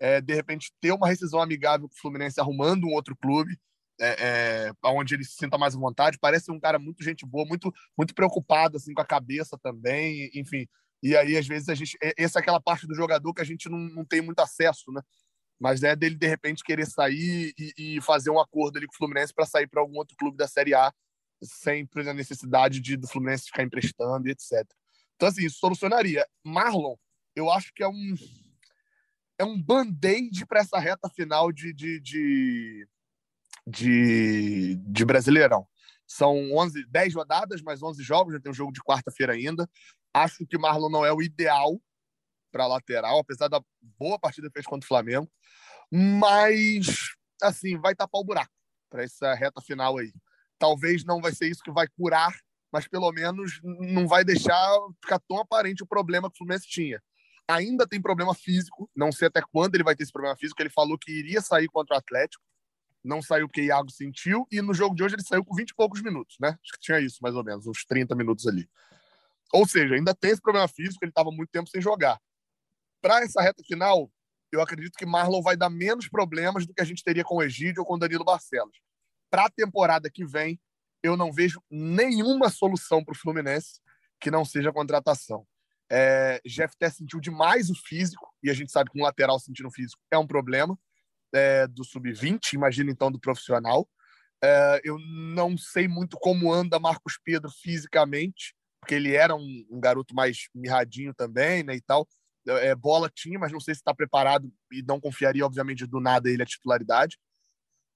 é, 0.00 0.20
de 0.20 0.34
repente 0.34 0.72
ter 0.80 0.92
uma 0.92 1.08
rescisão 1.08 1.40
amigável 1.40 1.88
com 1.88 1.94
o 1.94 1.98
Fluminense 1.98 2.40
arrumando 2.40 2.84
um 2.84 2.92
outro 2.92 3.16
clube, 3.16 3.58
é, 4.00 4.68
é, 4.68 4.72
onde 4.84 5.14
ele 5.14 5.24
se 5.24 5.36
sinta 5.36 5.56
mais 5.56 5.74
à 5.74 5.78
vontade. 5.78 6.18
Parece 6.20 6.50
um 6.50 6.58
cara 6.58 6.78
muito 6.78 7.02
gente 7.02 7.24
boa, 7.24 7.46
muito, 7.46 7.72
muito 7.96 8.14
preocupado 8.14 8.76
assim, 8.76 8.92
com 8.92 9.02
a 9.02 9.06
cabeça 9.06 9.58
também, 9.62 10.30
enfim. 10.34 10.66
E 11.02 11.14
aí, 11.16 11.36
às 11.36 11.46
vezes, 11.46 11.68
a 11.68 11.74
gente. 11.74 11.98
Essa 12.16 12.38
é 12.38 12.40
aquela 12.40 12.60
parte 12.60 12.86
do 12.86 12.94
jogador 12.94 13.34
que 13.34 13.42
a 13.42 13.44
gente 13.44 13.68
não, 13.68 13.78
não 13.78 14.04
tem 14.06 14.22
muito 14.22 14.40
acesso, 14.40 14.90
né? 14.90 15.02
Mas 15.58 15.82
é 15.82 15.94
dele, 15.94 16.16
de 16.16 16.26
repente, 16.26 16.64
querer 16.64 16.86
sair 16.86 17.54
e, 17.58 17.96
e 17.96 18.00
fazer 18.00 18.30
um 18.30 18.40
acordo 18.40 18.76
ali 18.76 18.86
com 18.86 18.94
o 18.94 18.96
Fluminense 18.96 19.32
para 19.32 19.46
sair 19.46 19.66
para 19.66 19.80
algum 19.80 19.96
outro 19.96 20.16
clube 20.16 20.36
da 20.36 20.48
Série 20.48 20.74
A, 20.74 20.92
sempre 21.42 22.02
na 22.02 22.12
necessidade 22.12 22.80
de, 22.80 22.96
do 22.96 23.06
Fluminense 23.06 23.46
ficar 23.46 23.62
emprestando 23.62 24.26
e 24.26 24.32
etc. 24.32 24.64
Então, 25.16 25.28
assim, 25.28 25.44
isso 25.44 25.58
solucionaria. 25.58 26.26
Marlon, 26.44 26.96
eu 27.36 27.50
acho 27.50 27.72
que 27.74 27.82
é 27.82 27.88
um. 27.88 28.14
É 29.36 29.44
um 29.44 29.60
band-aid 29.60 30.46
para 30.46 30.60
essa 30.60 30.78
reta 30.78 31.08
final 31.08 31.50
de, 31.50 31.72
de, 31.72 32.00
de, 32.00 32.88
de, 33.66 34.76
de 34.76 35.04
Brasileirão. 35.04 35.66
São 36.06 36.52
11, 36.52 36.86
10 36.86 37.14
rodadas, 37.14 37.60
mais 37.60 37.82
11 37.82 38.00
jogos, 38.02 38.34
já 38.34 38.40
tem 38.40 38.52
um 38.52 38.54
jogo 38.54 38.72
de 38.72 38.80
quarta-feira 38.80 39.32
ainda. 39.32 39.68
Acho 40.12 40.46
que 40.46 40.56
Marlon 40.56 40.88
não 40.88 41.04
é 41.04 41.12
o 41.12 41.20
ideal 41.20 41.80
para 42.54 42.68
lateral, 42.68 43.18
apesar 43.18 43.48
da 43.48 43.60
boa 43.98 44.16
partida 44.16 44.46
que 44.46 44.52
fez 44.52 44.64
contra 44.64 44.84
o 44.84 44.88
Flamengo. 44.88 45.28
Mas, 45.90 46.86
assim, 47.42 47.76
vai 47.76 47.96
tapar 47.96 48.20
o 48.20 48.24
buraco 48.24 48.52
para 48.88 49.02
essa 49.02 49.34
reta 49.34 49.60
final 49.60 49.98
aí. 49.98 50.12
Talvez 50.56 51.04
não 51.04 51.20
vai 51.20 51.34
ser 51.34 51.48
isso 51.48 51.64
que 51.64 51.72
vai 51.72 51.88
curar, 51.88 52.32
mas 52.72 52.86
pelo 52.86 53.10
menos 53.10 53.60
não 53.64 54.06
vai 54.06 54.24
deixar 54.24 54.70
ficar 55.02 55.18
tão 55.28 55.38
aparente 55.38 55.82
o 55.82 55.86
problema 55.86 56.30
que 56.30 56.36
o 56.36 56.38
Fluminense 56.38 56.68
tinha. 56.68 57.02
Ainda 57.48 57.88
tem 57.88 58.00
problema 58.00 58.32
físico, 58.32 58.88
não 58.94 59.10
sei 59.10 59.26
até 59.26 59.42
quando 59.42 59.74
ele 59.74 59.82
vai 59.82 59.96
ter 59.96 60.04
esse 60.04 60.12
problema 60.12 60.36
físico. 60.36 60.62
Ele 60.62 60.70
falou 60.70 60.96
que 60.96 61.10
iria 61.10 61.40
sair 61.40 61.66
contra 61.66 61.96
o 61.96 61.98
Atlético, 61.98 62.42
não 63.02 63.20
saiu 63.20 63.48
porque 63.48 63.62
Iago 63.62 63.90
sentiu, 63.90 64.46
e 64.50 64.62
no 64.62 64.72
jogo 64.72 64.94
de 64.94 65.02
hoje 65.02 65.16
ele 65.16 65.24
saiu 65.24 65.44
com 65.44 65.56
20 65.56 65.70
e 65.70 65.74
poucos 65.74 66.00
minutos, 66.00 66.36
né? 66.40 66.50
Acho 66.62 66.72
que 66.72 66.80
tinha 66.80 67.00
isso, 67.00 67.18
mais 67.20 67.34
ou 67.34 67.42
menos, 67.42 67.66
uns 67.66 67.84
30 67.84 68.14
minutos 68.14 68.46
ali. 68.46 68.68
Ou 69.52 69.66
seja, 69.66 69.96
ainda 69.96 70.14
tem 70.14 70.30
esse 70.30 70.40
problema 70.40 70.68
físico, 70.68 71.04
ele 71.04 71.10
estava 71.10 71.30
muito 71.30 71.50
tempo 71.50 71.68
sem 71.68 71.80
jogar. 71.80 72.18
Para 73.04 73.20
essa 73.20 73.42
reta 73.42 73.62
final, 73.66 74.10
eu 74.50 74.62
acredito 74.62 74.96
que 74.96 75.04
Marlon 75.04 75.42
vai 75.42 75.58
dar 75.58 75.68
menos 75.68 76.08
problemas 76.08 76.64
do 76.64 76.72
que 76.72 76.80
a 76.80 76.86
gente 76.86 77.04
teria 77.04 77.22
com 77.22 77.36
o 77.36 77.42
Egídio 77.42 77.82
ou 77.82 77.86
com 77.86 77.96
o 77.96 77.98
Danilo 77.98 78.24
Barcelos. 78.24 78.80
Para 79.30 79.44
a 79.44 79.50
temporada 79.50 80.10
que 80.10 80.24
vem, 80.24 80.58
eu 81.02 81.14
não 81.14 81.30
vejo 81.30 81.62
nenhuma 81.70 82.48
solução 82.48 83.04
para 83.04 83.12
o 83.12 83.18
Fluminense 83.18 83.78
que 84.18 84.30
não 84.30 84.42
seja 84.42 84.72
contratação. 84.72 85.46
É, 85.92 86.40
GFT 86.46 86.90
sentiu 86.92 87.20
demais 87.20 87.68
o 87.68 87.74
físico, 87.74 88.26
e 88.42 88.48
a 88.48 88.54
gente 88.54 88.72
sabe 88.72 88.90
que 88.90 88.98
um 88.98 89.04
lateral 89.04 89.38
sentindo 89.38 89.70
físico 89.70 90.00
é 90.10 90.16
um 90.16 90.26
problema 90.26 90.74
é, 91.34 91.66
do 91.66 91.84
sub-20, 91.84 92.54
imagina 92.54 92.90
então 92.90 93.12
do 93.12 93.20
profissional. 93.20 93.86
É, 94.42 94.80
eu 94.82 94.96
não 94.98 95.58
sei 95.58 95.86
muito 95.86 96.16
como 96.16 96.50
anda 96.50 96.80
Marcos 96.80 97.18
Pedro 97.22 97.50
fisicamente, 97.50 98.54
porque 98.80 98.94
ele 98.94 99.14
era 99.14 99.36
um, 99.36 99.66
um 99.70 99.78
garoto 99.78 100.14
mais 100.14 100.48
mirradinho 100.54 101.12
também, 101.12 101.62
né, 101.62 101.76
e 101.76 101.82
tal. 101.82 102.08
É, 102.46 102.74
bola 102.74 103.10
tinha, 103.12 103.38
mas 103.38 103.52
não 103.52 103.60
sei 103.60 103.74
se 103.74 103.80
está 103.80 103.94
preparado 103.94 104.52
e 104.70 104.82
não 104.82 105.00
confiaria, 105.00 105.44
obviamente, 105.44 105.86
do 105.86 106.00
nada 106.00 106.28
ele 106.30 106.42
a 106.42 106.46
titularidade. 106.46 107.18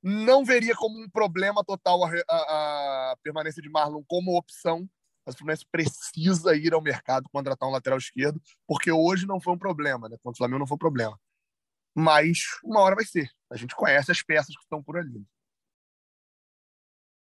Não 0.03 0.45
veria 0.45 0.75
como 0.75 0.99
um 0.99 1.11
problema 1.11 1.65
total 1.65 2.05
a, 2.05 2.11
a, 2.31 3.13
a 3.13 3.17
permanência 3.23 3.61
de 3.61 3.69
Marlon 3.69 4.03
como 4.07 4.37
opção, 4.37 4.89
mas 5.27 5.35
o 5.35 5.39
Fluminense 5.39 5.67
precisa 5.71 6.57
ir 6.57 6.73
ao 6.73 6.81
mercado 6.81 7.29
contratar 7.31 7.69
um 7.69 7.73
lateral 7.73 7.99
esquerdo, 7.99 8.41
porque 8.67 8.91
hoje 8.91 9.27
não 9.27 9.41
foi 9.41 9.53
um 9.53 9.59
problema, 9.59 10.09
né? 10.09 10.17
Contra 10.23 10.37
o 10.37 10.39
Flamengo 10.39 10.61
não 10.61 10.67
foi 10.67 10.77
um 10.77 10.79
problema. 10.79 11.21
Mas 11.95 12.45
uma 12.65 12.81
hora 12.81 12.95
vai 12.95 13.05
ser. 13.05 13.31
A 13.51 13.57
gente 13.57 13.75
conhece 13.75 14.11
as 14.11 14.23
peças 14.23 14.55
que 14.55 14.63
estão 14.63 14.83
por 14.83 14.97
ali. 14.97 15.27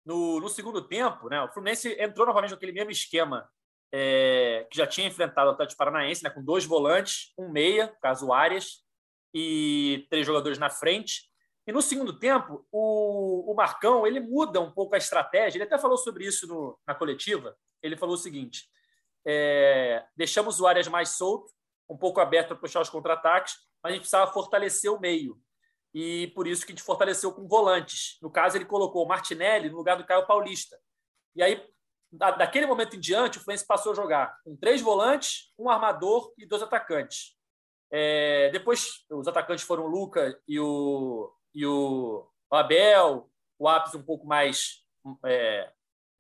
No, 0.06 0.40
no 0.40 0.48
segundo 0.48 0.88
tempo, 0.88 1.28
né, 1.28 1.42
o 1.42 1.52
Fluminense 1.52 1.90
entrou 2.00 2.26
novamente 2.26 2.52
naquele 2.52 2.72
mesmo 2.72 2.92
esquema 2.92 3.50
é, 3.92 4.68
que 4.70 4.78
já 4.78 4.86
tinha 4.86 5.08
enfrentado 5.08 5.50
o 5.50 5.54
Atlético 5.54 5.78
Paranaense, 5.78 6.24
né, 6.24 6.30
com 6.30 6.44
dois 6.44 6.66
volantes, 6.66 7.34
um 7.38 7.50
meia, 7.50 7.96
caso 8.02 8.32
Arias, 8.34 8.84
e 9.34 10.06
três 10.10 10.26
jogadores 10.26 10.58
na 10.58 10.70
frente. 10.70 11.30
E 11.66 11.72
no 11.72 11.82
segundo 11.82 12.18
tempo, 12.18 12.66
o, 12.72 13.52
o 13.52 13.56
Marcão 13.56 14.08
ele 14.08 14.20
muda 14.20 14.60
um 14.60 14.72
pouco 14.72 14.96
a 14.96 14.98
estratégia. 14.98 15.58
Ele 15.58 15.66
até 15.66 15.78
falou 15.78 15.98
sobre 15.98 16.26
isso 16.26 16.48
no, 16.48 16.80
na 16.88 16.96
coletiva. 16.96 17.56
Ele 17.84 17.98
falou 17.98 18.16
o 18.16 18.18
seguinte: 18.18 18.70
é, 19.26 20.06
deixamos 20.16 20.60
o 20.60 20.68
Arias 20.68 20.88
mais 20.88 21.10
solto, 21.10 21.52
um 21.90 21.98
pouco 21.98 22.20
aberto 22.20 22.50
para 22.50 22.58
puxar 22.58 22.82
os 22.82 22.90
contra-ataques, 22.90 23.56
mas 23.84 23.92
a 23.92 23.94
gente 23.94 24.02
precisava 24.02 24.32
fortalecer 24.32 24.92
o 24.92 25.00
meio. 25.00 25.38
E 25.94 26.28
por 26.28 26.48
isso 26.48 26.66
que 26.66 26.72
a 26.72 26.76
gente 26.76 26.84
fortaleceu 26.84 27.34
com 27.34 27.48
volantes. 27.48 28.18
No 28.22 28.30
caso, 28.30 28.58
ele 28.58 28.66
colocou 28.66 29.04
o 29.04 29.08
Martinelli 29.08 29.70
no 29.70 29.78
lugar 29.78 29.98
do 29.98 30.06
Caio 30.06 30.26
Paulista. 30.26 30.78
E 31.36 31.44
aí, 31.44 31.62
daquele 32.12 32.66
momento 32.66 32.96
em 32.96 33.00
diante, 33.00 33.38
o 33.38 33.42
Fluminense 33.42 33.68
passou 33.68 33.92
a 33.92 33.96
jogar 33.96 34.40
com 34.44 34.56
três 34.56 34.82
volantes, 34.82 35.52
um 35.58 35.70
armador 35.70 36.34
e 36.38 36.46
dois 36.46 36.62
atacantes. 36.62 37.36
É, 37.92 38.50
depois, 38.52 39.06
os 39.10 39.28
atacantes 39.28 39.64
foram 39.64 39.86
o 39.86 39.88
Luca 39.88 40.40
e 40.48 40.60
o, 40.60 41.32
e 41.54 41.66
o 41.66 42.28
Abel, 42.52 43.30
o 43.60 43.68
Apes 43.68 43.96
um 43.96 44.04
pouco 44.04 44.26
mais 44.26 44.84
é, 45.26 45.72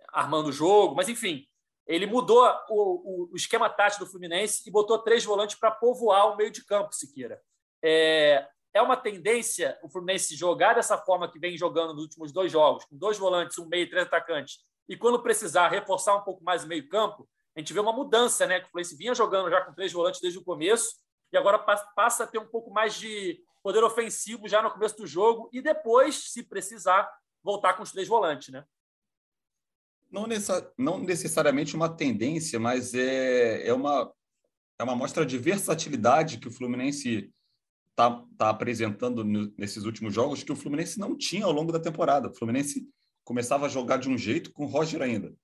armando 0.10 0.50
o 0.50 0.54
jogo, 0.54 0.96
mas 0.96 1.10
enfim, 1.10 1.48
ele 1.86 2.06
mudou 2.06 2.44
o, 2.70 3.30
o, 3.32 3.36
esquema 3.36 3.70
tático 3.70 4.04
do 4.04 4.12
Fluminense 4.12 4.68
e 4.68 4.72
botou 4.72 5.00
três 5.00 5.24
volantes 5.24 5.56
para 5.56 5.72
povoar 5.72 6.34
o 6.34 6.36
meio 6.36 6.52
de 6.52 6.66
campo, 6.66 6.94
Siqueira. 6.94 7.42
É, 7.84 8.48
é 8.74 8.82
uma 8.82 8.98
tendência 8.98 9.78
o 9.82 9.90
Fluminense 9.90 10.36
jogar 10.36 10.76
dessa 10.76 10.98
forma 10.98 11.32
que 11.32 11.40
vem 11.40 11.58
jogando 11.58 11.94
nos 11.94 12.04
últimos 12.04 12.32
dois 12.32 12.52
jogos, 12.52 12.86
com 12.86 12.98
dois 12.98 13.18
volantes, 13.18 13.58
um 13.58 13.68
meio 13.68 13.84
e 13.84 13.90
três 13.90 14.06
atacantes, 14.06 14.60
e 14.88 14.96
quando 14.96 15.22
precisar 15.22 15.70
reforçar 15.70 16.16
um 16.16 16.22
pouco 16.22 16.44
mais 16.44 16.64
o 16.64 16.68
meio-campo, 16.68 17.28
a 17.56 17.60
gente 17.60 17.74
vê 17.74 17.80
uma 17.80 17.92
mudança, 17.92 18.46
né? 18.46 18.60
Que 18.60 18.68
o 18.68 18.70
Fluminense 18.70 18.96
vinha 18.96 19.16
jogando 19.16 19.50
já 19.50 19.62
com 19.62 19.74
três 19.74 19.92
volantes 19.92 20.22
desde 20.22 20.40
o 20.40 20.44
começo, 20.44 20.96
e 21.32 21.38
agora 21.38 21.60
passa 21.60 22.24
a 22.24 22.28
ter 22.28 22.38
um 22.38 22.48
pouco 22.48 22.72
mais 22.72 22.96
de 22.96 23.42
poder 23.62 23.84
ofensivo 23.84 24.48
já 24.48 24.62
no 24.62 24.72
começo 24.72 24.96
do 24.96 25.06
jogo 25.06 25.50
e 25.52 25.62
depois, 25.62 26.32
se 26.32 26.44
precisar, 26.44 27.12
voltar 27.44 27.74
com 27.74 27.84
os 27.84 27.92
três 27.92 28.08
volantes, 28.08 28.50
né? 28.50 28.64
Não, 30.10 30.26
não 30.78 31.00
necessariamente 31.00 31.76
uma 31.76 31.90
tendência, 31.90 32.58
mas 32.60 32.94
é, 32.94 33.68
é, 33.68 33.74
uma, 33.74 34.10
é 34.80 34.84
uma 34.84 34.96
mostra 34.96 35.26
de 35.26 35.38
versatilidade 35.38 36.38
que 36.38 36.48
o 36.48 36.52
Fluminense 36.52 37.30
está 37.90 38.24
tá 38.38 38.50
apresentando 38.50 39.26
no, 39.26 39.54
nesses 39.58 39.84
últimos 39.84 40.14
jogos 40.14 40.44
que 40.44 40.52
o 40.52 40.56
Fluminense 40.56 40.98
não 40.98 41.18
tinha 41.18 41.46
ao 41.46 41.52
longo 41.52 41.74
da 41.74 41.80
temporada. 41.80 42.30
O 42.30 42.34
Fluminense 42.34 42.88
começava 43.28 43.66
a 43.66 43.70
jogar 43.70 43.98
de 43.98 44.08
um 44.08 44.18
jeito 44.18 44.54
com 44.54 44.64
o 44.64 44.68
Roger 44.70 45.02
ainda. 45.02 45.36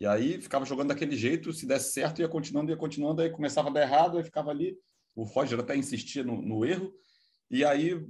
E 0.00 0.04
aí 0.04 0.42
ficava 0.42 0.64
jogando 0.64 0.88
daquele 0.88 1.16
jeito, 1.16 1.52
se 1.52 1.66
desse 1.66 1.92
certo, 1.92 2.20
ia 2.20 2.28
continuando, 2.28 2.72
ia 2.72 2.76
continuando, 2.76 3.22
aí 3.22 3.30
começava 3.30 3.68
a 3.68 3.72
dar 3.72 3.82
errado, 3.82 4.18
aí 4.18 4.24
ficava 4.24 4.50
ali. 4.50 4.76
O 5.14 5.22
Roger 5.22 5.60
até 5.60 5.76
insistia 5.76 6.24
no, 6.24 6.42
no 6.42 6.64
erro, 6.64 6.92
e 7.48 7.64
aí 7.64 8.04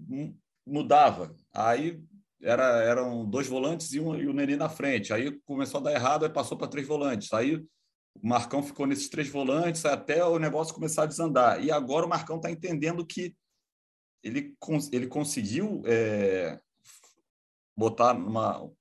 mudava. 0.66 1.38
Aí 1.52 2.02
era, 2.40 2.82
eram 2.82 3.28
dois 3.28 3.46
volantes 3.46 3.92
e, 3.92 4.00
um, 4.00 4.16
e 4.16 4.26
o 4.26 4.32
Nenê 4.32 4.56
na 4.56 4.70
frente. 4.70 5.12
Aí 5.12 5.30
começou 5.40 5.80
a 5.80 5.82
dar 5.82 5.92
errado, 5.92 6.24
aí 6.24 6.32
passou 6.32 6.56
para 6.56 6.66
três 6.66 6.88
volantes. 6.88 7.30
Aí 7.34 7.56
o 7.56 7.68
Marcão 8.22 8.62
ficou 8.62 8.86
nesses 8.86 9.10
três 9.10 9.28
volantes 9.28 9.84
até 9.84 10.24
o 10.24 10.38
negócio 10.38 10.72
começar 10.72 11.02
a 11.02 11.06
desandar. 11.06 11.62
E 11.62 11.70
agora 11.70 12.06
o 12.06 12.08
Marcão 12.08 12.36
está 12.36 12.50
entendendo 12.50 13.04
que 13.04 13.36
ele, 14.22 14.56
ele 14.90 15.06
conseguiu 15.06 15.82
é, 15.84 16.58
botar 17.76 18.16
uma 18.16 18.77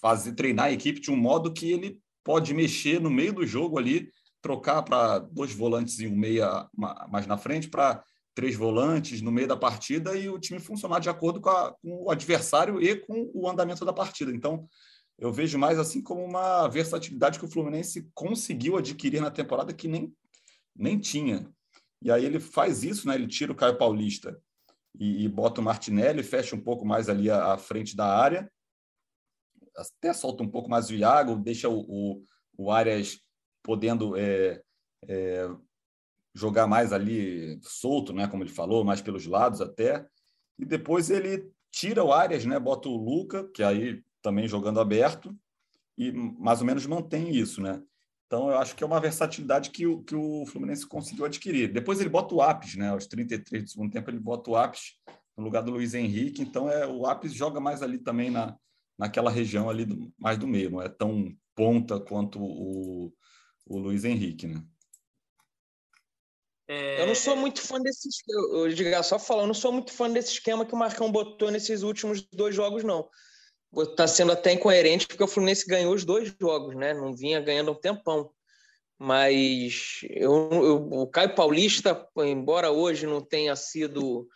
fazer 0.00 0.32
treinar 0.32 0.66
a 0.66 0.72
equipe 0.72 1.00
de 1.00 1.10
um 1.10 1.16
modo 1.16 1.52
que 1.52 1.70
ele 1.70 2.00
pode 2.24 2.54
mexer 2.54 3.00
no 3.00 3.10
meio 3.10 3.32
do 3.32 3.46
jogo 3.46 3.78
ali, 3.78 4.10
trocar 4.40 4.82
para 4.82 5.18
dois 5.18 5.52
volantes 5.52 5.98
e 6.00 6.06
um 6.06 6.16
meia 6.16 6.68
mais 7.08 7.26
na 7.26 7.36
frente 7.36 7.68
para 7.68 8.02
três 8.34 8.56
volantes 8.56 9.20
no 9.20 9.30
meio 9.30 9.48
da 9.48 9.56
partida 9.56 10.16
e 10.16 10.28
o 10.28 10.38
time 10.38 10.58
funcionar 10.58 11.00
de 11.00 11.08
acordo 11.08 11.40
com, 11.40 11.50
a, 11.50 11.72
com, 11.72 12.04
o 12.04 12.10
adversário 12.10 12.82
e 12.82 12.96
com 12.96 13.30
o 13.34 13.48
andamento 13.48 13.84
da 13.84 13.92
partida. 13.92 14.32
Então, 14.34 14.66
eu 15.18 15.32
vejo 15.32 15.58
mais 15.58 15.78
assim 15.78 16.02
como 16.02 16.24
uma 16.24 16.66
versatilidade 16.68 17.38
que 17.38 17.44
o 17.44 17.50
Fluminense 17.50 18.08
conseguiu 18.14 18.76
adquirir 18.76 19.20
na 19.20 19.30
temporada 19.30 19.72
que 19.72 19.86
nem, 19.86 20.12
nem 20.74 20.98
tinha. 20.98 21.46
E 22.00 22.10
aí 22.10 22.24
ele 22.24 22.40
faz 22.40 22.82
isso, 22.82 23.06
né? 23.06 23.14
Ele 23.14 23.28
tira 23.28 23.52
o 23.52 23.54
Caio 23.54 23.78
Paulista 23.78 24.36
e, 24.98 25.24
e 25.24 25.28
bota 25.28 25.60
o 25.60 25.64
Martinelli, 25.64 26.22
fecha 26.22 26.56
um 26.56 26.60
pouco 26.60 26.84
mais 26.84 27.08
ali 27.08 27.30
à, 27.30 27.56
frente 27.56 27.94
da 27.94 28.06
área, 28.06 28.50
até 29.76 30.12
solta 30.12 30.42
um 30.42 30.48
pouco 30.48 30.68
mais 30.68 30.90
o 30.90 30.94
Iago, 30.94 31.36
deixa 31.36 31.68
o, 31.68 31.80
o, 31.80 32.24
o 32.56 32.70
Arias 32.70 33.18
podendo 33.62 34.16
é, 34.16 34.60
é, 35.08 35.48
jogar 36.34 36.66
mais 36.66 36.92
ali 36.92 37.58
solto, 37.62 38.12
né, 38.12 38.26
como 38.26 38.42
ele 38.42 38.50
falou, 38.50 38.84
mais 38.84 39.00
pelos 39.00 39.26
lados 39.26 39.60
até. 39.60 40.06
E 40.58 40.64
depois 40.64 41.10
ele 41.10 41.50
tira 41.70 42.04
o 42.04 42.12
Arias, 42.12 42.44
né, 42.44 42.58
bota 42.58 42.88
o 42.88 42.96
Luca, 42.96 43.48
que 43.52 43.62
aí 43.62 44.02
também 44.20 44.46
jogando 44.46 44.80
aberto, 44.80 45.34
e 45.96 46.12
mais 46.12 46.60
ou 46.60 46.66
menos 46.66 46.86
mantém 46.86 47.30
isso, 47.30 47.60
né? 47.60 47.82
Então 48.26 48.48
eu 48.48 48.58
acho 48.58 48.74
que 48.74 48.82
é 48.82 48.86
uma 48.86 49.00
versatilidade 49.00 49.70
que 49.70 49.86
o, 49.86 50.02
que 50.02 50.14
o 50.14 50.46
Fluminense 50.46 50.86
conseguiu 50.86 51.26
adquirir. 51.26 51.70
Depois 51.70 52.00
ele 52.00 52.08
bota 52.08 52.34
o 52.34 52.40
Apes, 52.40 52.76
né? 52.76 52.88
Aos 52.88 53.06
33 53.06 53.64
do 53.64 53.70
segundo 53.70 53.92
tempo 53.92 54.08
ele 54.08 54.18
bota 54.18 54.50
o 54.50 54.56
Apes 54.56 54.94
no 55.36 55.44
lugar 55.44 55.62
do 55.62 55.72
Luiz 55.72 55.92
Henrique, 55.92 56.40
então 56.40 56.68
é 56.68 56.86
o 56.86 57.06
Apes 57.06 57.34
joga 57.34 57.60
mais 57.60 57.82
ali 57.82 57.98
também 57.98 58.30
na, 58.30 58.56
naquela 58.98 59.30
região 59.30 59.68
ali 59.68 59.84
do, 59.84 60.12
mais 60.18 60.38
do 60.38 60.46
meio, 60.46 60.70
não 60.70 60.82
é 60.82 60.88
tão 60.88 61.34
ponta 61.54 62.00
quanto 62.00 62.40
o, 62.40 63.12
o 63.66 63.78
Luiz 63.78 64.04
Henrique, 64.04 64.46
né? 64.46 64.62
É... 66.68 67.02
Eu 67.02 67.06
não 67.06 67.14
sou 67.14 67.36
muito 67.36 67.60
fã 67.60 67.80
desse 67.80 68.08
eu, 68.28 68.68
eu 68.68 69.02
só 69.04 69.18
falando, 69.18 69.44
eu 69.44 69.48
não 69.48 69.54
sou 69.54 69.72
muito 69.72 69.92
fã 69.92 70.10
desse 70.10 70.32
esquema 70.32 70.64
que 70.64 70.74
o 70.74 70.78
Marcão 70.78 71.10
botou 71.10 71.50
nesses 71.50 71.82
últimos 71.82 72.22
dois 72.32 72.54
jogos, 72.54 72.82
não. 72.82 73.08
Está 73.76 74.06
sendo 74.06 74.32
até 74.32 74.52
incoerente 74.52 75.06
porque 75.06 75.22
o 75.22 75.28
Fluminense 75.28 75.66
ganhou 75.66 75.94
os 75.94 76.04
dois 76.04 76.34
jogos, 76.40 76.74
né? 76.74 76.94
Não 76.94 77.14
vinha 77.14 77.40
ganhando 77.40 77.72
um 77.72 77.74
tempão. 77.74 78.30
Mas 78.98 80.00
eu, 80.10 80.48
eu, 80.52 80.88
o 80.92 81.06
Caio 81.08 81.34
Paulista, 81.34 82.08
embora 82.18 82.70
hoje 82.70 83.06
não 83.06 83.20
tenha 83.20 83.56
sido 83.56 84.28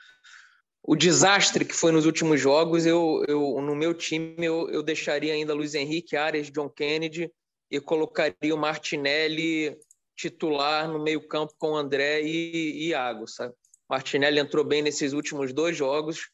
o 0.87 0.95
desastre 0.95 1.65
que 1.65 1.75
foi 1.75 1.91
nos 1.91 2.07
últimos 2.07 2.41
jogos, 2.41 2.87
eu, 2.87 3.25
eu 3.27 3.61
no 3.61 3.75
meu 3.75 3.93
time 3.93 4.37
eu, 4.39 4.71
eu 4.71 4.85
deixaria 4.85 5.33
ainda 5.33 5.53
Luiz 5.53 5.75
Henrique, 5.75 6.17
Arias, 6.17 6.49
John 6.51 6.69
Kennedy 6.69 7.33
e 7.69 7.81
colocaria 7.81 8.55
o 8.55 8.57
Martinelli 8.57 9.77
titular 10.17 10.89
no 10.89 11.03
meio-campo 11.03 11.53
com 11.59 11.77
André 11.77 12.23
e, 12.23 12.89
Iago, 12.89 13.27
sabe? 13.27 13.53
Martinelli 13.89 14.39
entrou 14.39 14.65
bem 14.65 14.81
nesses 14.81 15.13
últimos 15.13 15.53
dois 15.53 15.77
jogos. 15.77 16.31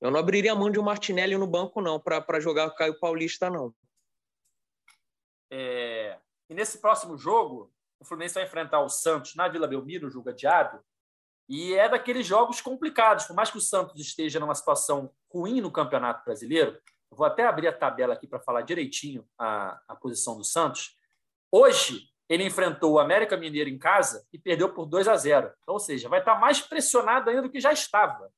Eu 0.00 0.12
não 0.12 0.20
abriria 0.20 0.52
a 0.52 0.56
mão 0.56 0.70
de 0.70 0.78
um 0.78 0.84
Martinelli 0.84 1.36
no 1.36 1.46
banco, 1.46 1.80
não, 1.80 2.00
para 2.00 2.38
jogar 2.38 2.68
o 2.68 2.74
Caio 2.74 2.98
Paulista, 3.00 3.50
não. 3.50 3.74
É... 5.50 6.16
E 6.48 6.54
nesse 6.54 6.78
próximo 6.78 7.16
jogo, 7.16 7.72
o 7.98 8.04
Fluminense 8.04 8.34
vai 8.34 8.44
enfrentar 8.44 8.80
o 8.80 8.88
Santos 8.88 9.34
na 9.34 9.48
Vila 9.48 9.66
Belmiro, 9.66 10.08
jogo 10.08 10.30
adiado, 10.30 10.80
e 11.48 11.74
é 11.74 11.88
daqueles 11.88 12.26
jogos 12.26 12.60
complicados. 12.60 13.24
Por 13.24 13.34
mais 13.34 13.50
que 13.50 13.58
o 13.58 13.60
Santos 13.60 13.98
esteja 14.00 14.38
numa 14.38 14.54
situação 14.54 15.10
ruim 15.32 15.60
no 15.60 15.70
Campeonato 15.70 16.24
Brasileiro, 16.24 16.78
vou 17.10 17.26
até 17.26 17.46
abrir 17.46 17.68
a 17.68 17.72
tabela 17.72 18.14
aqui 18.14 18.26
para 18.26 18.40
falar 18.40 18.62
direitinho 18.62 19.26
a, 19.38 19.80
a 19.88 19.96
posição 19.96 20.36
do 20.36 20.44
Santos. 20.44 20.96
Hoje, 21.50 22.08
ele 22.28 22.44
enfrentou 22.44 22.92
o 22.92 22.98
América 22.98 23.36
Mineiro 23.36 23.70
em 23.70 23.78
casa 23.78 24.26
e 24.32 24.38
perdeu 24.38 24.72
por 24.72 24.84
2 24.84 25.08
a 25.08 25.16
0. 25.16 25.50
Então, 25.62 25.74
ou 25.74 25.80
seja, 25.80 26.08
vai 26.08 26.18
estar 26.18 26.38
mais 26.38 26.60
pressionado 26.60 27.30
ainda 27.30 27.42
do 27.42 27.50
que 27.50 27.60
já 27.60 27.72
estava. 27.72 28.30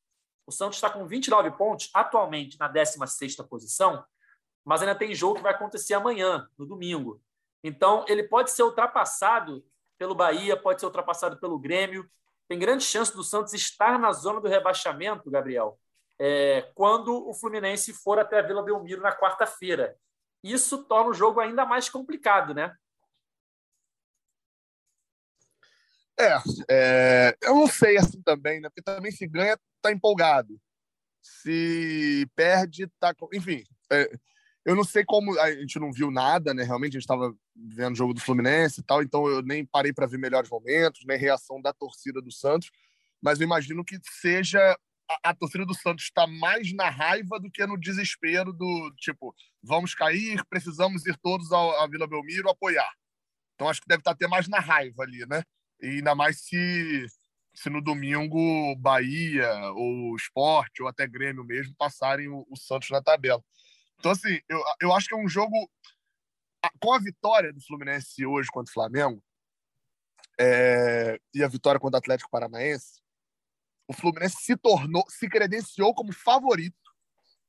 O 0.46 0.52
Santos 0.52 0.76
está 0.76 0.88
com 0.88 1.06
29 1.06 1.50
pontos, 1.52 1.90
atualmente 1.92 2.58
na 2.58 2.72
16ª 2.72 3.46
posição, 3.48 4.04
mas 4.64 4.82
ainda 4.82 4.94
tem 4.94 5.14
jogo 5.14 5.36
que 5.36 5.42
vai 5.42 5.52
acontecer 5.52 5.94
amanhã, 5.94 6.48
no 6.56 6.64
domingo. 6.64 7.20
Então, 7.64 8.04
ele 8.08 8.22
pode 8.24 8.50
ser 8.52 8.62
ultrapassado 8.62 9.64
pelo 9.98 10.14
Bahia, 10.14 10.56
pode 10.56 10.80
ser 10.80 10.86
ultrapassado 10.86 11.38
pelo 11.38 11.58
Grêmio. 11.58 12.08
Tem 12.50 12.58
grande 12.58 12.82
chance 12.82 13.14
do 13.14 13.22
Santos 13.22 13.52
estar 13.52 13.96
na 13.96 14.10
zona 14.10 14.40
do 14.40 14.48
rebaixamento, 14.48 15.30
Gabriel, 15.30 15.78
é, 16.18 16.62
quando 16.74 17.28
o 17.28 17.32
Fluminense 17.32 17.92
for 17.92 18.18
até 18.18 18.40
a 18.40 18.42
Vila 18.42 18.60
Belmiro 18.60 19.00
na 19.00 19.16
quarta-feira. 19.16 19.96
Isso 20.42 20.82
torna 20.82 21.10
o 21.10 21.14
jogo 21.14 21.38
ainda 21.38 21.64
mais 21.64 21.88
complicado, 21.88 22.52
né? 22.52 22.74
É, 26.18 26.38
é, 26.68 27.36
eu 27.40 27.54
não 27.54 27.68
sei 27.68 27.96
assim 27.96 28.20
também, 28.20 28.60
né? 28.60 28.68
Porque 28.68 28.82
também 28.82 29.12
se 29.12 29.28
ganha, 29.28 29.56
tá 29.80 29.92
empolgado. 29.92 30.60
Se 31.22 32.28
perde, 32.34 32.88
tá. 32.98 33.14
Enfim, 33.32 33.62
é, 33.92 34.10
eu 34.64 34.76
não 34.76 34.84
sei 34.84 35.04
como. 35.04 35.38
A 35.38 35.52
gente 35.52 35.78
não 35.78 35.92
viu 35.92 36.10
nada, 36.10 36.52
né? 36.52 36.62
Realmente, 36.62 36.96
a 36.96 37.00
gente 37.00 37.02
estava 37.02 37.34
vendo 37.54 37.94
o 37.94 37.96
jogo 37.96 38.14
do 38.14 38.20
Fluminense 38.20 38.80
e 38.80 38.84
tal, 38.84 39.02
então 39.02 39.26
eu 39.28 39.42
nem 39.42 39.64
parei 39.64 39.92
para 39.92 40.06
ver 40.06 40.18
melhores 40.18 40.50
momentos, 40.50 41.04
nem 41.06 41.18
reação 41.18 41.60
da 41.60 41.72
torcida 41.72 42.20
do 42.20 42.30
Santos. 42.30 42.70
Mas 43.22 43.40
eu 43.40 43.44
imagino 43.44 43.84
que 43.84 43.98
seja. 44.02 44.60
A, 45.10 45.30
a 45.30 45.34
torcida 45.34 45.66
do 45.66 45.74
Santos 45.74 46.04
está 46.04 46.26
mais 46.26 46.72
na 46.72 46.88
raiva 46.88 47.40
do 47.40 47.50
que 47.50 47.66
no 47.66 47.78
desespero 47.78 48.52
do 48.52 48.92
tipo, 48.96 49.34
vamos 49.60 49.92
cair, 49.92 50.44
precisamos 50.48 51.04
ir 51.04 51.16
todos 51.20 51.50
à 51.52 51.86
Vila 51.88 52.06
Belmiro 52.06 52.48
apoiar. 52.48 52.92
Então 53.54 53.68
acho 53.68 53.80
que 53.80 53.88
deve 53.88 54.00
estar 54.00 54.12
tá 54.12 54.14
até 54.14 54.28
mais 54.28 54.46
na 54.46 54.60
raiva 54.60 55.02
ali, 55.02 55.26
né? 55.26 55.42
E 55.82 55.86
ainda 55.86 56.14
mais 56.14 56.42
se, 56.42 57.06
se 57.54 57.68
no 57.68 57.82
domingo 57.82 58.76
Bahia 58.76 59.52
ou 59.72 60.14
Esporte 60.14 60.80
ou 60.80 60.88
até 60.88 61.08
Grêmio 61.08 61.44
mesmo 61.44 61.74
passarem 61.76 62.28
o, 62.28 62.46
o 62.48 62.56
Santos 62.56 62.90
na 62.90 63.02
tabela. 63.02 63.42
Então, 64.00 64.12
assim, 64.12 64.40
eu, 64.48 64.62
eu 64.80 64.92
acho 64.94 65.06
que 65.06 65.14
é 65.14 65.18
um 65.18 65.28
jogo. 65.28 65.70
Com 66.78 66.92
a 66.92 66.98
vitória 66.98 67.52
do 67.52 67.60
Fluminense 67.62 68.26
hoje 68.26 68.50
contra 68.50 68.70
o 68.70 68.74
Flamengo 68.74 69.22
é, 70.38 71.18
e 71.34 71.42
a 71.42 71.48
vitória 71.48 71.80
contra 71.80 71.96
o 71.96 71.98
Atlético 71.98 72.30
Paranaense, 72.30 73.00
o 73.88 73.94
Fluminense 73.94 74.36
se 74.40 74.56
tornou, 74.56 75.02
se 75.08 75.26
credenciou 75.26 75.94
como 75.94 76.12
favorito 76.12 76.76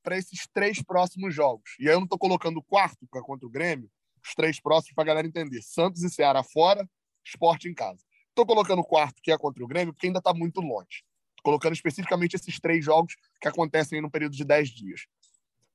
para 0.02 0.16
esses 0.16 0.46
três 0.52 0.82
próximos 0.82 1.34
jogos. 1.34 1.74
E 1.78 1.88
aí 1.88 1.94
eu 1.94 1.98
não 1.98 2.04
estou 2.04 2.18
colocando 2.18 2.58
o 2.58 2.62
quarto, 2.62 3.06
que 3.10 3.18
é 3.18 3.22
contra 3.22 3.46
o 3.46 3.50
Grêmio, 3.50 3.90
os 4.24 4.34
três 4.34 4.60
próximos 4.60 4.94
para 4.94 5.04
a 5.04 5.06
galera 5.06 5.26
entender. 5.26 5.62
Santos 5.62 6.02
e 6.02 6.10
Ceará 6.10 6.42
fora, 6.42 6.88
esporte 7.24 7.68
em 7.68 7.74
casa. 7.74 8.02
Estou 8.28 8.46
colocando 8.46 8.80
o 8.80 8.84
quarto, 8.84 9.20
que 9.22 9.30
é 9.30 9.38
contra 9.38 9.62
o 9.62 9.66
Grêmio, 9.66 9.92
porque 9.92 10.06
ainda 10.06 10.20
está 10.20 10.32
muito 10.32 10.60
longe. 10.60 11.04
Tô 11.36 11.42
colocando 11.44 11.74
especificamente 11.74 12.34
esses 12.34 12.58
três 12.58 12.84
jogos 12.84 13.14
que 13.40 13.48
acontecem 13.48 14.00
no 14.00 14.10
período 14.10 14.34
de 14.34 14.44
10 14.44 14.70
dias. 14.70 15.02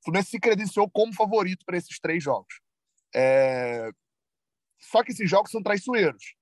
Fluminense 0.08 0.30
se 0.30 0.40
credenciou 0.40 0.90
como 0.90 1.14
favorito 1.14 1.66
para 1.66 1.78
esses 1.78 2.00
três 2.00 2.24
jogos. 2.24 2.62
É... 3.14 3.92
Só 4.80 5.04
que 5.04 5.12
esses 5.12 5.30
jogos 5.30 5.52
são 5.52 5.62
traiçoeiros. 5.62 6.36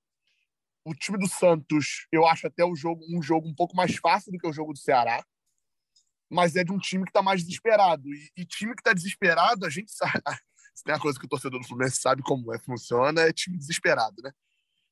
O 0.84 0.94
time 0.94 1.18
do 1.18 1.28
Santos, 1.28 2.06
eu 2.12 2.24
acho 2.24 2.46
até 2.46 2.64
o 2.64 2.76
jogo, 2.76 3.04
um 3.10 3.20
jogo 3.20 3.48
um 3.48 3.54
pouco 3.54 3.74
mais 3.74 3.96
fácil 3.96 4.30
do 4.30 4.38
que 4.38 4.46
o 4.46 4.52
jogo 4.52 4.72
do 4.72 4.78
Ceará, 4.78 5.24
mas 6.30 6.54
é 6.54 6.62
de 6.62 6.70
um 6.70 6.78
time 6.78 7.02
que 7.02 7.10
está 7.10 7.22
mais 7.22 7.42
desesperado. 7.42 8.08
E, 8.08 8.30
e, 8.36 8.44
time 8.44 8.72
que 8.72 8.80
está 8.80 8.92
desesperado, 8.92 9.66
a 9.66 9.70
gente 9.70 9.90
sabe. 9.90 10.22
Tem 10.84 10.94
uma 10.94 11.00
coisa 11.00 11.18
que 11.18 11.24
o 11.24 11.28
torcedor 11.28 11.58
do 11.58 11.66
Fluminense 11.66 12.00
sabe 12.00 12.22
como 12.22 12.54
é, 12.54 12.58
funciona, 12.60 13.22
é 13.22 13.32
time 13.32 13.58
desesperado, 13.58 14.22
né? 14.22 14.30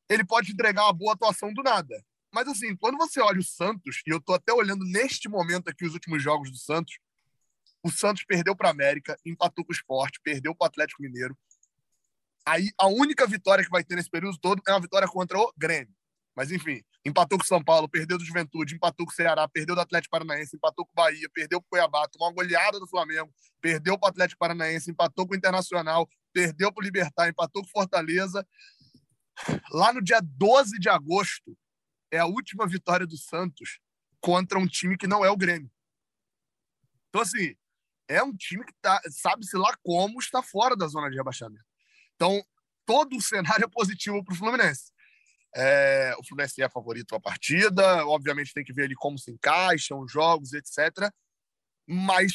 ele 0.09 0.25
pode 0.25 0.53
entregar 0.53 0.85
uma 0.85 0.93
boa 0.93 1.15
atuação 1.15 1.53
do 1.53 1.63
nada. 1.63 1.95
Mas 2.33 2.49
assim, 2.49 2.77
quando 2.77 2.99
você 2.99 3.21
olha 3.21 3.39
o 3.39 3.45
Santos, 3.45 4.03
e 4.07 4.11
eu 4.11 4.21
tô 4.21 4.35
até 4.35 4.53
olhando 4.53 4.85
neste 4.85 5.29
momento 5.29 5.69
aqui 5.69 5.85
os 5.87 5.95
últimos 5.95 6.23
jogos 6.23 6.51
do 6.51 6.57
Santos, 6.57 6.99
o 7.85 7.91
Santos 7.91 8.25
perdeu 8.25 8.57
para 8.57 8.71
América, 8.71 9.15
empatou 9.27 9.63
com 9.63 9.71
o 9.71 9.75
Sport, 9.75 10.17
perdeu 10.25 10.55
para 10.55 10.65
o 10.65 10.69
Atlético 10.69 11.03
Mineiro. 11.03 11.37
Aí 12.47 12.71
a 12.79 12.89
única 12.89 13.27
vitória 13.27 13.63
que 13.63 13.71
vai 13.71 13.85
ter 13.85 13.95
nesse 13.95 14.09
período 14.09 14.39
todo 14.39 14.63
é 14.67 14.71
uma 14.73 14.81
vitória 14.81 15.07
contra 15.07 15.39
o 15.39 15.53
Grêmio. 15.57 15.95
Mas 16.35 16.51
enfim, 16.51 16.83
empatou 17.05 17.39
com 17.39 17.45
o 17.45 17.47
São 17.47 17.63
Paulo, 17.63 17.89
perdeu 17.89 18.17
do 18.17 18.25
Juventude, 18.25 18.75
empatou 18.75 19.07
com 19.07 19.13
o 19.13 19.15
Ceará, 19.15 19.47
perdeu 19.47 19.75
do 19.75 19.83
Atlético 19.83 20.11
Paranaense, 20.11 20.57
empatou 20.57 20.87
com 20.87 20.93
o 20.93 20.95
Bahia, 20.95 21.29
perdeu 21.33 21.61
com 21.61 21.67
o 21.67 21.71
Cuiabá, 21.71 22.09
tomou 22.09 22.29
uma 22.29 22.35
goleada 22.35 22.81
do 22.81 22.89
Flamengo, 22.89 23.33
perdeu 23.61 23.99
para 23.99 24.07
o 24.07 24.11
Atlético 24.11 24.39
Paranaense, 24.39 24.91
empatou 24.91 25.27
com 25.27 25.35
o 25.35 25.37
Internacional, 25.37 26.09
perdeu 26.33 26.73
para 26.73 26.81
o 26.81 26.85
Libertar, 26.85 27.29
empatou 27.29 27.63
com 27.63 27.69
o 27.69 27.71
Fortaleza. 27.71 28.47
Lá 29.71 29.93
no 29.93 30.03
dia 30.03 30.21
12 30.23 30.79
de 30.79 30.89
agosto, 30.89 31.57
é 32.11 32.19
a 32.19 32.27
última 32.27 32.67
vitória 32.67 33.07
do 33.07 33.17
Santos 33.17 33.79
contra 34.21 34.59
um 34.59 34.67
time 34.67 34.97
que 34.97 35.07
não 35.07 35.25
é 35.25 35.31
o 35.31 35.37
Grêmio. 35.37 35.71
Então, 37.11 37.21
assim, 37.23 37.55
é 38.09 38.23
um 38.23 38.35
time 38.35 38.65
que 38.65 38.73
tá, 38.81 39.01
sabe-se 39.11 39.57
lá 39.57 39.75
como 39.83 40.19
está 40.19 40.43
fora 40.43 40.77
da 40.77 40.87
zona 40.87 41.11
de 41.11 41.17
rebaixamento. 41.17 41.65
Então, 42.15 42.43
todo 42.87 43.17
o 43.17 43.23
cenário 43.23 43.65
é 43.65 43.69
positivo 43.69 44.23
para 44.25 44.35
o 44.35 44.37
Fluminense. 44.37 44.93
É, 45.57 46.15
o 46.19 46.25
Fluminense 46.27 46.63
é 46.63 46.69
favorito 46.69 47.15
a 47.15 47.21
partida, 47.21 48.07
obviamente 48.07 48.53
tem 48.53 48.65
que 48.65 48.73
ver 48.73 48.85
ali 48.85 48.95
como 48.95 49.19
se 49.19 49.31
encaixam 49.31 50.01
os 50.01 50.11
jogos, 50.11 50.53
etc. 50.53 51.11
Mas 51.87 52.33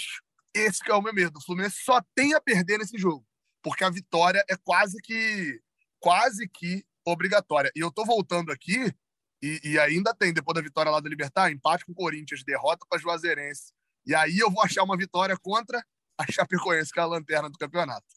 esse 0.53 0.81
é 0.89 0.93
o 0.93 1.01
meu 1.01 1.13
medo. 1.13 1.37
O 1.37 1.43
Fluminense 1.43 1.77
só 1.83 2.01
tem 2.15 2.33
a 2.33 2.41
perder 2.41 2.77
nesse 2.77 2.97
jogo, 2.97 3.25
porque 3.61 3.83
a 3.83 3.89
vitória 3.89 4.43
é 4.49 4.55
quase 4.55 4.97
que 5.01 5.61
quase 5.99 6.47
que 6.47 6.85
obrigatória. 7.05 7.71
E 7.75 7.79
eu 7.79 7.91
tô 7.91 8.05
voltando 8.05 8.51
aqui 8.51 8.93
e, 9.41 9.59
e 9.63 9.79
ainda 9.79 10.13
tem 10.13 10.33
depois 10.33 10.55
da 10.55 10.61
vitória 10.61 10.91
lá 10.91 10.99
do 10.99 11.09
Libertar, 11.09 11.51
empate 11.51 11.85
com 11.85 11.91
o 11.91 11.95
Corinthians, 11.95 12.43
derrota 12.43 12.85
para 12.89 12.99
Juazeirense. 12.99 13.73
E 14.09 14.15
aí 14.15 14.39
eu 14.39 14.49
vou 14.49 14.63
achar 14.63 14.81
uma 14.81 14.97
vitória 14.97 15.37
contra 15.37 15.85
a 16.17 16.31
Chapecoense, 16.31 16.91
que 16.91 16.99
é 16.99 17.03
a 17.03 17.05
lanterna 17.05 17.47
do 17.47 17.59
campeonato. 17.59 18.07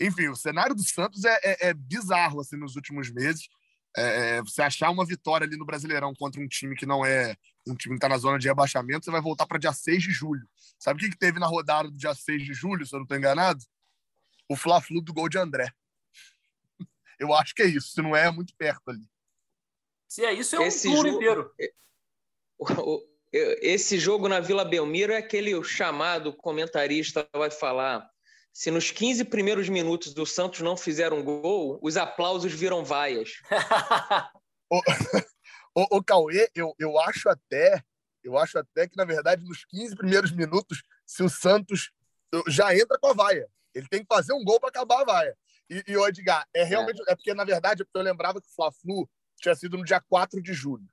Enfim, 0.00 0.26
o 0.26 0.34
cenário 0.34 0.74
do 0.74 0.82
Santos 0.82 1.24
é, 1.24 1.38
é, 1.44 1.68
é 1.68 1.74
bizarro 1.74 2.40
assim 2.40 2.56
nos 2.56 2.74
últimos 2.74 3.08
meses. 3.08 3.48
É, 3.96 4.02
é, 4.38 4.42
você 4.42 4.62
achar 4.62 4.90
uma 4.90 5.06
vitória 5.06 5.46
ali 5.46 5.56
no 5.56 5.64
Brasileirão 5.64 6.12
contra 6.12 6.40
um 6.40 6.48
time 6.48 6.74
que 6.74 6.84
não 6.84 7.06
é 7.06 7.36
um 7.68 7.76
time 7.76 7.94
que 7.94 7.98
está 7.98 8.08
na 8.08 8.18
zona 8.18 8.36
de 8.36 8.48
rebaixamento, 8.48 9.04
você 9.04 9.12
vai 9.12 9.20
voltar 9.20 9.46
para 9.46 9.60
dia 9.60 9.72
6 9.72 10.02
de 10.02 10.10
julho. 10.10 10.44
Sabe 10.76 10.98
o 10.98 11.04
que, 11.04 11.10
que 11.10 11.18
teve 11.18 11.38
na 11.38 11.46
rodada 11.46 11.88
do 11.88 11.96
dia 11.96 12.14
6 12.16 12.42
de 12.42 12.52
julho, 12.52 12.84
se 12.84 12.92
eu 12.92 12.98
não 12.98 13.04
estou 13.04 13.16
enganado? 13.16 13.62
O 14.48 14.56
Fla-Flu 14.56 15.00
do 15.00 15.14
gol 15.14 15.28
de 15.28 15.38
André. 15.38 15.72
Eu 17.20 17.32
acho 17.32 17.54
que 17.54 17.62
é 17.62 17.66
isso, 17.66 17.90
se 17.90 18.02
não 18.02 18.16
é, 18.16 18.26
é 18.26 18.30
muito 18.30 18.52
perto 18.56 18.90
ali. 18.90 19.08
Se 20.08 20.24
é 20.24 20.32
isso, 20.32 20.56
é 20.56 20.60
um 20.60 20.62
esse 20.62 20.90
jogo, 20.90 21.06
inteiro. 21.06 21.54
Esse 23.32 23.98
jogo 23.98 24.28
na 24.28 24.40
Vila 24.40 24.64
Belmiro 24.64 25.12
é 25.12 25.18
aquele 25.18 25.62
chamado 25.62 26.32
comentarista 26.32 27.28
vai 27.34 27.50
falar 27.50 28.08
se 28.58 28.72
nos 28.72 28.90
15 28.90 29.24
primeiros 29.26 29.68
minutos 29.68 30.12
do 30.12 30.26
Santos 30.26 30.60
não 30.62 30.76
fizeram 30.76 31.18
um 31.18 31.22
gol, 31.22 31.78
os 31.80 31.96
aplausos 31.96 32.52
viram 32.52 32.84
vaias. 32.84 33.34
o, 34.68 34.80
o, 35.76 35.98
o 35.98 36.02
Cauê, 36.02 36.50
eu, 36.56 36.74
eu 36.76 36.98
acho 36.98 37.28
até, 37.28 37.80
eu 38.24 38.36
acho 38.36 38.58
até 38.58 38.88
que, 38.88 38.96
na 38.96 39.04
verdade, 39.04 39.44
nos 39.44 39.64
15 39.64 39.94
primeiros 39.94 40.32
minutos, 40.32 40.82
se 41.06 41.22
o 41.22 41.28
Santos 41.28 41.92
já 42.48 42.74
entra 42.74 42.98
com 42.98 43.06
a 43.06 43.12
vaia. 43.12 43.48
Ele 43.72 43.86
tem 43.86 44.00
que 44.00 44.12
fazer 44.12 44.32
um 44.32 44.42
gol 44.42 44.58
para 44.58 44.70
acabar 44.70 45.02
a 45.02 45.04
vaia. 45.04 45.38
E, 45.70 45.84
e 45.86 45.96
o 45.96 46.04
Edgar, 46.08 46.44
é 46.52 46.64
realmente. 46.64 47.00
É. 47.06 47.12
é 47.12 47.14
porque, 47.14 47.32
na 47.34 47.44
verdade, 47.44 47.84
eu 47.94 48.02
lembrava 48.02 48.40
que 48.40 48.48
o 48.48 48.54
Fla-Flu 48.54 49.08
tinha 49.36 49.54
sido 49.54 49.78
no 49.78 49.84
dia 49.84 50.00
4 50.00 50.42
de 50.42 50.52
julho. 50.52 50.84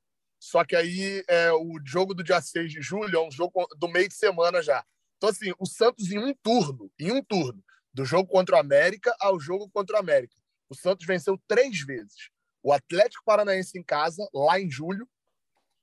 Só 0.46 0.64
que 0.64 0.76
aí 0.76 1.24
é, 1.28 1.52
o 1.54 1.80
jogo 1.84 2.14
do 2.14 2.24
dia 2.24 2.40
6 2.40 2.72
de 2.72 2.80
julho 2.80 3.18
é 3.18 3.28
um 3.28 3.32
jogo 3.32 3.68
do 3.80 3.88
meio 3.88 4.08
de 4.08 4.14
semana 4.14 4.62
já. 4.62 4.86
Então, 5.18 5.32
assim, 5.32 5.52
o 5.58 5.66
Santos 5.66 6.12
em 6.12 6.20
um 6.20 6.36
turno, 6.36 6.92
em 7.00 7.12
um 7.12 7.24
turno, 7.24 7.64
do 7.92 8.06
jogo 8.06 8.30
contra 8.30 8.56
o 8.56 8.60
América 8.60 9.16
ao 9.20 9.40
jogo 9.40 9.68
contra 9.72 9.96
o 9.96 10.00
América. 10.00 10.36
O 10.70 10.76
Santos 10.76 11.08
venceu 11.08 11.42
três 11.48 11.80
vezes. 11.82 12.30
O 12.62 12.72
Atlético 12.72 13.24
Paranaense 13.26 13.76
em 13.76 13.82
casa, 13.82 14.24
lá 14.32 14.60
em 14.60 14.70
julho, 14.70 15.10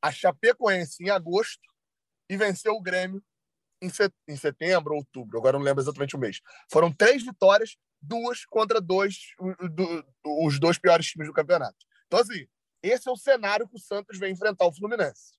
a 0.00 0.12
Chapecoense 0.12 1.02
em 1.02 1.10
agosto 1.10 1.68
e 2.30 2.36
venceu 2.36 2.74
o 2.74 2.82
Grêmio 2.82 3.20
em 3.82 4.36
setembro 4.36 4.92
ou 4.92 4.98
outubro, 4.98 5.38
agora 5.38 5.58
não 5.58 5.64
lembro 5.64 5.82
exatamente 5.82 6.14
o 6.14 6.20
mês. 6.20 6.40
Foram 6.70 6.92
três 6.92 7.24
vitórias, 7.24 7.76
duas 8.00 8.44
contra 8.44 8.80
dois, 8.80 9.16
os 10.24 10.60
dois 10.60 10.78
piores 10.78 11.06
times 11.06 11.26
do 11.26 11.34
campeonato. 11.34 11.84
Então, 12.06 12.20
assim, 12.20 12.46
esse 12.82 13.08
é 13.08 13.12
o 13.12 13.16
cenário 13.16 13.68
que 13.68 13.76
o 13.76 13.80
Santos 13.80 14.18
vem 14.18 14.32
enfrentar 14.32 14.66
o 14.66 14.74
Fluminense. 14.74 15.32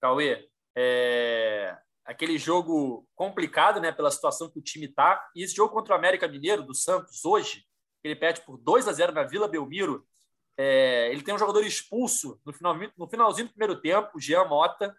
Cauê, 0.00 0.48
é 0.74 1.76
aquele 2.04 2.36
jogo 2.38 3.06
complicado, 3.14 3.80
né, 3.80 3.92
pela 3.92 4.10
situação 4.10 4.50
que 4.50 4.58
o 4.58 4.62
time 4.62 4.86
está. 4.86 5.24
E 5.34 5.42
esse 5.42 5.54
jogo 5.54 5.72
contra 5.72 5.94
o 5.94 5.96
América 5.96 6.28
Mineiro 6.28 6.62
do 6.62 6.74
Santos 6.74 7.24
hoje, 7.24 7.64
ele 8.02 8.16
perde 8.16 8.40
por 8.42 8.58
2 8.58 8.88
a 8.88 8.92
0 8.92 9.12
na 9.12 9.22
Vila 9.22 9.48
Belmiro. 9.48 10.06
É, 10.56 11.10
ele 11.10 11.22
tem 11.22 11.34
um 11.34 11.38
jogador 11.38 11.64
expulso 11.64 12.40
no, 12.44 12.52
final, 12.52 12.76
no 12.96 13.08
finalzinho 13.08 13.48
do 13.48 13.52
primeiro 13.52 13.80
tempo, 13.80 14.10
o 14.14 14.20
Jean 14.20 14.44
Mota, 14.44 14.94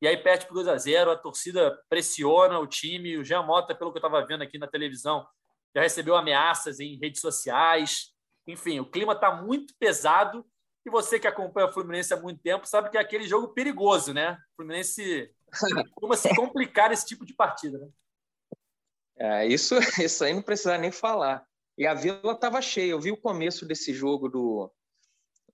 e 0.00 0.06
aí 0.06 0.16
perde 0.16 0.46
por 0.46 0.54
2 0.54 0.68
a 0.68 0.76
0 0.76 1.10
A 1.10 1.16
torcida 1.16 1.76
pressiona 1.88 2.58
o 2.58 2.66
time. 2.66 3.18
O 3.18 3.24
Jean 3.24 3.42
Mota, 3.42 3.74
pelo 3.74 3.90
que 3.92 3.98
eu 3.98 4.06
estava 4.06 4.24
vendo 4.24 4.42
aqui 4.42 4.56
na 4.56 4.68
televisão, 4.68 5.26
já 5.74 5.82
recebeu 5.82 6.16
ameaças 6.16 6.78
em 6.78 6.98
redes 6.98 7.20
sociais. 7.20 8.14
Enfim, 8.48 8.80
o 8.80 8.90
clima 8.90 9.12
está 9.12 9.30
muito 9.30 9.74
pesado. 9.78 10.44
E 10.86 10.90
você 10.90 11.20
que 11.20 11.26
acompanha 11.26 11.68
o 11.68 11.72
Fluminense 11.72 12.14
há 12.14 12.16
muito 12.16 12.40
tempo 12.40 12.66
sabe 12.66 12.88
que 12.88 12.96
é 12.96 13.00
aquele 13.00 13.28
jogo 13.28 13.48
perigoso, 13.48 14.14
né? 14.14 14.38
O 14.52 14.56
Fluminense 14.56 15.30
como 15.94 16.16
se 16.16 16.34
complicar 16.34 16.90
esse 16.90 17.06
tipo 17.06 17.26
de 17.26 17.34
partida, 17.34 17.78
né? 17.78 17.88
É, 19.16 19.46
isso, 19.46 19.74
isso 20.02 20.24
aí 20.24 20.32
não 20.32 20.42
precisa 20.42 20.78
nem 20.78 20.90
falar. 20.90 21.46
E 21.76 21.86
a 21.86 21.92
Vila 21.92 22.32
estava 22.32 22.62
cheia. 22.62 22.92
Eu 22.92 23.00
vi 23.00 23.12
o 23.12 23.20
começo 23.20 23.66
desse 23.66 23.92
jogo 23.92 24.28
do, 24.28 24.72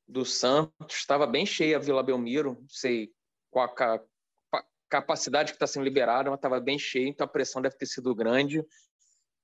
do 0.06 0.24
Santos, 0.24 0.96
estava 0.96 1.26
bem 1.26 1.44
cheia 1.44 1.76
a 1.76 1.80
Vila 1.80 2.02
Belmiro. 2.02 2.58
Não 2.60 2.68
sei 2.68 3.12
qual 3.50 3.66
a, 3.66 4.00
capacidade 4.88 5.50
que 5.50 5.56
está 5.56 5.66
sendo 5.66 5.82
liberada, 5.82 6.30
mas 6.30 6.38
estava 6.38 6.60
bem 6.60 6.78
cheia, 6.78 7.08
então 7.08 7.24
a 7.24 7.28
pressão 7.28 7.60
deve 7.60 7.76
ter 7.76 7.86
sido 7.86 8.14
grande. 8.14 8.64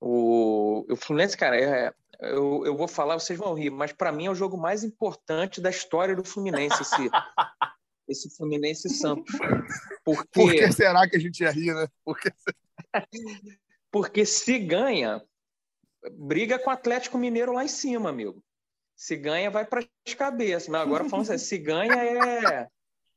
O, 0.00 0.86
o 0.90 0.96
Fluminense, 0.96 1.36
cara, 1.36 1.60
é, 1.60 1.92
eu, 2.20 2.64
eu 2.64 2.76
vou 2.76 2.88
falar, 2.88 3.18
vocês 3.18 3.38
vão 3.38 3.54
rir, 3.54 3.70
mas 3.70 3.92
para 3.92 4.12
mim 4.12 4.26
é 4.26 4.30
o 4.30 4.34
jogo 4.34 4.56
mais 4.56 4.82
importante 4.82 5.60
da 5.60 5.70
história 5.70 6.16
do 6.16 6.24
Fluminense, 6.24 6.82
esse, 6.82 6.96
esse 8.08 8.36
Fluminense 8.36 8.88
Santos. 8.88 9.36
Porque... 10.04 10.28
Por 10.32 10.52
que 10.52 10.72
será 10.72 11.08
que 11.08 11.16
a 11.16 11.20
gente 11.20 11.42
ia 11.42 11.50
rir, 11.50 11.74
né? 11.74 11.86
Porque... 12.04 12.30
Porque 13.92 14.24
se 14.24 14.56
ganha, 14.60 15.20
briga 16.12 16.58
com 16.60 16.70
o 16.70 16.72
Atlético 16.72 17.18
Mineiro 17.18 17.52
lá 17.52 17.64
em 17.64 17.68
cima, 17.68 18.08
amigo. 18.08 18.40
Se 18.94 19.16
ganha, 19.16 19.50
vai 19.50 19.64
para 19.64 19.80
as 20.06 20.14
cabeças. 20.14 20.68
Mas 20.68 20.82
agora 20.82 21.08
falando 21.08 21.28
assim, 21.28 21.44
se 21.44 21.58
ganha 21.58 21.92
é, 21.92 22.68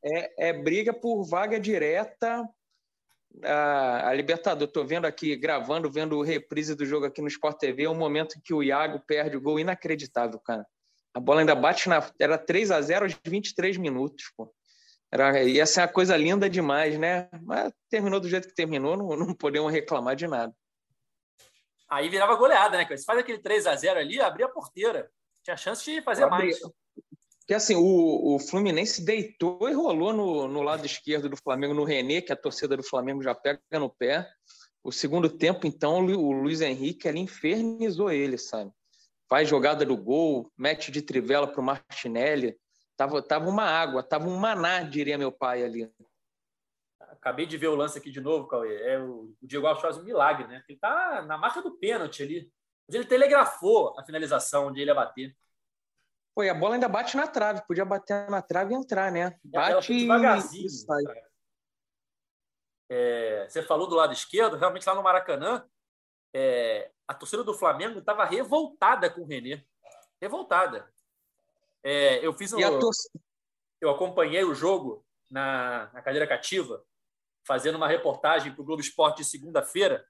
é, 0.03 0.49
é 0.49 0.53
briga 0.53 0.91
por 0.91 1.23
vaga 1.23 1.59
direta 1.59 2.43
a, 3.43 4.09
a 4.09 4.13
Libertadores. 4.13 4.69
Estou 4.69 4.85
vendo 4.85 5.05
aqui, 5.05 5.35
gravando, 5.35 5.89
vendo 5.89 6.17
o 6.17 6.21
reprise 6.21 6.75
do 6.75 6.85
jogo 6.85 7.05
aqui 7.05 7.21
no 7.21 7.27
Sport 7.27 7.57
TV, 7.57 7.83
é 7.83 7.89
um 7.89 7.95
momento 7.95 8.37
em 8.37 8.41
que 8.41 8.53
o 8.53 8.61
Iago 8.61 8.99
perde 9.07 9.37
o 9.37 9.41
gol 9.41 9.59
inacreditável, 9.59 10.39
cara. 10.39 10.65
A 11.13 11.19
bola 11.19 11.41
ainda 11.41 11.55
bate 11.55 11.87
na. 11.87 12.05
Era 12.19 12.37
3 12.37 12.71
a 12.71 12.81
0 12.81 13.05
aos 13.05 13.15
23 13.25 13.77
minutos, 13.77 14.31
pô. 14.35 14.53
Era, 15.11 15.43
ia 15.43 15.65
ser 15.65 15.81
uma 15.81 15.87
coisa 15.87 16.17
linda 16.17 16.49
demais, 16.49 16.97
né? 16.97 17.29
Mas 17.43 17.71
terminou 17.87 18.19
do 18.19 18.27
jeito 18.27 18.47
que 18.47 18.55
terminou, 18.55 18.97
não, 18.97 19.15
não 19.15 19.33
podemos 19.33 19.71
reclamar 19.71 20.15
de 20.15 20.25
nada. 20.25 20.53
Aí 21.87 22.09
virava 22.09 22.35
goleada, 22.35 22.77
né? 22.77 22.97
Se 22.97 23.05
faz 23.05 23.19
aquele 23.19 23.37
3 23.37 23.67
a 23.67 23.75
0 23.75 23.99
ali, 23.99 24.19
abria 24.19 24.47
a 24.47 24.49
porteira. 24.49 25.11
Tinha 25.43 25.55
chance 25.55 25.85
de 25.85 26.01
fazer 26.01 26.25
mais. 26.25 26.59
Que 27.47 27.53
assim, 27.53 27.75
o, 27.75 28.35
o 28.35 28.39
Fluminense 28.39 29.03
deitou 29.03 29.67
e 29.69 29.73
rolou 29.73 30.13
no, 30.13 30.47
no 30.47 30.61
lado 30.61 30.85
esquerdo 30.85 31.27
do 31.27 31.35
Flamengo, 31.35 31.73
no 31.73 31.83
René, 31.83 32.21
que 32.21 32.31
a 32.31 32.37
torcida 32.37 32.77
do 32.77 32.83
Flamengo 32.83 33.21
já 33.21 33.35
pega 33.35 33.59
no 33.73 33.89
pé. 33.89 34.29
O 34.83 34.91
segundo 34.91 35.29
tempo, 35.29 35.67
então, 35.67 36.05
o 36.05 36.31
Luiz 36.31 36.61
Henrique 36.61 37.07
ali 37.07 37.19
infernizou 37.19 38.11
ele, 38.11 38.37
sabe? 38.37 38.71
Faz 39.29 39.47
jogada 39.47 39.85
do 39.85 39.97
gol, 39.97 40.51
mete 40.57 40.91
de 40.91 41.01
trivela 41.01 41.47
para 41.47 41.59
o 41.59 41.63
Martinelli. 41.63 42.57
Tava, 42.95 43.21
tava 43.21 43.49
uma 43.49 43.63
água, 43.63 44.03
tava 44.03 44.27
um 44.27 44.37
maná, 44.37 44.83
diria 44.83 45.17
meu 45.17 45.31
pai 45.31 45.63
ali. 45.63 45.91
Acabei 46.99 47.45
de 47.45 47.57
ver 47.57 47.67
o 47.67 47.75
lance 47.75 47.97
aqui 47.97 48.11
de 48.11 48.21
novo, 48.21 48.47
Cauê. 48.47 48.75
É 48.83 48.99
o, 48.99 49.33
o 49.41 49.47
Diego 49.47 49.65
Alves 49.65 49.81
faz 49.81 49.97
um 49.97 50.03
milagre, 50.03 50.47
né? 50.47 50.63
Ele 50.67 50.77
tá 50.77 51.23
na 51.25 51.37
marca 51.37 51.61
do 51.61 51.71
pênalti 51.71 52.21
ali. 52.21 52.51
Mas 52.87 52.95
ele 52.95 53.05
telegrafou 53.05 53.97
a 53.97 54.03
finalização 54.03 54.67
onde 54.67 54.81
ele 54.81 54.91
ia 54.91 54.95
bater. 54.95 55.35
Pô, 56.35 56.43
e 56.43 56.49
a 56.49 56.53
bola 56.53 56.75
ainda 56.75 56.89
bate 56.89 57.15
na 57.15 57.27
trave. 57.27 57.61
Podia 57.67 57.85
bater 57.85 58.29
na 58.29 58.41
trave 58.41 58.73
e 58.73 58.77
entrar, 58.77 59.11
né? 59.11 59.37
Bate 59.43 59.93
devagarzinho. 59.93 60.67
É, 62.89 63.47
você 63.47 63.63
falou 63.63 63.87
do 63.87 63.95
lado 63.95 64.13
esquerdo, 64.13 64.57
realmente 64.57 64.85
lá 64.85 64.93
no 64.93 65.03
Maracanã, 65.03 65.67
é, 66.33 66.91
a 67.07 67.13
torcida 67.13 67.43
do 67.43 67.53
Flamengo 67.53 67.99
estava 67.99 68.25
revoltada 68.25 69.09
com 69.09 69.21
o 69.21 69.25
Renê. 69.25 69.63
Revoltada. 70.21 70.91
É, 71.83 72.25
eu 72.25 72.33
fiz 72.33 72.53
um... 72.53 72.59
Torcida... 72.79 73.19
eu 73.81 73.89
acompanhei 73.89 74.43
o 74.43 74.55
jogo 74.55 75.05
na, 75.29 75.91
na 75.93 76.01
cadeira 76.01 76.27
cativa, 76.27 76.83
fazendo 77.45 77.75
uma 77.75 77.87
reportagem 77.87 78.53
para 78.53 78.61
o 78.61 78.65
Globo 78.65 78.81
Esporte 78.81 79.17
de 79.17 79.25
segunda-feira. 79.25 80.05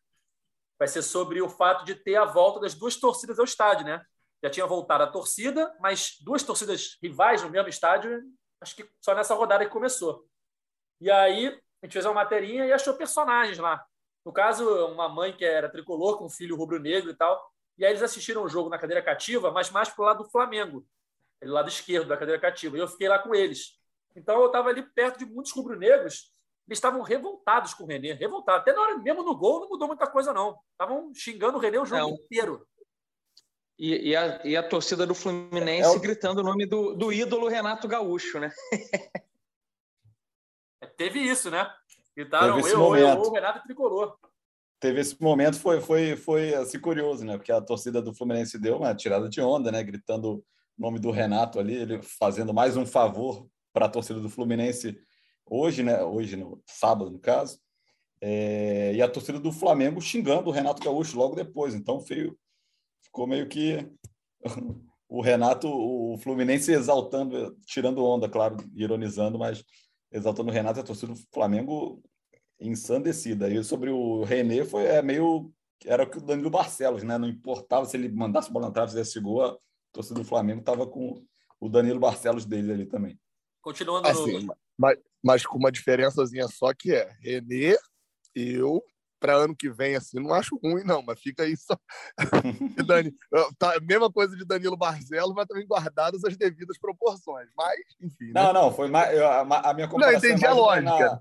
Vai 0.77 0.87
ser 0.87 1.01
sobre 1.01 1.41
o 1.41 1.49
fato 1.49 1.85
de 1.85 1.95
ter 1.95 2.15
a 2.15 2.25
volta 2.25 2.59
das 2.59 2.73
duas 2.73 2.95
torcidas 2.95 3.39
ao 3.39 3.45
estádio, 3.45 3.85
né? 3.85 4.05
Já 4.43 4.49
tinha 4.49 4.67
voltado 4.67 5.03
a 5.03 5.07
torcida, 5.07 5.73
mas 5.79 6.17
duas 6.21 6.43
torcidas 6.43 6.97
rivais 7.01 7.41
no 7.41 7.49
mesmo 7.49 7.69
estádio, 7.69 8.21
acho 8.59 8.75
que 8.75 8.89
só 8.99 9.15
nessa 9.15 9.33
rodada 9.33 9.63
que 9.63 9.71
começou. 9.71 10.27
E 10.99 11.09
aí 11.09 11.47
a 11.47 11.85
gente 11.85 11.93
fez 11.93 12.05
uma 12.05 12.13
materinha 12.13 12.65
e 12.65 12.73
achou 12.73 12.93
personagens 12.95 13.57
lá. 13.57 13.85
No 14.25 14.33
caso, 14.33 14.67
uma 14.87 15.07
mãe 15.07 15.31
que 15.35 15.45
era 15.45 15.69
tricolor 15.69 16.17
com 16.17 16.25
um 16.25 16.29
filho 16.29 16.55
rubro-negro 16.55 17.09
e 17.09 17.15
tal. 17.15 17.41
E 17.77 17.85
aí 17.85 17.91
eles 17.91 18.03
assistiram 18.03 18.43
o 18.43 18.49
jogo 18.49 18.69
na 18.69 18.77
cadeira 18.77 19.01
cativa, 19.01 19.49
mas 19.49 19.69
mais 19.71 19.89
para 19.89 20.01
o 20.01 20.05
lado 20.05 20.23
do 20.23 20.29
Flamengo, 20.29 20.85
do 21.41 21.51
lado 21.51 21.69
esquerdo 21.69 22.07
da 22.07 22.17
cadeira 22.17 22.39
cativa. 22.39 22.77
E 22.77 22.79
eu 22.81 22.87
fiquei 22.87 23.07
lá 23.07 23.19
com 23.19 23.33
eles. 23.33 23.79
Então 24.15 24.39
eu 24.41 24.47
estava 24.47 24.69
ali 24.69 24.83
perto 24.83 25.19
de 25.19 25.25
muitos 25.25 25.51
rubro-negros. 25.53 26.33
Eles 26.67 26.77
estavam 26.77 27.01
revoltados 27.01 27.73
com 27.73 27.83
o 27.83 27.87
Renê, 27.87 28.13
revoltados. 28.13 28.61
Até 28.61 28.73
na 28.73 28.81
hora, 28.81 28.97
mesmo 28.97 29.23
no 29.23 29.35
gol, 29.35 29.61
não 29.61 29.69
mudou 29.69 29.87
muita 29.87 30.07
coisa, 30.07 30.31
não. 30.31 30.57
Estavam 30.71 31.13
xingando 31.13 31.57
o 31.57 31.59
Renê 31.59 31.77
o 31.77 31.85
jogo 31.85 32.15
inteiro. 32.15 32.65
E, 33.77 34.09
e, 34.09 34.15
a, 34.15 34.41
e, 34.45 34.55
a, 34.55 34.61
torcida 34.61 35.05
do 35.05 35.15
Fluminense 35.15 35.87
é 35.87 35.97
o... 35.97 35.99
gritando 35.99 36.39
o 36.41 36.43
nome 36.43 36.65
do, 36.65 36.93
do 36.93 37.11
ídolo 37.11 37.47
Renato 37.47 37.87
Gaúcho, 37.87 38.39
né? 38.39 38.51
Teve 40.95 41.19
isso, 41.19 41.49
né? 41.49 41.67
Gritaram 42.15 42.59
eu, 42.59 42.77
momento. 42.77 43.23
eu, 43.23 43.31
o 43.31 43.33
Renato 43.33 43.63
Tricolor. 43.63 44.15
Teve 44.79 45.01
esse 45.01 45.19
momento, 45.21 45.59
foi, 45.59 45.81
foi, 45.81 46.15
foi 46.15 46.53
assim, 46.53 46.79
curioso, 46.79 47.25
né? 47.25 47.37
Porque 47.37 47.51
a 47.51 47.61
torcida 47.61 48.01
do 48.01 48.13
Fluminense 48.13 48.59
deu 48.59 48.77
uma 48.77 48.93
tirada 48.93 49.27
de 49.27 49.41
onda, 49.41 49.71
né? 49.71 49.81
Gritando 49.83 50.33
o 50.33 50.43
nome 50.77 50.99
do 50.99 51.09
Renato 51.09 51.59
ali, 51.59 51.73
ele 51.73 52.01
fazendo 52.01 52.53
mais 52.53 52.77
um 52.77 52.85
favor 52.85 53.47
para 53.71 53.85
a 53.87 53.89
torcida 53.89 54.19
do 54.19 54.29
Fluminense 54.29 54.99
hoje, 55.45 55.83
né? 55.83 56.03
Hoje, 56.03 56.35
no 56.35 56.61
sábado, 56.67 57.09
no 57.09 57.19
caso. 57.19 57.59
É, 58.21 58.93
e 58.93 59.01
a 59.01 59.09
torcida 59.09 59.39
do 59.39 59.51
Flamengo 59.51 59.99
xingando 59.99 60.49
o 60.49 60.53
Renato 60.53 60.83
Gaúcho 60.83 61.17
logo 61.17 61.35
depois. 61.35 61.73
Então, 61.73 61.99
feio, 61.99 62.37
ficou 63.03 63.27
meio 63.27 63.47
que 63.47 63.87
o 65.09 65.21
Renato, 65.21 65.67
o 65.67 66.17
Fluminense 66.17 66.71
exaltando, 66.71 67.55
tirando 67.65 68.03
onda, 68.03 68.27
claro, 68.27 68.57
ironizando, 68.75 69.37
mas 69.37 69.63
exaltando 70.11 70.49
o 70.49 70.53
Renato, 70.53 70.79
a 70.79 70.83
torcida 70.83 71.13
do 71.13 71.19
Flamengo 71.31 72.01
ensandecida. 72.59 73.49
E 73.49 73.63
sobre 73.63 73.89
o 73.89 74.23
René 74.23 74.63
foi 74.65 74.85
é 74.85 75.01
meio 75.01 75.51
era 75.85 76.03
o 76.03 76.09
que 76.09 76.17
o 76.17 76.21
Danilo 76.21 76.49
Barcelos, 76.49 77.03
né? 77.03 77.17
Não 77.17 77.27
importava 77.27 77.85
se 77.85 77.97
ele 77.97 78.09
mandasse 78.09 78.51
bola 78.51 78.67
na 78.67 78.73
trave, 78.73 78.91
fizesse 78.91 79.19
gol, 79.19 79.43
a 79.43 79.57
torcida 79.91 80.19
do 80.19 80.25
Flamengo 80.25 80.61
estava 80.61 80.87
com 80.87 81.21
o 81.59 81.69
Danilo 81.69 81.99
Barcelos 81.99 82.45
dele 82.45 82.71
ali 82.71 82.85
também. 82.85 83.19
Continuando 83.61 84.07
assim, 84.07 84.45
no... 84.45 84.55
mas, 84.77 84.97
mas 85.21 85.45
com 85.45 85.57
uma 85.57 85.71
diferençazinha 85.71 86.47
só 86.47 86.73
que 86.73 86.93
é 86.93 87.11
René, 87.19 87.75
eu 88.33 88.83
para 89.23 89.37
ano 89.37 89.55
que 89.55 89.69
vem, 89.69 89.95
assim, 89.95 90.19
não 90.19 90.33
acho 90.33 90.59
ruim, 90.61 90.83
não, 90.83 91.01
mas 91.01 91.17
fica 91.17 91.43
aí 91.43 91.55
só. 91.55 91.77
Dani, 92.85 93.15
tá, 93.57 93.79
mesma 93.81 94.11
coisa 94.11 94.35
de 94.35 94.43
Danilo 94.43 94.75
Barcelos, 94.75 95.33
mas 95.33 95.47
também 95.47 95.65
guardadas 95.65 96.25
as 96.25 96.35
devidas 96.35 96.77
proporções. 96.77 97.47
Mas, 97.55 97.79
enfim. 98.01 98.25
Né? 98.25 98.33
Não, 98.33 98.47
né? 98.47 98.53
não, 98.53 98.73
foi 98.73 98.89
mais. 98.89 99.17
A, 99.17 99.39
a 99.69 99.73
minha 99.73 99.87
comparação. 99.87 100.19
Não, 100.19 100.27
entendi 100.27 100.45
é 100.45 100.49
a 100.49 100.53
lógica. 100.53 101.05
Na, 101.05 101.19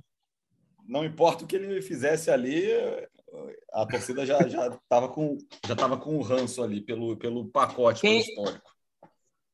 não 0.85 1.05
importa 1.05 1.45
o 1.45 1.47
que 1.47 1.55
ele 1.55 1.81
fizesse 1.81 2.29
ali, 2.29 2.67
a 3.73 3.87
torcida 3.87 4.27
já 4.27 4.49
já 4.49 4.67
estava 4.67 5.09
com 5.09 5.39
já 5.65 5.77
tava 5.77 5.97
com 5.97 6.17
o 6.17 6.23
ranço 6.23 6.61
ali 6.61 6.81
pelo, 6.81 7.17
pelo 7.17 7.47
pacote, 7.47 8.01
quem, 8.01 8.21
pelo 8.21 8.31
histórico. 8.31 8.73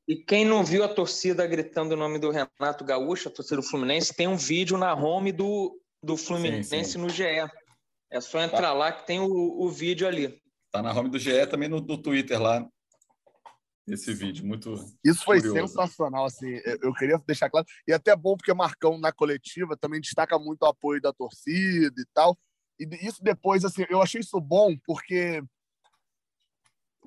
E 0.08 0.16
quem 0.16 0.46
não 0.46 0.64
viu 0.64 0.82
a 0.82 0.88
torcida 0.88 1.46
gritando 1.46 1.92
o 1.92 1.98
nome 1.98 2.18
do 2.18 2.30
Renato 2.30 2.82
Gaúcho, 2.82 3.28
a 3.28 3.30
torcida 3.30 3.56
do 3.56 3.62
Fluminense, 3.62 4.16
tem 4.16 4.26
um 4.26 4.38
vídeo 4.38 4.78
na 4.78 4.94
home 4.94 5.32
do, 5.32 5.78
do 6.02 6.16
Fluminense 6.16 6.70
sim, 6.70 6.82
sim. 6.82 6.98
no 6.98 7.10
GE. 7.10 7.46
É 8.10 8.20
só 8.20 8.40
entrar 8.40 8.60
tá. 8.60 8.72
lá 8.72 8.92
que 8.92 9.06
tem 9.06 9.20
o, 9.20 9.26
o 9.26 9.70
vídeo 9.70 10.06
ali. 10.06 10.40
Tá 10.70 10.82
na 10.82 10.92
home 10.92 11.10
do 11.10 11.18
GE 11.18 11.46
também 11.46 11.68
no, 11.68 11.80
no 11.80 11.98
Twitter 11.98 12.40
lá. 12.40 12.66
Esse 13.86 14.12
vídeo, 14.12 14.46
muito. 14.46 14.74
Isso 15.02 15.24
foi 15.24 15.40
curioso. 15.40 15.68
sensacional, 15.68 16.26
assim. 16.26 16.60
Eu 16.82 16.92
queria 16.92 17.18
deixar 17.26 17.48
claro. 17.48 17.66
E 17.86 17.92
até 17.92 18.14
bom, 18.14 18.36
porque 18.36 18.52
Marcão, 18.52 18.98
na 18.98 19.10
coletiva, 19.12 19.76
também 19.76 20.00
destaca 20.00 20.38
muito 20.38 20.62
o 20.62 20.66
apoio 20.66 21.00
da 21.00 21.12
torcida 21.12 21.94
e 21.98 22.04
tal. 22.12 22.36
E 22.78 22.86
isso 23.06 23.22
depois, 23.22 23.64
assim, 23.64 23.84
eu 23.88 24.02
achei 24.02 24.20
isso 24.20 24.38
bom, 24.40 24.76
porque 24.84 25.42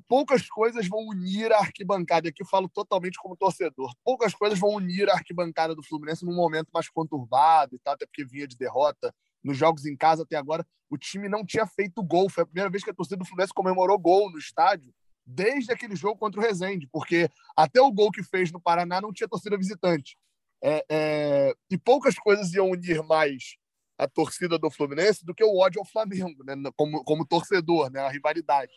poucas 0.08 0.49
coisas 0.49 0.88
vão 0.88 1.08
unir 1.08 1.52
a 1.52 1.60
arquibancada. 1.60 2.30
Aqui 2.30 2.41
eu 2.41 2.47
falo 2.47 2.68
totalmente 2.68 3.20
como 3.22 3.38
torcedor. 3.38 3.93
Poucas 4.04 4.34
coisas 4.34 4.58
vão 4.58 4.72
unir 4.72 5.08
a 5.08 5.14
arquibancada 5.14 5.76
do 5.76 5.84
Fluminense 5.84 6.26
num 6.26 6.36
momento 6.36 6.70
mais 6.74 6.89
conturbado 6.89 7.76
e 7.76 7.80
tal, 7.80 7.93
até 7.93 8.06
porque 8.08 8.26
vinha 8.26 8.47
de 8.47 8.58
derrota 8.58 9.14
nos 9.43 9.57
jogos 9.57 9.85
em 9.85 9.95
casa 9.95 10.23
até 10.23 10.35
agora, 10.35 10.65
o 10.89 10.97
time 10.97 11.29
não 11.29 11.45
tinha 11.45 11.65
feito 11.65 12.03
gol. 12.03 12.29
Foi 12.29 12.43
a 12.43 12.45
primeira 12.45 12.69
vez 12.69 12.83
que 12.83 12.89
a 12.89 12.93
torcida 12.93 13.17
do 13.17 13.25
Fluminense 13.25 13.53
comemorou 13.53 13.97
gol 13.97 14.29
no 14.31 14.37
estádio, 14.37 14.93
desde 15.25 15.71
aquele 15.71 15.95
jogo 15.95 16.17
contra 16.17 16.39
o 16.39 16.43
Rezende, 16.43 16.87
porque 16.91 17.29
até 17.55 17.81
o 17.81 17.91
gol 17.91 18.11
que 18.11 18.23
fez 18.23 18.51
no 18.51 18.61
Paraná 18.61 18.99
não 18.99 19.13
tinha 19.13 19.27
torcida 19.29 19.57
visitante. 19.57 20.17
É, 20.63 20.85
é... 20.89 21.53
E 21.69 21.77
poucas 21.77 22.15
coisas 22.15 22.53
iam 22.53 22.69
unir 22.69 23.01
mais 23.03 23.55
a 23.97 24.07
torcida 24.07 24.57
do 24.57 24.69
Fluminense 24.69 25.25
do 25.25 25.33
que 25.33 25.43
o 25.43 25.57
ódio 25.57 25.79
ao 25.79 25.85
Flamengo, 25.85 26.43
né? 26.43 26.55
como, 26.75 27.03
como 27.03 27.25
torcedor, 27.25 27.89
né? 27.91 28.01
a 28.01 28.09
rivalidade. 28.09 28.73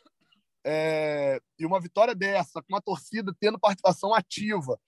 É... 0.65 1.41
E 1.59 1.67
uma 1.67 1.81
vitória 1.81 2.15
dessa, 2.15 2.63
com 2.63 2.77
a 2.77 2.81
torcida 2.81 3.35
tendo 3.41 3.59
participação 3.59 4.15
ativa, 4.15 4.79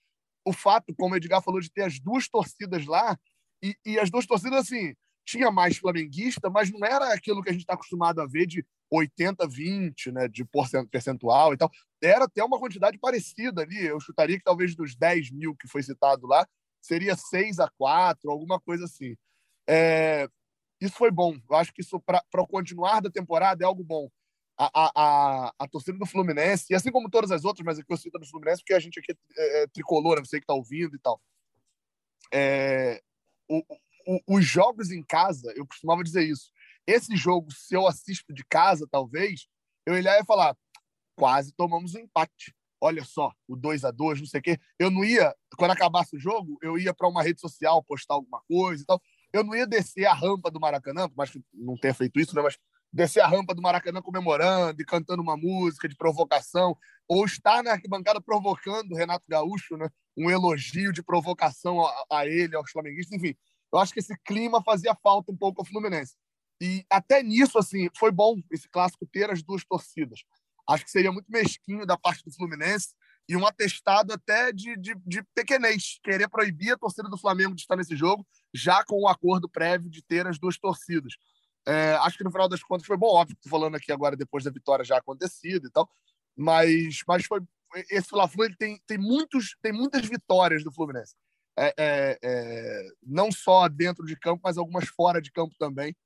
o 0.45 0.53
fato, 0.53 0.95
como 0.97 1.15
o 1.15 1.17
Edgar 1.17 1.43
falou, 1.43 1.61
de 1.61 1.71
ter 1.71 1.83
as 1.83 1.99
duas 1.99 2.29
torcidas 2.29 2.87
lá, 2.87 3.19
e, 3.63 3.75
e 3.85 3.99
as 3.99 4.11
duas 4.11 4.27
torcidas, 4.27 4.61
assim, 4.61 4.95
tinha 5.27 5.51
mais 5.51 5.77
flamenguista, 5.77 6.49
mas 6.49 6.71
não 6.71 6.87
era 6.87 7.13
aquilo 7.13 7.43
que 7.43 7.51
a 7.51 7.53
gente 7.53 7.63
está 7.63 7.75
acostumado 7.75 8.21
a 8.21 8.27
ver 8.27 8.47
de 8.47 8.65
80, 8.91 9.47
20, 9.49 10.13
né, 10.13 10.29
de 10.29 10.47
percentual 10.89 11.53
e 11.53 11.57
tal. 11.57 11.69
Era 12.01 12.25
até 12.25 12.45
uma 12.45 12.59
quantidade 12.59 12.97
parecida 12.97 13.63
ali. 13.63 13.85
Eu 13.85 13.99
chutaria 13.99 14.39
que 14.39 14.45
talvez 14.45 14.77
dos 14.77 14.95
10 14.95 15.33
mil 15.33 15.57
que 15.57 15.67
foi 15.67 15.83
citado 15.83 16.27
lá, 16.27 16.47
seria 16.81 17.17
6 17.17 17.59
a 17.59 17.69
4, 17.77 18.31
alguma 18.31 18.61
coisa 18.61 18.85
assim. 18.85 19.17
É, 19.69 20.29
isso 20.81 20.95
foi 20.95 21.11
bom. 21.11 21.37
Eu 21.51 21.57
acho 21.57 21.73
que 21.73 21.83
isso, 21.83 22.01
para 22.01 22.23
o 22.35 22.47
continuar 22.47 23.01
da 23.01 23.11
temporada, 23.11 23.65
é 23.65 23.67
algo 23.67 23.83
bom. 23.83 24.09
A, 24.59 24.71
a, 24.73 24.93
a, 24.95 25.55
a, 25.59 25.69
torcida 25.69 25.99
do 25.99 26.07
Fluminense, 26.07 26.67
e 26.71 26.75
assim 26.75 26.91
como 26.91 27.11
todas 27.11 27.31
as 27.31 27.45
outras, 27.45 27.63
mas 27.63 27.79
aqui 27.79 27.93
eu 27.93 27.97
cito 27.97 28.19
do 28.19 28.27
Fluminense 28.27 28.63
porque 28.63 28.73
a 28.73 28.79
gente 28.79 28.99
aqui 28.99 29.13
é, 29.37 29.65
é 29.65 29.67
tricolor, 29.67 30.19
você 30.19 30.39
que 30.39 30.45
está 30.45 30.55
ouvindo 30.55 30.97
e 30.97 30.99
tal. 30.99 31.21
É, 32.33 33.03
o, 33.51 33.63
os 34.27 34.45
jogos 34.45 34.91
em 34.91 35.03
casa, 35.03 35.53
eu 35.57 35.67
costumava 35.67 36.03
dizer 36.03 36.23
isso. 36.25 36.51
Esse 36.87 37.17
jogo, 37.17 37.53
se 37.53 37.75
eu 37.75 37.87
assisto 37.87 38.33
de 38.33 38.45
casa, 38.45 38.87
talvez, 38.91 39.47
eu 39.85 39.99
ia 39.99 40.25
falar, 40.25 40.57
quase 41.17 41.53
tomamos 41.53 41.95
um 41.95 42.01
empate. 42.01 42.55
Olha 42.81 43.03
só, 43.05 43.33
o 43.49 43.57
2 43.57 43.85
a 43.85 43.91
2 43.91 44.21
não 44.21 44.27
sei 44.27 44.41
o 44.41 44.43
quê. 44.43 44.61
Eu 44.79 44.91
não 44.91 45.05
ia, 45.05 45.35
quando 45.57 45.71
acabasse 45.71 46.15
o 46.15 46.21
jogo, 46.21 46.59
eu 46.63 46.79
ia 46.79 46.95
para 46.95 47.09
uma 47.09 47.23
rede 47.23 47.41
social 47.41 47.83
postar 47.83 48.15
alguma 48.15 48.41
coisa 48.49 48.83
e 48.83 48.87
tal. 48.87 49.01
Eu 49.33 49.43
não 49.43 49.55
ia 49.55 49.67
descer 49.67 50.05
a 50.07 50.13
rampa 50.13 50.51
do 50.51 50.61
Maracanã, 50.61 51.11
mas 51.17 51.33
não 51.53 51.77
tenha 51.77 51.95
feito 51.95 52.21
isso, 52.21 52.35
né? 52.35 52.43
Mas 52.43 52.57
descer 52.93 53.21
a 53.21 53.27
rampa 53.27 53.55
do 53.55 53.63
Maracanã 53.63 54.01
comemorando 54.01 54.81
e 54.81 54.85
cantando 54.85 55.23
uma 55.23 55.37
música 55.37 55.89
de 55.89 55.97
provocação, 55.97 56.77
ou 57.09 57.25
estar 57.25 57.63
na 57.63 57.73
arquibancada 57.73 58.21
provocando 58.21 58.93
o 58.93 58.97
Renato 58.97 59.25
Gaúcho, 59.29 59.77
né? 59.77 59.89
Um 60.17 60.31
elogio 60.31 60.93
de 60.93 61.03
provocação 61.03 61.85
a, 61.85 62.07
a 62.11 62.27
ele, 62.27 62.57
aos 62.57 62.71
flamenguistas, 62.71 63.17
enfim. 63.19 63.35
Eu 63.73 63.79
acho 63.79 63.93
que 63.93 64.01
esse 64.01 64.17
clima 64.25 64.63
fazia 64.63 64.95
falta 65.03 65.33
um 65.33 65.37
pouco 65.37 65.61
ao 65.61 65.67
Fluminense. 65.67 66.15
E 66.61 66.85
até 66.91 67.23
nisso, 67.23 67.59
assim, 67.59 67.89
foi 67.99 68.11
bom 68.11 68.41
esse 68.51 68.69
clássico 68.69 69.07
ter 69.07 69.31
as 69.31 69.43
duas 69.43 69.65
torcidas. 69.65 70.21
Acho 70.69 70.85
que 70.85 70.91
seria 70.91 71.13
muito 71.13 71.31
mesquinho 71.31 71.87
da 71.87 71.97
parte 71.97 72.25
do 72.25 72.33
Fluminense 72.33 72.95
e 73.29 73.37
um 73.37 73.47
atestado 73.47 74.13
até 74.13 74.53
de, 74.53 74.77
de, 74.77 74.95
de 75.05 75.23
pequenez, 75.35 75.99
querer 76.03 76.29
proibir 76.29 76.73
a 76.73 76.79
torcida 76.79 77.09
do 77.09 77.19
Flamengo 77.19 77.55
de 77.55 77.63
estar 77.63 77.77
nesse 77.77 77.97
jogo, 77.97 78.27
já 78.55 78.85
com 78.85 79.03
o 79.03 79.09
acordo 79.09 79.49
prévio 79.49 79.91
de 79.91 80.03
ter 80.03 80.27
as 80.27 80.39
duas 80.39 80.57
torcidas. 80.59 81.15
É, 81.67 81.95
acho 81.97 82.17
que 82.17 82.25
no 82.25 82.31
final 82.31 82.49
das 82.49 82.63
contas 82.63 82.87
foi 82.87 82.97
bom, 82.97 83.09
óbvio, 83.09 83.35
estou 83.35 83.51
falando 83.51 83.75
aqui 83.75 83.91
agora 83.91 84.17
depois 84.17 84.45
da 84.45 84.51
vitória 84.51 84.85
já 84.85 84.99
acontecida 84.99 85.67
e 85.67 85.71
tal, 85.71 85.91
mas, 86.37 87.01
mas 87.07 87.27
foi 87.27 87.41
esse 87.91 88.09
Fla-Flu 88.09 88.57
tem, 88.57 88.81
tem, 88.87 88.97
muitos, 88.97 89.57
tem 89.61 89.73
muitas 89.73 90.07
vitórias 90.07 90.63
do 90.63 90.73
Fluminense 90.73 91.15
é, 91.57 91.75
é, 91.79 92.19
é, 92.23 92.89
não 93.03 93.33
só 93.33 93.69
dentro 93.69 94.05
de 94.05 94.17
campo, 94.17 94.43
mas 94.45 94.59
algumas 94.59 94.89
fora 94.89 95.21
de 95.21 95.33
campo 95.33 95.55
também. 95.59 95.97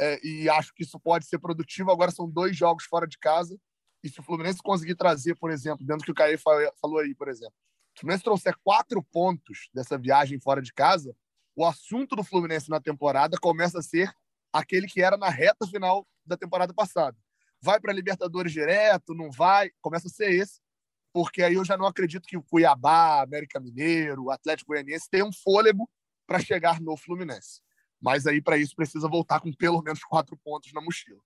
É, 0.00 0.18
e 0.26 0.48
acho 0.48 0.74
que 0.74 0.82
isso 0.82 0.98
pode 0.98 1.26
ser 1.26 1.38
produtivo. 1.38 1.90
Agora 1.90 2.10
são 2.10 2.28
dois 2.28 2.56
jogos 2.56 2.84
fora 2.84 3.06
de 3.06 3.18
casa. 3.18 3.58
E 4.02 4.08
se 4.08 4.20
o 4.20 4.22
Fluminense 4.22 4.62
conseguir 4.62 4.94
trazer, 4.96 5.34
por 5.36 5.50
exemplo, 5.50 5.86
dentro 5.86 6.02
do 6.02 6.04
que 6.04 6.10
o 6.10 6.14
Caio 6.14 6.38
falou 6.38 6.98
aí, 6.98 7.14
por 7.14 7.28
exemplo, 7.28 7.54
se 7.94 7.98
o 7.98 8.00
Fluminense 8.00 8.24
trouxer 8.24 8.54
quatro 8.62 9.02
pontos 9.02 9.68
dessa 9.72 9.96
viagem 9.96 10.40
fora 10.40 10.60
de 10.60 10.72
casa, 10.72 11.14
o 11.56 11.64
assunto 11.64 12.16
do 12.16 12.24
Fluminense 12.24 12.68
na 12.68 12.80
temporada 12.80 13.38
começa 13.40 13.78
a 13.78 13.82
ser 13.82 14.12
aquele 14.52 14.86
que 14.86 15.00
era 15.00 15.16
na 15.16 15.28
reta 15.28 15.66
final 15.66 16.06
da 16.24 16.36
temporada 16.36 16.74
passada. 16.74 17.16
Vai 17.60 17.80
para 17.80 17.92
a 17.92 17.94
Libertadores 17.94 18.52
direto, 18.52 19.14
não 19.14 19.30
vai? 19.30 19.70
Começa 19.80 20.08
a 20.08 20.10
ser 20.10 20.32
esse. 20.32 20.60
Porque 21.14 21.44
aí 21.44 21.54
eu 21.54 21.64
já 21.64 21.76
não 21.76 21.86
acredito 21.86 22.26
que 22.26 22.36
o 22.36 22.42
Cuiabá, 22.42 23.22
América 23.22 23.60
Mineiro, 23.60 24.24
o 24.24 24.30
Atlético 24.32 24.72
Goianiense 24.72 25.08
tenham 25.08 25.32
fôlego 25.32 25.88
para 26.26 26.40
chegar 26.40 26.80
no 26.80 26.96
Fluminense. 26.96 27.62
Mas 28.02 28.26
aí, 28.26 28.42
para 28.42 28.56
isso, 28.56 28.74
precisa 28.74 29.08
voltar 29.08 29.38
com 29.38 29.52
pelo 29.52 29.80
menos 29.80 30.02
quatro 30.02 30.36
pontos 30.36 30.72
na 30.72 30.80
mochila. 30.80 31.22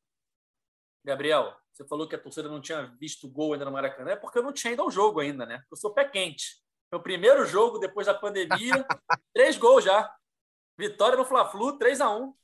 Gabriel, 1.03 1.57
você 1.73 1.87
falou 1.87 2.07
que 2.07 2.15
a 2.15 2.19
torcida 2.19 2.51
não 2.51 2.61
tinha 2.61 2.85
visto 3.01 3.27
gol 3.31 3.55
ainda 3.55 3.65
no 3.65 3.73
Maracanã, 3.73 4.11
é 4.11 4.17
porque 4.17 4.39
eu 4.39 4.43
não 4.43 4.53
tinha 4.53 4.75
ido 4.75 4.83
ao 4.83 4.91
jogo 4.91 5.21
ainda, 5.21 5.47
né? 5.47 5.65
Eu 5.71 5.77
sou 5.77 5.95
pé 5.95 6.05
quente. 6.05 6.63
Meu 6.93 7.01
primeiro 7.01 7.47
jogo 7.47 7.79
depois 7.79 8.07
da 8.07 8.13
pandemia, 8.13 8.87
três 9.35 9.57
gols 9.57 9.85
já. 9.85 10.15
Vitória 10.77 11.17
no 11.17 11.25
Fla-Flu, 11.25 11.79
3 11.79 12.03
a 12.03 12.11
1 12.15 12.35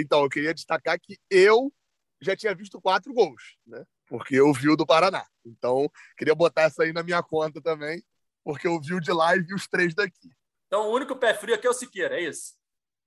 Então, 0.00 0.24
eu 0.24 0.28
queria 0.28 0.52
destacar 0.52 0.98
que 1.00 1.16
eu 1.30 1.72
já 2.20 2.36
tinha 2.36 2.54
visto 2.56 2.80
quatro 2.80 3.14
gols, 3.14 3.56
né? 3.64 3.86
Porque 4.10 4.34
eu 4.34 4.52
vi 4.52 4.68
o 4.68 4.76
do 4.76 4.84
Paraná. 4.84 5.24
Então, 5.46 5.88
queria 6.18 6.34
botar 6.34 6.62
essa 6.62 6.82
aí 6.82 6.92
na 6.92 7.04
minha 7.04 7.22
conta 7.22 7.62
também, 7.62 8.04
porque 8.44 8.66
eu 8.66 8.80
vi 8.80 8.92
o 8.92 9.00
de 9.00 9.12
lá 9.12 9.36
e 9.36 9.40
vi 9.40 9.54
os 9.54 9.68
três 9.68 9.94
daqui. 9.94 10.28
Então, 10.66 10.88
o 10.88 10.92
único 10.92 11.14
pé 11.14 11.32
frio 11.32 11.54
aqui 11.54 11.66
é 11.66 11.70
o 11.70 11.72
Siqueira, 11.72 12.20
é 12.20 12.24
isso? 12.24 12.54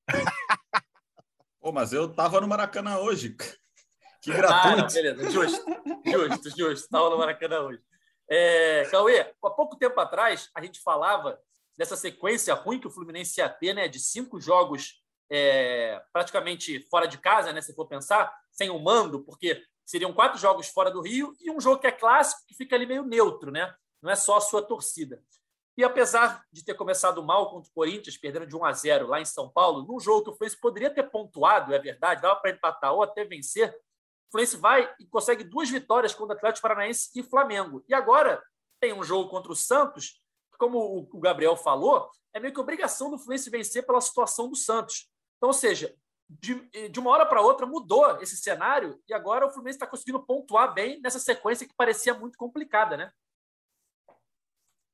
Pô, 1.60 1.74
mas 1.74 1.92
eu 1.92 2.14
tava 2.14 2.40
no 2.40 2.48
Maracanã 2.48 3.00
hoje. 3.00 3.36
Que 4.22 4.32
gratuito. 4.32 4.68
Ah, 4.68 4.76
não, 4.78 4.88
beleza, 4.88 5.30
justo, 5.30 5.66
justo, 6.06 6.58
justo. 6.58 6.90
Tava 6.90 7.10
no 7.10 7.18
Maracanã 7.18 7.60
hoje. 7.60 7.82
É, 8.30 8.86
Cauê, 8.90 9.20
há 9.20 9.50
pouco 9.50 9.76
tempo 9.76 10.00
atrás, 10.00 10.50
a 10.56 10.64
gente 10.64 10.80
falava 10.80 11.38
dessa 11.78 11.98
sequência 11.98 12.54
ruim 12.54 12.80
que 12.80 12.88
o 12.88 12.92
Fluminense 12.92 13.42
ia 13.42 13.50
ter, 13.50 13.74
né, 13.74 13.90
de 13.90 14.00
cinco 14.00 14.40
jogos 14.40 15.04
é, 15.30 16.02
praticamente 16.14 16.88
fora 16.90 17.08
de 17.08 17.18
casa, 17.18 17.52
né, 17.52 17.62
se 17.62 17.76
for 17.76 17.88
pensar, 17.88 18.34
sem 18.52 18.70
o 18.70 18.80
mando, 18.80 19.24
porque 19.24 19.62
seriam 19.86 20.14
quatro 20.14 20.40
jogos 20.40 20.68
fora 20.68 20.90
do 20.90 21.02
Rio 21.02 21.36
e 21.40 21.52
um 21.52 21.60
jogo 21.60 21.80
que 21.80 21.88
é 21.88 21.92
clássico, 21.92 22.44
que 22.48 22.56
fica 22.56 22.76
ali 22.76 22.86
meio 22.86 23.04
neutro, 23.04 23.52
né? 23.52 23.74
Não 24.02 24.10
é 24.10 24.16
só 24.16 24.38
a 24.38 24.42
sua 24.42 24.62
torcida. 24.62 25.22
E 25.76 25.84
apesar 25.84 26.44
de 26.52 26.64
ter 26.64 26.76
começado 26.76 27.24
mal 27.24 27.50
contra 27.50 27.70
o 27.70 27.74
Corinthians, 27.74 28.18
perdendo 28.18 28.46
de 28.46 28.56
1 28.56 28.64
a 28.64 28.74
0 28.74 29.08
lá 29.08 29.20
em 29.20 29.26
São 29.26 29.50
Paulo, 29.50 29.84
num 29.84 30.00
jogo 30.00 30.24
que 30.24 30.30
o 30.30 30.34
Fluminense 30.34 30.62
poderia 30.62 30.90
ter 30.90 31.10
pontuado, 31.10 31.74
é 31.74 31.80
verdade, 31.80 32.22
dava 32.22 32.36
para 32.40 32.52
empatar 32.52 32.94
ou 32.94 33.02
até 33.02 33.26
vencer, 33.26 33.72
o 34.28 34.32
Fluminense 34.32 34.58
vai 34.58 34.94
e 35.00 35.06
consegue 35.08 35.44
duas 35.44 35.70
vitórias 35.70 36.14
contra 36.14 36.36
o 36.36 36.38
Atlético 36.38 36.62
Paranaense 36.62 37.10
e 37.16 37.24
Flamengo. 37.24 37.84
E 37.88 37.94
agora 37.94 38.44
tem 38.80 38.94
um 38.94 39.04
jogo 39.04 39.30
contra 39.30 39.52
o 39.52 39.56
Santos, 39.56 40.22
que, 40.52 40.58
como 40.60 41.08
o 41.12 41.20
Gabriel 41.20 41.56
falou, 41.56 42.10
é 42.34 42.40
meio 42.40 42.54
que 42.54 42.60
obrigação 42.60 43.10
do 43.10 43.18
Fluminense 43.18 43.50
vencer 43.50 43.86
pela 43.86 44.02
situação 44.02 44.48
do 44.50 44.56
Santos. 44.56 45.10
Então, 45.38 45.50
ou 45.50 45.54
seja, 45.54 45.96
de, 46.30 46.90
de 46.90 47.00
uma 47.00 47.12
hora 47.12 47.26
para 47.26 47.42
outra 47.42 47.66
mudou 47.66 48.22
esse 48.22 48.38
cenário 48.38 49.00
e 49.08 49.14
agora 49.14 49.46
o 49.46 49.50
Fluminense 49.50 49.78
está 49.78 49.88
conseguindo 49.88 50.26
pontuar 50.26 50.74
bem 50.74 51.00
nessa 51.02 51.20
sequência 51.20 51.68
que 51.68 51.76
parecia 51.76 52.14
muito 52.14 52.38
complicada, 52.38 52.98
né? 52.98 53.12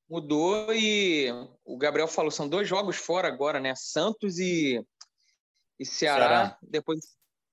Mudou 0.10 0.74
e 0.74 1.30
o 1.64 1.78
Gabriel 1.78 2.08
falou, 2.08 2.32
são 2.32 2.50
dois 2.50 2.68
jogos 2.68 2.98
fora 2.98 3.28
agora, 3.28 3.60
né? 3.60 3.76
Santos 3.76 4.40
e, 4.40 4.84
e 5.80 5.86
Ceará. 5.86 6.28
Ceará. 6.28 6.58
Depois 6.64 7.00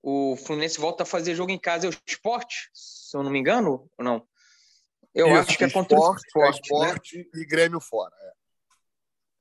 o 0.01 0.35
Fluminense 0.37 0.79
volta 0.79 1.03
a 1.03 1.05
fazer 1.05 1.35
jogo 1.35 1.51
em 1.51 1.59
casa. 1.59 1.85
É 1.85 1.89
o 1.89 1.93
esporte, 2.07 2.69
se 2.73 3.15
eu 3.15 3.23
não 3.23 3.29
me 3.29 3.39
engano, 3.39 3.89
ou 3.97 4.03
não? 4.03 4.27
Eu 5.13 5.27
Isso, 5.27 5.37
acho 5.37 5.57
que 5.57 5.63
é 5.65 5.69
contra 5.69 5.97
esporte, 5.97 6.23
o 6.23 6.27
esporte. 6.27 6.61
esporte 6.61 7.17
né? 7.17 7.41
e 7.41 7.45
Grêmio 7.45 7.81
fora. 7.81 8.15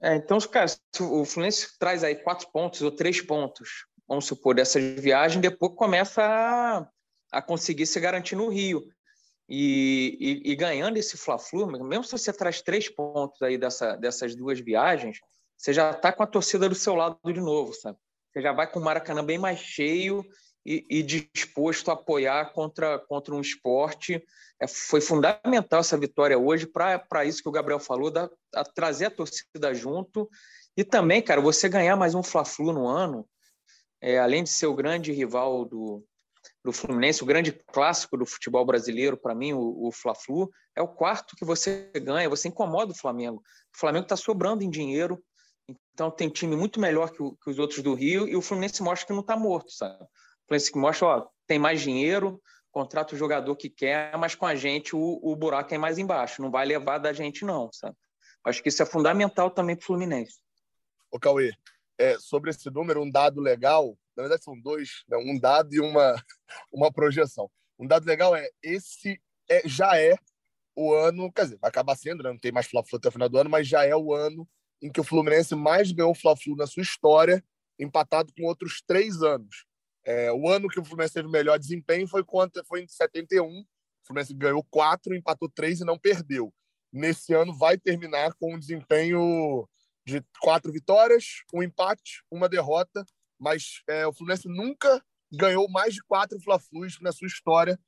É. 0.01 0.13
é 0.13 0.17
então, 0.17 0.39
cara, 0.41 0.67
o 1.01 1.25
Fluminense 1.25 1.79
traz 1.79 2.03
aí 2.03 2.17
quatro 2.17 2.51
pontos 2.51 2.83
ou 2.83 2.91
três 2.91 3.21
pontos, 3.21 3.87
vamos 4.09 4.27
supor, 4.27 4.55
dessas 4.55 4.83
viagens, 5.01 5.41
depois 5.41 5.73
começa 5.75 6.23
a, 6.23 6.89
a 7.33 7.43
conseguir 7.43 7.87
se 7.87 7.99
garantir 8.01 8.37
no 8.37 8.49
Rio. 8.49 8.83
E, 9.49 10.43
e, 10.45 10.53
e, 10.53 10.57
ganhando 10.57 10.97
esse 10.97 11.17
Fla-Flu, 11.17 11.67
mesmo 11.67 12.03
se 12.03 12.13
você 12.13 12.33
traz 12.33 12.61
três 12.61 12.89
pontos 12.89 13.41
aí 13.43 13.57
dessa, 13.57 13.95
dessas 13.97 14.35
duas 14.35 14.59
viagens, 14.59 15.19
você 15.57 15.73
já 15.73 15.93
está 15.93 16.13
com 16.13 16.23
a 16.23 16.27
torcida 16.27 16.69
do 16.69 16.75
seu 16.75 16.95
lado 16.95 17.19
de 17.25 17.41
novo, 17.41 17.73
sabe? 17.73 17.97
Você 18.33 18.43
já 18.43 18.53
vai 18.53 18.71
com 18.71 18.81
o 18.81 18.85
Maracanã 18.85 19.25
bem 19.25 19.39
mais 19.39 19.61
cheio 19.61 20.25
e, 20.65 20.85
e 20.91 21.03
disposto 21.03 21.91
a 21.91 21.95
apoiar 21.95 22.53
contra, 22.53 22.99
contra 22.99 23.35
um 23.35 23.41
esporte. 23.41 24.23
É, 24.61 24.67
foi 24.67 25.01
fundamental 25.01 25.81
essa 25.81 25.97
vitória 25.97 26.37
hoje 26.37 26.67
para 26.67 27.25
isso 27.25 27.43
que 27.43 27.49
o 27.49 27.53
Gabriel 27.53 27.79
falou, 27.79 28.11
da, 28.11 28.29
a 28.55 28.65
trazer 28.65 29.07
a 29.07 29.11
torcida 29.11 29.73
junto. 29.73 30.29
E 30.77 30.83
também, 30.83 31.23
cara, 31.23 31.41
você 31.41 31.69
ganhar 31.69 31.97
mais 31.97 32.15
um 32.15 32.23
Fla-Flu 32.23 32.73
no 32.73 32.87
ano, 32.87 33.27
é, 34.07 34.21
além 34.21 34.45
de 34.45 34.51
ser 34.51 34.69
o 34.69 34.75
grande 34.75 35.11
rival 35.11 35.65
do, 35.65 36.07
do 36.65 36.73
Fluminense, 36.73 37.25
o 37.25 37.27
grande 37.27 37.51
clássico 37.51 38.17
do 38.17 38.25
futebol 38.25 38.65
brasileiro, 38.65 39.17
para 39.17 39.35
mim, 39.35 39.53
o, 39.53 39.89
o 39.89 39.91
Fla-Flu, 39.91 40.49
é 40.77 40.81
o 40.81 40.87
quarto 40.87 41.35
que 41.35 41.45
você 41.45 41.91
ganha, 41.93 42.29
você 42.29 42.47
incomoda 42.47 42.93
o 42.93 42.97
Flamengo. 42.97 43.43
O 43.75 43.77
Flamengo 43.77 44.05
está 44.05 44.15
sobrando 44.15 44.63
em 44.63 44.71
dinheiro, 44.71 45.21
então 45.93 46.09
tem 46.09 46.29
time 46.29 46.55
muito 46.55 46.79
melhor 46.79 47.11
que, 47.11 47.21
o, 47.21 47.33
que, 47.33 47.51
os 47.51 47.59
outros 47.59 47.83
do 47.83 47.95
Rio, 47.95 48.29
e 48.29 48.37
o 48.37 48.41
Fluminense 48.41 48.81
mostra 48.81 49.09
que 49.09 49.13
não 49.13 49.23
está 49.23 49.37
morto, 49.37 49.73
sabe? 49.73 50.05
O 50.05 50.47
Fluminense 50.47 50.79
mostra, 50.79 51.07
ó, 51.09 51.27
tem 51.45 51.59
mais 51.59 51.81
dinheiro, 51.81 52.41
contrata 52.71 53.13
o 53.13 53.19
jogador 53.19 53.57
que 53.57 53.69
quer, 53.69 54.17
mas 54.17 54.37
com 54.37 54.47
a 54.47 54.55
gente 54.55 54.95
o, 54.95 55.19
o 55.21 55.35
buraco 55.35 55.75
é 55.75 55.79
mais 55.79 55.99
embaixo, 55.99 56.41
não 56.41 56.51
vai 56.53 56.65
levar 56.65 56.99
da 56.99 57.13
gente 57.13 57.45
não, 57.45 57.73
sabe? 57.73 57.97
Acho 58.45 58.63
que 58.63 58.69
isso 58.69 58.85
é 58.85 58.87
fundamental 58.87 59.51
também 59.51 59.75
para 59.75 59.83
o 59.83 59.87
Fluminense. 59.87 60.39
Ô, 61.11 61.19
Cauê, 61.19 61.51
é, 61.99 62.19
sobre 62.19 62.51
esse 62.51 62.71
número, 62.71 63.03
um 63.03 63.11
dado 63.11 63.41
legal 63.41 63.97
na 64.17 64.23
verdade 64.23 64.43
são 64.43 64.59
dois, 64.59 65.05
né? 65.09 65.17
um 65.19 65.39
dado 65.39 65.73
e 65.75 65.81
uma, 65.81 66.15
uma 66.73 66.91
projeção. 66.91 67.51
Um 67.79 67.87
dado 67.87 68.07
legal 68.07 68.35
é 68.35 68.49
esse 68.63 69.21
é, 69.49 69.69
já 69.69 70.01
é 70.01 70.17
o 70.75 70.93
ano, 70.93 71.31
quer 71.33 71.45
dizer, 71.45 71.59
vai 71.59 71.69
acabar 71.69 71.95
sendo, 71.97 72.23
né? 72.23 72.31
não 72.31 72.39
tem 72.39 72.51
mais 72.51 72.67
Fla-Flu 72.67 72.97
até 72.97 73.09
o 73.09 73.13
final 73.13 73.29
do 73.29 73.39
ano, 73.39 73.51
mas 73.51 73.69
já 73.69 73.85
é 73.85 73.95
o 73.95 74.15
ano 74.15 74.49
em 74.81 74.91
que 74.91 75.01
o 75.01 75.05
Fluminense 75.05 75.55
mais 75.55 75.93
ganhou 75.93 76.15
Fla-Flu 76.15 76.57
na 76.57 76.67
sua 76.67 76.83
história, 76.83 77.45
empatado 77.79 78.33
com 78.35 78.45
outros 78.45 78.83
três 78.87 79.23
anos. 79.23 79.65
É, 80.05 80.33
o 80.33 80.49
ano 80.49 80.69
que 80.69 80.79
o 80.79 80.85
Fluminense 80.85 81.15
teve 81.15 81.29
melhor 81.29 81.59
desempenho 81.59 82.07
foi, 82.07 82.25
contra, 82.25 82.63
foi 82.65 82.83
em 82.83 82.89
71. 82.89 83.45
O 83.45 83.67
Fluminense 84.07 84.35
ganhou 84.35 84.65
quatro, 84.71 85.15
empatou 85.15 85.49
três 85.49 85.81
e 85.81 85.85
não 85.85 85.99
perdeu. 85.99 86.53
Nesse 86.93 87.35
ano 87.35 87.57
vai 87.57 87.77
terminar 87.77 88.35
com 88.35 88.55
um 88.55 88.59
desempenho 88.59 89.69
de 90.07 90.25
quatro 90.41 90.73
vitórias, 90.73 91.43
um 91.53 91.63
empate, 91.63 92.23
uma 92.31 92.49
derrota 92.49 93.05
mas 93.39 93.83
é, 93.89 94.07
o 94.07 94.13
Fluminense 94.13 94.49
nunca 94.49 95.03
ganhou 95.33 95.69
mais 95.69 95.95
de 95.95 96.03
quatro 96.03 96.41
Fla-Flus 96.41 96.99
na 97.01 97.13
sua 97.13 97.27
história 97.27 97.79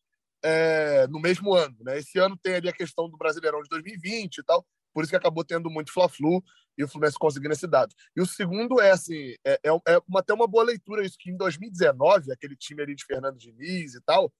é, 0.42 1.06
no 1.08 1.20
mesmo 1.20 1.54
ano. 1.54 1.76
Né? 1.80 1.98
Esse 1.98 2.18
ano 2.18 2.36
tem 2.36 2.54
ali 2.54 2.68
a 2.68 2.72
questão 2.72 3.08
do 3.08 3.16
Brasileirão 3.16 3.62
de 3.62 3.68
2020 3.68 4.38
e 4.38 4.44
tal, 4.44 4.66
por 4.92 5.02
isso 5.02 5.10
que 5.10 5.16
acabou 5.16 5.44
tendo 5.44 5.70
muito 5.70 5.92
Fla-Flu 5.92 6.42
e 6.76 6.84
o 6.84 6.88
Fluminense 6.88 7.18
conseguindo 7.18 7.52
esse 7.52 7.66
dado. 7.66 7.94
E 8.16 8.20
o 8.20 8.26
segundo 8.26 8.80
é 8.80 8.90
assim, 8.90 9.34
é, 9.44 9.60
é, 9.64 9.94
é 9.94 9.98
uma, 10.06 10.20
até 10.20 10.32
uma 10.32 10.46
boa 10.46 10.64
leitura 10.64 11.04
isso, 11.04 11.16
que 11.18 11.30
em 11.30 11.36
2019, 11.36 12.32
aquele 12.32 12.56
time 12.56 12.82
ali 12.82 12.94
de 12.94 13.04
Fernando 13.04 13.38
Diniz 13.38 13.94
e 13.94 14.00
tal, 14.02 14.32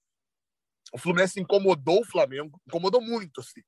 o 0.93 0.97
Fluminense 0.97 1.39
incomodou 1.39 2.01
o 2.01 2.05
Flamengo, 2.05 2.59
incomodou 2.67 3.01
muito. 3.01 3.41
Assim. 3.41 3.61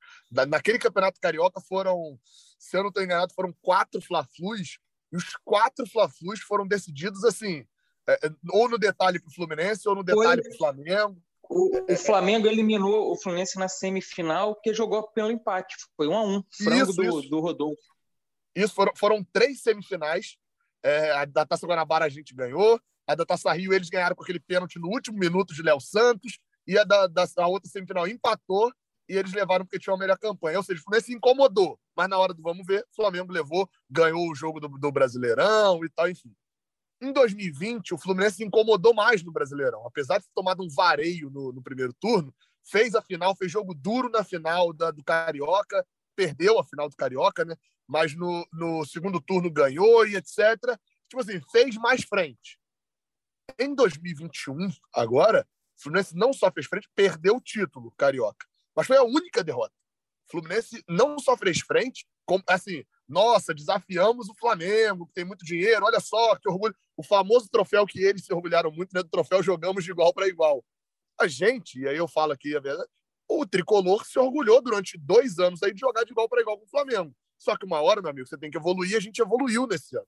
Naquele 0.48 0.78
campeonato 0.78 1.20
carioca 1.20 1.60
foram, 1.60 2.18
se 2.58 2.76
eu 2.76 2.82
não 2.82 2.88
estou 2.88 3.02
enganado, 3.02 3.34
foram 3.34 3.54
quatro 3.60 4.00
Fla-Flus 4.00 4.78
e 5.12 5.16
os 5.16 5.36
quatro 5.44 5.86
Fla-Flus 5.86 6.40
foram 6.40 6.66
decididos 6.66 7.24
assim, 7.24 7.66
é, 8.08 8.26
é 8.26 8.30
ou 8.50 8.68
no 8.68 8.78
detalhe 8.78 9.20
para 9.20 9.28
o 9.28 9.34
Fluminense, 9.34 9.88
ou 9.88 9.94
no 9.94 10.02
detalhe 10.02 10.42
para 10.42 10.52
o 10.52 10.56
Flamengo. 10.56 11.22
O, 11.48 11.96
Flamengo 11.96 12.46
eliminou 12.46 13.12
o 13.12 13.16
Fluminense 13.16 13.58
na 13.58 13.68
semifinal 13.68 14.54
porque 14.54 14.72
jogou 14.72 15.06
pelo 15.08 15.30
empate. 15.30 15.76
Foi 15.96 16.08
um 16.08 16.16
a 16.16 16.22
um. 16.22 16.42
Frango 16.50 16.90
isso, 16.90 16.94
do, 16.94 17.02
isso. 17.20 17.28
do 17.28 17.40
Rodolfo. 17.40 17.82
Isso, 18.54 18.74
foram, 18.74 18.92
foram 18.96 19.24
três 19.32 19.60
semifinais. 19.60 20.38
É, 20.82 21.12
a 21.12 21.24
da 21.26 21.44
Taça 21.44 21.66
Guanabara 21.66 22.06
a 22.06 22.08
gente 22.08 22.34
ganhou. 22.34 22.80
A 23.06 23.14
da 23.14 23.26
Taça 23.26 23.52
Rio 23.52 23.72
eles 23.72 23.90
ganharam 23.90 24.16
com 24.16 24.22
aquele 24.22 24.40
pênalti 24.40 24.78
no 24.78 24.88
último 24.88 25.18
minuto 25.18 25.52
de 25.52 25.62
Léo 25.62 25.80
Santos. 25.80 26.38
E 26.66 26.78
a 26.78 26.84
da, 26.84 27.06
da 27.06 27.46
outra 27.46 27.68
semifinal 27.68 28.06
empatou 28.06 28.72
e 29.08 29.16
eles 29.16 29.32
levaram 29.32 29.64
porque 29.64 29.78
tinham 29.78 29.96
a 29.96 29.98
melhor 29.98 30.18
campanha. 30.18 30.58
Ou 30.58 30.64
seja, 30.64 30.80
o 30.80 30.84
Fluminense 30.84 31.06
se 31.06 31.14
incomodou, 31.14 31.78
mas 31.96 32.08
na 32.08 32.18
hora 32.18 32.32
do 32.32 32.42
vamos 32.42 32.66
ver, 32.66 32.82
o 32.82 32.94
Flamengo 32.94 33.32
levou, 33.32 33.68
ganhou 33.90 34.30
o 34.30 34.34
jogo 34.34 34.60
do, 34.60 34.68
do 34.68 34.92
Brasileirão 34.92 35.84
e 35.84 35.90
tal, 35.90 36.08
enfim. 36.08 36.34
Em 37.00 37.12
2020, 37.12 37.94
o 37.94 37.98
Fluminense 37.98 38.36
se 38.36 38.44
incomodou 38.44 38.94
mais 38.94 39.22
no 39.22 39.32
Brasileirão. 39.32 39.84
Apesar 39.86 40.18
de 40.18 40.24
ter 40.24 40.32
tomado 40.34 40.62
um 40.62 40.68
vareio 40.68 41.30
no, 41.30 41.52
no 41.52 41.62
primeiro 41.62 41.92
turno, 41.94 42.32
fez 42.64 42.94
a 42.94 43.02
final, 43.02 43.34
fez 43.34 43.50
jogo 43.50 43.74
duro 43.74 44.08
na 44.08 44.22
final 44.22 44.72
da, 44.72 44.90
do 44.90 45.02
Carioca, 45.02 45.84
perdeu 46.14 46.58
a 46.58 46.64
final 46.64 46.88
do 46.88 46.96
Carioca, 46.96 47.44
né? 47.44 47.56
Mas 47.88 48.14
no, 48.14 48.46
no 48.52 48.84
segundo 48.86 49.20
turno 49.20 49.50
ganhou 49.50 50.06
e 50.06 50.14
etc. 50.14 50.56
Tipo 51.08 51.20
assim, 51.20 51.40
fez 51.50 51.76
mais 51.76 52.04
frente. 52.04 52.58
Em 53.58 53.74
2021, 53.74 54.70
agora, 54.94 55.46
o 55.78 55.82
Fluminense 55.82 56.14
não 56.16 56.32
só 56.32 56.50
fez 56.50 56.66
frente, 56.66 56.88
perdeu 56.94 57.36
o 57.36 57.40
título 57.40 57.92
carioca. 57.96 58.46
Mas 58.74 58.86
foi 58.86 58.96
a 58.96 59.02
única 59.02 59.42
derrota. 59.42 59.74
O 60.28 60.30
Fluminense 60.32 60.82
não 60.88 61.18
só 61.18 61.36
fez 61.36 61.60
frente, 61.60 62.06
como, 62.24 62.42
assim, 62.46 62.84
nossa, 63.08 63.52
desafiamos 63.52 64.28
o 64.28 64.34
Flamengo, 64.34 65.06
que 65.06 65.12
tem 65.12 65.24
muito 65.24 65.44
dinheiro, 65.44 65.84
olha 65.84 66.00
só, 66.00 66.36
que 66.36 66.48
orgulho. 66.48 66.74
O 66.96 67.02
famoso 67.02 67.48
troféu 67.50 67.86
que 67.86 68.00
eles 68.00 68.24
se 68.24 68.32
orgulharam 68.32 68.70
muito, 68.70 68.94
né, 68.94 69.02
do 69.02 69.08
troféu 69.08 69.42
jogamos 69.42 69.84
de 69.84 69.90
igual 69.90 70.14
para 70.14 70.28
igual. 70.28 70.64
A 71.20 71.26
gente, 71.26 71.80
e 71.80 71.88
aí 71.88 71.96
eu 71.96 72.08
falo 72.08 72.32
aqui 72.32 72.56
a 72.56 72.60
verdade, 72.60 72.88
o 73.28 73.46
tricolor 73.46 74.04
se 74.04 74.18
orgulhou 74.18 74.60
durante 74.62 74.98
dois 74.98 75.38
anos 75.38 75.62
aí 75.62 75.72
de 75.72 75.80
jogar 75.80 76.04
de 76.04 76.12
igual 76.12 76.28
para 76.28 76.40
igual 76.40 76.58
com 76.58 76.64
o 76.64 76.68
Flamengo. 76.68 77.14
Só 77.38 77.56
que 77.56 77.66
uma 77.66 77.80
hora, 77.80 78.00
meu 78.00 78.10
amigo, 78.10 78.26
você 78.26 78.38
tem 78.38 78.50
que 78.50 78.56
evoluir, 78.56 78.96
a 78.96 79.00
gente 79.00 79.20
evoluiu 79.20 79.66
nesse 79.66 79.96
ano. 79.96 80.06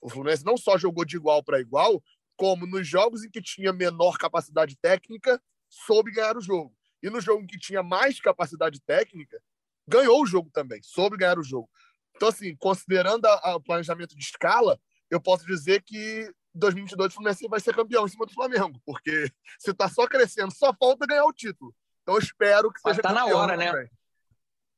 O 0.00 0.08
Fluminense 0.08 0.44
não 0.44 0.56
só 0.56 0.78
jogou 0.78 1.04
de 1.04 1.16
igual 1.16 1.42
para 1.42 1.60
igual, 1.60 2.02
como 2.36 2.66
nos 2.66 2.86
jogos 2.86 3.24
em 3.24 3.30
que 3.30 3.40
tinha 3.40 3.72
menor 3.72 4.18
capacidade 4.18 4.76
técnica, 4.76 5.42
soube 5.68 6.12
ganhar 6.12 6.36
o 6.36 6.40
jogo. 6.40 6.74
E 7.02 7.10
no 7.10 7.20
jogo 7.20 7.42
em 7.42 7.46
que 7.46 7.58
tinha 7.58 7.82
mais 7.82 8.20
capacidade 8.20 8.80
técnica, 8.80 9.40
ganhou 9.86 10.22
o 10.22 10.26
jogo 10.26 10.50
também, 10.52 10.80
soube 10.82 11.16
ganhar 11.16 11.38
o 11.38 11.44
jogo. 11.44 11.68
Então, 12.14 12.28
assim, 12.28 12.56
considerando 12.56 13.26
o 13.26 13.60
planejamento 13.60 14.16
de 14.16 14.24
escala, 14.24 14.80
eu 15.10 15.20
posso 15.20 15.46
dizer 15.46 15.82
que 15.82 16.32
2022 16.54 17.12
o 17.12 17.14
Fluminense 17.14 17.48
vai 17.48 17.60
ser 17.60 17.74
campeão 17.74 18.06
em 18.06 18.08
cima 18.08 18.26
do 18.26 18.32
Flamengo, 18.32 18.80
porque 18.84 19.30
se 19.58 19.70
está 19.70 19.88
só 19.88 20.06
crescendo, 20.06 20.52
só 20.52 20.74
falta 20.74 21.06
ganhar 21.06 21.24
o 21.24 21.32
título. 21.32 21.74
Então, 22.02 22.14
eu 22.14 22.20
espero 22.20 22.72
que 22.72 22.80
seja 22.80 22.94
Mas 22.94 23.02
tá 23.02 23.12
na 23.12 23.26
hora, 23.26 23.56
né? 23.56 23.88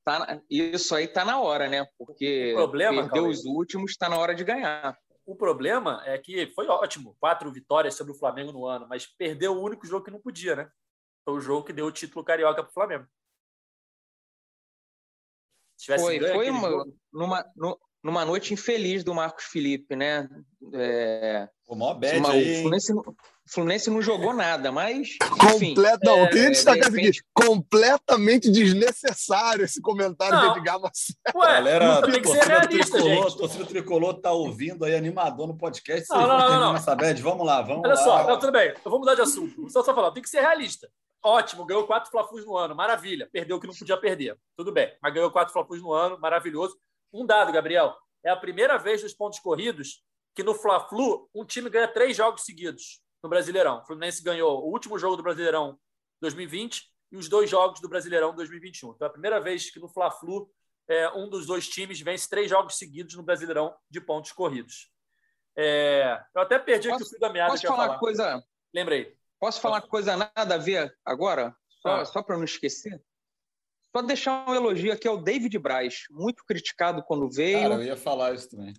Tá, 0.05 0.41
isso 0.51 0.95
aí 0.95 1.07
tá 1.07 1.25
na 1.25 1.39
hora, 1.39 1.69
né? 1.69 1.87
Porque 1.99 2.53
o 2.55 2.57
problema, 2.57 3.03
perdeu 3.03 3.29
os 3.29 3.45
últimos, 3.45 3.91
está 3.91 4.09
na 4.09 4.17
hora 4.17 4.35
de 4.35 4.43
ganhar. 4.43 4.99
O 5.29 5.37
problema 5.37 6.03
é 6.07 6.17
que 6.17 6.47
foi 6.55 6.67
ótimo, 6.69 7.15
quatro 7.21 7.53
vitórias 7.53 7.95
sobre 7.95 8.15
o 8.15 8.19
Flamengo 8.19 8.51
no 8.51 8.65
ano, 8.65 8.89
mas 8.89 9.05
perdeu 9.05 9.53
o 9.53 9.63
único 9.63 9.87
jogo 9.87 10.03
que 10.03 10.11
não 10.11 10.23
podia, 10.23 10.57
né? 10.57 10.73
Foi 11.23 11.35
o 11.35 11.41
jogo 11.41 11.67
que 11.67 11.73
deu 11.75 11.85
o 11.85 11.93
título 11.93 12.25
carioca 12.25 12.63
para 12.63 12.71
o 12.71 12.73
Flamengo. 12.73 13.07
foi, 15.85 16.19
foi 16.19 16.49
uma, 16.49 16.87
numa, 17.13 17.45
numa 18.03 18.25
noite 18.25 18.55
infeliz 18.55 19.03
do 19.03 19.15
Marcos 19.15 19.45
Felipe, 19.45 19.97
né? 19.97 20.29
É, 20.73 21.49
o 21.67 21.75
maior 21.75 21.95
bad 21.95 22.19
uma, 22.19 22.33
aí, 22.33 22.53
o 22.53 22.57
Fluminense, 22.57 22.93
Fluminense 23.47 23.91
não 23.91 24.03
jogou 24.03 24.33
nada, 24.33 24.71
mas. 24.71 25.17
Enfim. 25.55 25.75
Não, 26.03 26.17
é, 26.17 26.23
eu 26.23 26.29
queria 26.29 26.51
destacar 26.51 26.91
repente... 26.91 27.21
aqui: 27.21 27.29
completamente 27.33 28.51
desnecessário 28.51 29.65
esse 29.65 29.81
comentário 29.81 30.35
não. 30.35 30.53
de 30.53 30.59
Edgar 30.59 30.81
Marcelo. 30.81 31.19
Ué, 31.35 31.47
galera, 31.47 32.03
tem 32.03 32.23
que 32.23 32.29
ser 32.29 32.45
realista, 32.45 32.99
tricolor, 32.99 33.25
gente. 33.25 33.37
torcida 33.37 33.67
tricolor 33.67 34.15
tá 34.15 34.33
ouvindo 34.33 34.85
aí, 34.85 34.95
animador 34.95 35.47
no 35.47 35.57
podcast. 35.57 36.07
Não, 36.11 36.27
não, 36.27 36.39
não, 36.39 36.61
não. 36.61 36.77
Essa 36.77 36.95
bad. 36.95 37.21
Vamos 37.23 37.47
lá, 37.47 37.63
vamos 37.63 37.85
Olha 37.85 37.95
lá. 37.95 38.03
só, 38.03 38.27
não, 38.27 38.39
tudo 38.39 38.53
bem, 38.53 38.73
eu 38.85 38.91
vou 38.91 39.01
mudar 39.01 39.15
de 39.15 39.23
assunto. 39.23 39.69
Só, 39.71 39.83
só 39.83 39.95
falar, 39.95 40.13
tem 40.13 40.23
que 40.23 40.29
ser 40.29 40.41
realista. 40.41 40.89
Ótimo, 41.23 41.67
ganhou 41.67 41.87
quatro 41.87 42.11
Flafus 42.11 42.45
no 42.47 42.57
ano, 42.57 42.75
maravilha. 42.77 43.29
Perdeu 43.33 43.57
o 43.57 43.61
que 43.61 43.67
não 43.67 43.75
podia 43.75 43.97
perder. 43.97 44.39
Tudo 44.57 44.73
bem, 44.73 44.93
mas 45.03 45.13
ganhou 45.13 45.31
quatro 45.31 45.53
Flafus 45.53 45.83
no 45.83 45.93
ano, 45.93 46.19
maravilhoso. 46.21 46.77
Um 47.13 47.25
dado, 47.25 47.53
Gabriel: 47.53 47.95
é 48.25 48.31
a 48.31 48.37
primeira 48.37 48.77
vez 48.77 49.03
nos 49.03 49.15
pontos 49.15 49.39
corridos 49.39 50.03
que 50.35 50.43
no 50.43 50.55
Fla-Flu 50.55 51.29
um 51.35 51.45
time 51.45 51.69
ganha 51.69 51.89
três 51.89 52.17
jogos 52.17 52.45
seguidos 52.45 53.03
no 53.23 53.29
Brasileirão. 53.29 53.81
O 53.81 53.85
Fluminense 53.87 54.23
ganhou 54.23 54.65
o 54.65 54.71
último 54.71 54.99
jogo 54.99 55.17
do 55.17 55.23
Brasileirão 55.23 55.79
2020 56.21 56.83
e 57.11 57.17
os 57.17 57.29
dois 57.29 57.51
jogos 57.51 57.81
do 57.81 57.89
Brasileirão 57.89 58.35
2021. 58.35 58.91
Então 58.91 59.07
é 59.07 59.09
a 59.09 59.13
primeira 59.13 59.41
vez 59.41 59.71
que 59.71 59.81
no 59.81 59.89
Fla-Flu 59.89 60.51
é, 60.89 61.11
um 61.11 61.29
dos 61.29 61.47
dois 61.47 61.69
times 61.69 62.01
vence 62.01 62.29
três 62.29 62.49
jogos 62.49 62.79
seguidos 62.79 63.15
no 63.15 63.23
Brasileirão 63.23 63.75
de 63.91 64.01
pontos 64.01 64.33
corridos. 64.33 64.91
É, 65.57 66.23
eu 66.35 66.43
até 66.43 66.59
perdi 66.59 66.89
posso, 66.89 67.03
aqui 67.03 67.07
o 67.09 67.11
fio 67.11 67.21
da 67.21 67.33
meada 67.33 67.51
posso 67.51 67.67
falar, 67.67 67.87
falar. 67.87 67.99
Coisa... 67.99 68.45
Lembrei. 68.73 69.17
Posso 69.41 69.61
falar 69.61 69.83
coisa 69.83 70.17
nada 70.17 70.55
a 70.55 70.59
ver 70.59 70.97
agora? 71.05 71.55
Só, 71.81 71.89
ah. 71.97 72.05
só 72.05 72.23
para 72.23 72.37
não 72.37 72.45
esquecer? 72.45 73.03
Só 73.95 74.03
deixar 74.03 74.49
um 74.49 74.55
elogio 74.55 74.93
aqui 74.93 75.09
ao 75.09 75.17
David 75.17 75.59
Braz, 75.59 76.05
muito 76.11 76.45
criticado 76.45 77.03
quando 77.03 77.31
veio. 77.31 77.61
Cara, 77.61 77.75
eu 77.75 77.85
ia 77.85 77.97
falar 77.97 78.35
isso 78.35 78.51
também. 78.51 78.75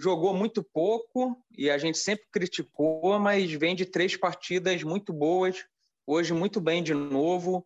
Jogou 0.00 0.34
muito 0.34 0.64
pouco 0.64 1.36
e 1.56 1.70
a 1.70 1.78
gente 1.78 1.98
sempre 1.98 2.26
criticou, 2.32 3.18
mas 3.18 3.52
vem 3.52 3.76
de 3.76 3.86
três 3.86 4.16
partidas 4.16 4.82
muito 4.82 5.12
boas. 5.12 5.64
Hoje, 6.06 6.32
muito 6.32 6.60
bem 6.60 6.82
de 6.82 6.94
novo. 6.94 7.64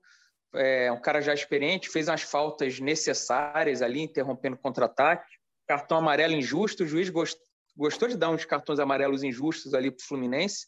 É 0.54 0.90
um 0.92 1.00
cara 1.00 1.20
já 1.20 1.32
experiente, 1.32 1.88
fez 1.88 2.08
umas 2.08 2.22
faltas 2.22 2.80
necessárias 2.80 3.80
ali, 3.80 4.02
interrompendo 4.02 4.56
contra-ataque. 4.56 5.30
Cartão 5.66 5.98
amarelo 5.98 6.34
injusto, 6.34 6.82
o 6.82 6.86
juiz 6.86 7.10
gostou 7.10 8.08
de 8.08 8.16
dar 8.16 8.30
uns 8.30 8.44
cartões 8.44 8.78
amarelos 8.78 9.22
injustos 9.22 9.74
ali 9.74 9.90
para 9.90 10.02
o 10.02 10.06
Fluminense. 10.06 10.66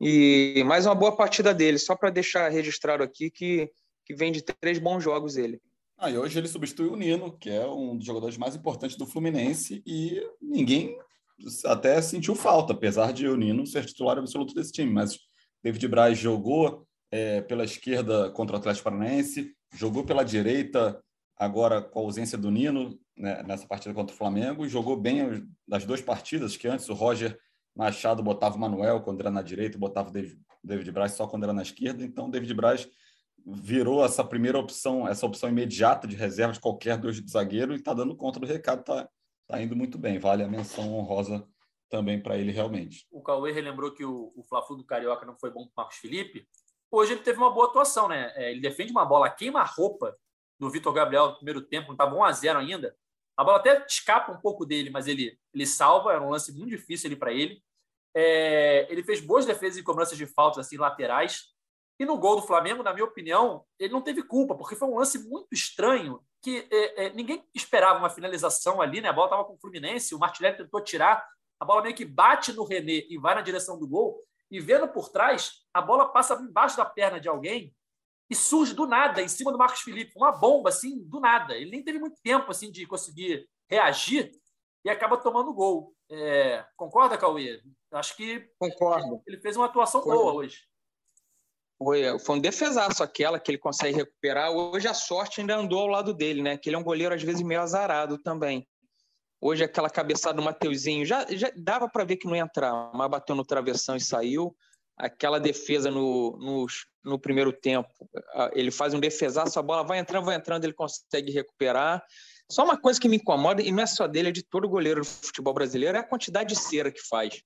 E 0.00 0.62
mais 0.66 0.86
uma 0.86 0.94
boa 0.94 1.16
partida 1.16 1.52
dele, 1.54 1.78
só 1.78 1.94
para 1.96 2.10
deixar 2.10 2.48
registrado 2.50 3.02
aqui 3.02 3.30
que 3.30 3.70
que 4.08 4.14
vem 4.14 4.32
de 4.32 4.40
três 4.40 4.78
bons 4.78 5.04
jogos 5.04 5.36
ele. 5.36 5.60
Ah, 5.98 6.10
e 6.10 6.16
hoje 6.16 6.38
ele 6.38 6.48
substitui 6.48 6.86
o 6.88 6.96
Nino, 6.96 7.36
que 7.36 7.50
é 7.50 7.66
um 7.66 7.94
dos 7.94 8.06
jogadores 8.06 8.38
mais 8.38 8.56
importantes 8.56 8.96
do 8.96 9.04
Fluminense, 9.04 9.82
e 9.84 10.18
ninguém 10.40 10.96
até 11.66 12.00
sentiu 12.00 12.34
falta, 12.34 12.72
apesar 12.72 13.12
de 13.12 13.28
o 13.28 13.36
Nino 13.36 13.66
ser 13.66 13.84
titular 13.84 14.16
absoluto 14.16 14.54
desse 14.54 14.72
time. 14.72 14.90
Mas 14.90 15.18
David 15.62 15.86
Braz 15.88 16.16
jogou 16.16 16.86
é, 17.10 17.42
pela 17.42 17.64
esquerda 17.64 18.30
contra 18.30 18.56
o 18.56 18.58
Atlético 18.58 18.84
Paranaense, 18.84 19.52
jogou 19.74 20.04
pela 20.04 20.24
direita 20.24 20.98
agora 21.36 21.82
com 21.82 21.98
a 21.98 22.02
ausência 22.02 22.38
do 22.38 22.50
Nino 22.50 22.98
né, 23.16 23.42
nessa 23.46 23.66
partida 23.66 23.94
contra 23.94 24.14
o 24.14 24.18
Flamengo, 24.18 24.66
jogou 24.66 24.96
bem 24.96 25.46
das 25.66 25.84
duas 25.84 26.00
partidas, 26.00 26.56
que 26.56 26.66
antes 26.66 26.88
o 26.88 26.94
Roger 26.94 27.38
Machado 27.76 28.22
botava 28.22 28.56
o 28.56 28.58
Manuel 28.58 29.02
quando 29.02 29.20
era 29.20 29.30
na 29.30 29.42
direita 29.42 29.78
botava 29.78 30.08
o 30.08 30.12
David, 30.12 30.40
David 30.64 30.90
Braz 30.92 31.12
só 31.12 31.26
quando 31.26 31.44
era 31.44 31.52
na 31.52 31.62
esquerda. 31.62 32.04
Então, 32.04 32.30
David 32.30 32.54
Braz 32.54 32.88
virou 33.50 34.04
essa 34.04 34.22
primeira 34.22 34.58
opção, 34.58 35.08
essa 35.08 35.24
opção 35.24 35.48
imediata 35.48 36.06
de 36.06 36.14
reserva 36.14 36.52
de 36.52 36.60
qualquer 36.60 36.98
dois 36.98 37.20
de 37.20 37.30
zagueiro 37.30 37.72
e 37.72 37.76
está 37.76 37.94
dando 37.94 38.14
conta 38.14 38.38
do 38.38 38.46
recado, 38.46 38.80
está 38.80 39.08
tá 39.46 39.62
indo 39.62 39.74
muito 39.74 39.96
bem. 39.96 40.18
Vale 40.18 40.42
a 40.42 40.48
menção 40.48 40.94
honrosa 40.94 41.46
também 41.88 42.20
para 42.22 42.36
ele 42.36 42.52
realmente. 42.52 43.06
O 43.10 43.22
Cauê 43.22 43.50
relembrou 43.50 43.92
que 43.92 44.04
o, 44.04 44.32
o 44.36 44.42
Fla-Flu 44.42 44.76
do 44.76 44.84
Carioca 44.84 45.24
não 45.24 45.36
foi 45.38 45.50
bom 45.50 45.64
para 45.64 45.84
Marcos 45.84 45.96
Felipe. 45.96 46.46
Hoje 46.90 47.12
ele 47.12 47.22
teve 47.22 47.38
uma 47.38 47.50
boa 47.50 47.66
atuação, 47.66 48.08
né? 48.08 48.32
É, 48.34 48.50
ele 48.50 48.60
defende 48.60 48.92
uma 48.92 49.04
bola, 49.04 49.30
queima 49.30 49.60
a 49.60 49.64
roupa 49.64 50.14
do 50.58 50.68
Vitor 50.68 50.92
Gabriel 50.92 51.28
no 51.28 51.36
primeiro 51.36 51.62
tempo, 51.62 51.88
não 51.88 51.94
estava 51.94 52.14
1 52.14 52.24
a 52.24 52.32
0 52.32 52.58
ainda. 52.58 52.96
A 53.36 53.44
bola 53.44 53.58
até 53.58 53.84
escapa 53.86 54.32
um 54.32 54.40
pouco 54.40 54.66
dele, 54.66 54.90
mas 54.90 55.06
ele, 55.06 55.38
ele 55.54 55.66
salva, 55.66 56.12
era 56.12 56.22
um 56.22 56.30
lance 56.30 56.52
muito 56.52 56.70
difícil 56.70 57.16
para 57.16 57.32
ele. 57.32 57.62
É, 58.14 58.86
ele 58.90 59.02
fez 59.02 59.20
boas 59.20 59.46
defesas 59.46 59.78
e 59.78 59.82
cobranças 59.82 60.18
de 60.18 60.26
faltas 60.26 60.66
assim 60.66 60.76
laterais. 60.76 61.54
E 61.98 62.04
no 62.04 62.16
gol 62.16 62.36
do 62.36 62.46
Flamengo, 62.46 62.82
na 62.82 62.92
minha 62.92 63.04
opinião, 63.04 63.64
ele 63.78 63.92
não 63.92 64.00
teve 64.00 64.22
culpa, 64.22 64.54
porque 64.54 64.76
foi 64.76 64.88
um 64.88 64.98
lance 64.98 65.18
muito 65.28 65.48
estranho, 65.52 66.20
que 66.40 66.68
é, 66.70 67.06
é, 67.06 67.12
ninguém 67.12 67.44
esperava 67.54 67.98
uma 67.98 68.10
finalização 68.10 68.80
ali, 68.80 69.00
né? 69.00 69.08
A 69.08 69.12
bola 69.12 69.26
estava 69.26 69.44
com 69.44 69.54
o 69.54 69.58
Fluminense, 69.58 70.14
o 70.14 70.18
Martinelli 70.18 70.58
tentou 70.58 70.80
tirar, 70.80 71.26
a 71.58 71.64
bola 71.64 71.82
meio 71.82 71.94
que 71.94 72.04
bate 72.04 72.52
no 72.52 72.64
René 72.64 73.04
e 73.08 73.18
vai 73.18 73.34
na 73.34 73.40
direção 73.40 73.78
do 73.78 73.88
gol, 73.88 74.22
e 74.50 74.60
vendo 74.60 74.88
por 74.88 75.08
trás, 75.08 75.64
a 75.74 75.82
bola 75.82 76.08
passa 76.10 76.34
embaixo 76.34 76.76
da 76.76 76.84
perna 76.84 77.20
de 77.20 77.28
alguém 77.28 77.74
e 78.30 78.34
surge 78.34 78.74
do 78.74 78.86
nada, 78.86 79.22
em 79.22 79.28
cima 79.28 79.50
do 79.50 79.58
Marcos 79.58 79.80
Felipe, 79.80 80.12
uma 80.16 80.30
bomba, 80.30 80.68
assim, 80.68 81.02
do 81.04 81.18
nada. 81.18 81.56
Ele 81.56 81.70
nem 81.70 81.82
teve 81.82 81.98
muito 81.98 82.20
tempo, 82.22 82.50
assim, 82.50 82.70
de 82.70 82.86
conseguir 82.86 83.48
reagir 83.68 84.30
e 84.84 84.90
acaba 84.90 85.16
tomando 85.16 85.52
gol. 85.52 85.94
É, 86.10 86.64
concorda, 86.76 87.18
Cauê? 87.18 87.60
Acho 87.92 88.16
que 88.16 88.48
Concordo. 88.58 89.22
ele 89.26 89.38
fez 89.40 89.56
uma 89.56 89.66
atuação 89.66 90.00
Concordo. 90.00 90.22
boa 90.22 90.34
hoje. 90.34 90.66
Foi, 91.78 92.02
um 92.30 92.40
defesaço 92.40 93.04
aquela 93.04 93.38
que 93.38 93.52
ele 93.52 93.58
consegue 93.58 93.96
recuperar. 93.96 94.50
Hoje 94.50 94.88
a 94.88 94.94
sorte 94.94 95.40
ainda 95.40 95.56
andou 95.56 95.80
ao 95.80 95.86
lado 95.86 96.12
dele, 96.12 96.42
né? 96.42 96.56
Que 96.56 96.68
ele 96.68 96.76
é 96.76 96.78
um 96.78 96.82
goleiro 96.82 97.14
às 97.14 97.22
vezes 97.22 97.40
meio 97.40 97.60
azarado 97.60 98.18
também. 98.18 98.66
Hoje 99.40 99.62
aquela 99.62 99.88
cabeçada 99.88 100.34
do 100.34 100.42
Mateuzinho, 100.42 101.06
já, 101.06 101.24
já 101.30 101.52
dava 101.56 101.88
para 101.88 102.04
ver 102.04 102.16
que 102.16 102.26
não 102.26 102.34
ia 102.34 102.42
entrar, 102.42 102.90
mas 102.92 103.08
bateu 103.08 103.36
no 103.36 103.44
travessão 103.44 103.94
e 103.94 104.00
saiu. 104.00 104.54
Aquela 104.96 105.38
defesa 105.38 105.92
no, 105.92 106.36
no, 106.38 106.66
no 107.04 107.20
primeiro 107.20 107.52
tempo, 107.52 107.88
ele 108.52 108.72
faz 108.72 108.92
um 108.92 108.98
defesaço, 108.98 109.56
a 109.56 109.62
bola 109.62 109.84
vai 109.84 110.00
entrando, 110.00 110.24
vai 110.24 110.34
entrando, 110.34 110.64
ele 110.64 110.72
consegue 110.72 111.30
recuperar. 111.30 112.02
Só 112.50 112.64
uma 112.64 112.76
coisa 112.76 113.00
que 113.00 113.08
me 113.08 113.18
incomoda, 113.18 113.62
e 113.62 113.70
não 113.70 113.84
é 113.84 113.86
só 113.86 114.08
dele, 114.08 114.30
é 114.30 114.32
de 114.32 114.42
todo 114.42 114.68
goleiro 114.68 115.02
do 115.02 115.06
futebol 115.06 115.54
brasileiro, 115.54 115.96
é 115.96 116.00
a 116.00 116.04
quantidade 116.04 116.48
de 116.52 116.60
cera 116.60 116.90
que 116.90 117.06
faz 117.06 117.40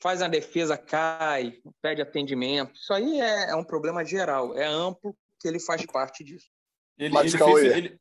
faz 0.00 0.22
a 0.22 0.28
defesa, 0.28 0.76
cai, 0.76 1.54
pede 1.82 2.02
atendimento. 2.02 2.74
Isso 2.74 2.92
aí 2.92 3.20
é, 3.20 3.50
é 3.50 3.56
um 3.56 3.64
problema 3.64 4.04
geral, 4.04 4.56
é 4.56 4.66
amplo, 4.66 5.16
que 5.40 5.48
ele 5.48 5.60
faz 5.60 5.84
parte 5.86 6.24
disso. 6.24 6.46
Ele, 6.98 7.12
Mas, 7.12 7.34
ele, 7.34 7.44
fez, 7.44 7.76
ele, 7.76 8.00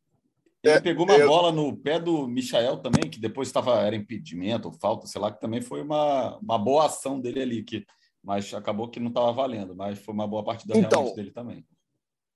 ele 0.64 0.74
é, 0.74 0.80
pegou 0.80 1.06
uma 1.06 1.18
eu... 1.18 1.28
bola 1.28 1.52
no 1.52 1.76
pé 1.76 2.00
do 2.00 2.28
Michael 2.28 2.78
também, 2.78 3.10
que 3.10 3.20
depois 3.20 3.48
estava 3.48 3.82
era 3.82 3.96
impedimento, 3.96 4.72
falta, 4.72 5.06
sei 5.08 5.20
lá, 5.20 5.32
que 5.32 5.40
também 5.40 5.62
foi 5.62 5.82
uma, 5.82 6.38
uma 6.38 6.58
boa 6.58 6.86
ação 6.86 7.20
dele 7.20 7.42
ali, 7.42 7.64
que, 7.64 7.86
mas 8.24 8.54
acabou 8.54 8.90
que 8.90 9.00
não 9.00 9.10
estava 9.10 9.32
valendo, 9.32 9.76
mas 9.76 10.00
foi 10.00 10.14
uma 10.14 10.28
boa 10.28 10.44
partida 10.44 10.78
então, 10.78 10.90
realmente 10.90 11.16
dele 11.16 11.32
também. 11.32 11.66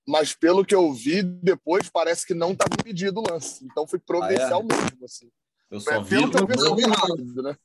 Mas 0.07 0.34
pelo 0.34 0.66
que 0.66 0.74
eu 0.74 0.91
vi, 0.91 1.22
depois 1.22 1.89
parece 1.89 2.26
que 2.26 2.34
não 2.34 2.51
estava 2.51 2.74
impedido 2.80 3.20
o 3.20 3.32
lance. 3.32 3.64
Então 3.64 3.88
foi 3.88 3.99
providencial 3.99 4.62
ah, 4.62 4.74
é? 4.74 4.84
mesmo. 4.84 5.05
Assim. 5.05 5.30
Eu 5.70 5.80
só 5.80 6.01
vi. 6.01 6.16
Pelo 6.32 6.47
que 6.47 6.60
eu 6.60 6.76
vi, 6.76 6.84
rápido, 6.84 7.43
né? 7.43 7.55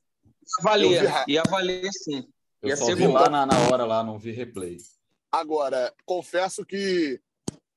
Ia 0.45 0.63
valer, 0.63 1.25
ia 1.29 1.43
valer 1.49 1.91
sim. 1.93 2.27
Eu 2.63 2.71
ia 2.71 2.77
só 2.77 2.95
vi 2.95 3.07
lá 3.07 3.29
na, 3.29 3.47
na 3.47 3.59
hora 3.69 3.85
lá, 3.85 4.03
não 4.03 4.19
vi 4.19 4.31
replay. 4.31 4.79
Agora, 5.31 5.93
confesso 6.05 6.65
que 6.65 7.21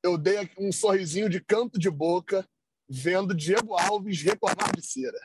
eu 0.03 0.17
dei 0.17 0.49
um 0.57 0.71
sorrisinho 0.71 1.29
de 1.29 1.41
canto 1.41 1.79
de 1.79 1.89
boca 1.89 2.47
vendo 2.87 3.35
Diego 3.35 3.75
Alves 3.75 4.21
reclamar 4.21 4.75
de 4.75 4.85
cera. 4.85 5.19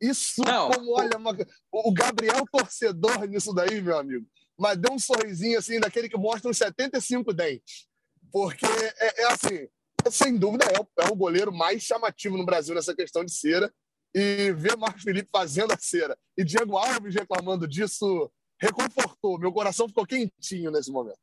Isso, 0.00 0.42
não, 0.42 0.70
como 0.70 0.92
olha, 0.92 1.16
uma... 1.16 1.36
o 1.72 1.92
Gabriel 1.92 2.44
torcedor 2.50 3.26
nisso 3.26 3.52
daí, 3.52 3.80
meu 3.80 3.98
amigo, 3.98 4.26
mas 4.58 4.78
deu 4.78 4.92
um 4.92 4.98
sorrisinho 4.98 5.58
assim, 5.58 5.80
daquele 5.80 6.08
que 6.08 6.16
mostra 6.16 6.50
uns 6.50 6.58
75 6.58 7.32
dentes. 7.32 7.86
porque 8.32 8.66
é, 8.66 9.22
é 9.22 9.26
assim, 9.32 9.68
sem 10.10 10.36
dúvida 10.36 10.64
é 10.66 10.80
o, 10.80 11.04
é 11.04 11.12
o 11.12 11.16
goleiro 11.16 11.52
mais 11.52 11.82
chamativo 11.82 12.36
no 12.36 12.44
Brasil 12.44 12.74
nessa 12.74 12.94
questão 12.94 13.24
de 13.24 13.32
cera. 13.32 13.72
E 14.14 14.52
ver 14.52 14.76
Marcos 14.76 15.02
Felipe 15.02 15.28
fazendo 15.32 15.72
a 15.72 15.78
cera 15.78 16.16
e 16.36 16.44
Diego 16.44 16.76
Alves 16.76 17.14
reclamando 17.14 17.66
disso 17.66 18.30
reconfortou. 18.60 19.38
Meu 19.38 19.52
coração 19.52 19.88
ficou 19.88 20.06
quentinho 20.06 20.70
nesse 20.70 20.90
momento. 20.90 21.18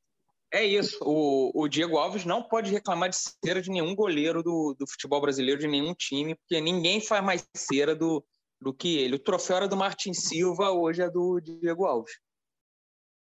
É 0.51 0.65
isso. 0.65 0.97
O, 1.01 1.51
o, 1.63 1.67
Diego 1.69 1.97
Alves 1.97 2.25
não 2.25 2.43
pode 2.43 2.69
reclamar 2.69 3.09
de 3.09 3.15
cera 3.15 3.61
de 3.61 3.69
nenhum 3.69 3.95
goleiro 3.95 4.43
do, 4.43 4.75
do 4.77 4.85
futebol 4.85 5.21
brasileiro, 5.21 5.61
de 5.61 5.67
nenhum 5.67 5.93
time, 5.93 6.35
porque 6.35 6.59
ninguém 6.59 6.99
faz 6.99 7.23
mais 7.23 7.47
cera 7.55 7.95
do, 7.95 8.23
do 8.59 8.73
que 8.73 8.97
ele. 8.97 9.15
O 9.15 9.19
troféu 9.19 9.57
era 9.57 9.67
do 9.67 9.77
Martin 9.77 10.13
Silva, 10.13 10.71
hoje 10.71 11.01
é 11.01 11.09
do 11.09 11.39
Diego 11.39 11.85
Alves. 11.85 12.19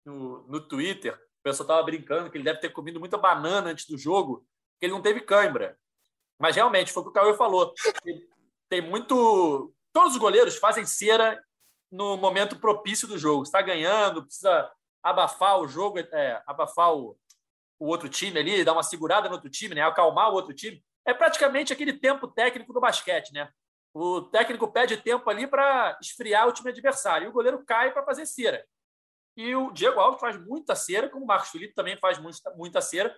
No, 0.06 0.48
no 0.48 0.66
Twitter, 0.66 1.14
o 1.14 1.42
pessoal 1.42 1.66
estava 1.66 1.82
brincando 1.82 2.30
que 2.30 2.38
ele 2.38 2.44
deve 2.44 2.60
ter 2.60 2.70
comido 2.70 2.98
muita 2.98 3.18
banana 3.18 3.70
antes 3.70 3.86
do 3.86 3.98
jogo, 3.98 4.46
porque 4.72 4.86
ele 4.86 4.94
não 4.94 5.02
teve 5.02 5.20
cãibra. 5.20 5.78
Mas 6.38 6.56
realmente, 6.56 6.92
foi 6.92 7.02
o 7.02 7.04
que 7.04 7.10
o 7.10 7.12
Cauê 7.12 7.36
falou. 7.36 7.74
Tem 8.68 8.80
muito. 8.80 9.72
Todos 9.92 10.12
os 10.12 10.18
goleiros 10.18 10.56
fazem 10.56 10.84
cera 10.84 11.42
no 11.90 12.16
momento 12.16 12.58
propício 12.58 13.08
do 13.08 13.18
jogo. 13.18 13.42
Está 13.42 13.62
ganhando, 13.62 14.24
precisa 14.24 14.70
abafar 15.02 15.58
o 15.58 15.68
jogo, 15.68 15.98
é, 15.98 16.42
abafar 16.46 16.94
o, 16.94 17.18
o 17.78 17.86
outro 17.86 18.08
time 18.08 18.38
ali, 18.38 18.64
dar 18.64 18.72
uma 18.72 18.82
segurada 18.82 19.28
no 19.28 19.34
outro 19.34 19.50
time, 19.50 19.74
né? 19.74 19.82
acalmar 19.82 20.30
o 20.30 20.34
outro 20.34 20.54
time. 20.54 20.82
É 21.06 21.14
praticamente 21.14 21.72
aquele 21.72 21.92
tempo 21.92 22.28
técnico 22.28 22.72
do 22.72 22.80
basquete, 22.80 23.32
né? 23.32 23.50
O 23.94 24.20
técnico 24.20 24.70
pede 24.70 24.98
tempo 24.98 25.28
ali 25.30 25.46
para 25.46 25.96
esfriar 26.00 26.46
o 26.46 26.52
time 26.52 26.70
adversário 26.70 27.26
e 27.26 27.28
o 27.28 27.32
goleiro 27.32 27.64
cai 27.64 27.90
para 27.92 28.04
fazer 28.04 28.26
cera. 28.26 28.64
E 29.36 29.54
o 29.54 29.70
Diego 29.70 29.98
Alves 29.98 30.20
faz 30.20 30.36
muita 30.46 30.74
cera, 30.74 31.08
como 31.08 31.24
o 31.24 31.26
Marcos 31.26 31.50
Felipe 31.50 31.74
também 31.74 31.96
faz 31.96 32.18
muita, 32.18 32.50
muita 32.54 32.80
cera. 32.80 33.16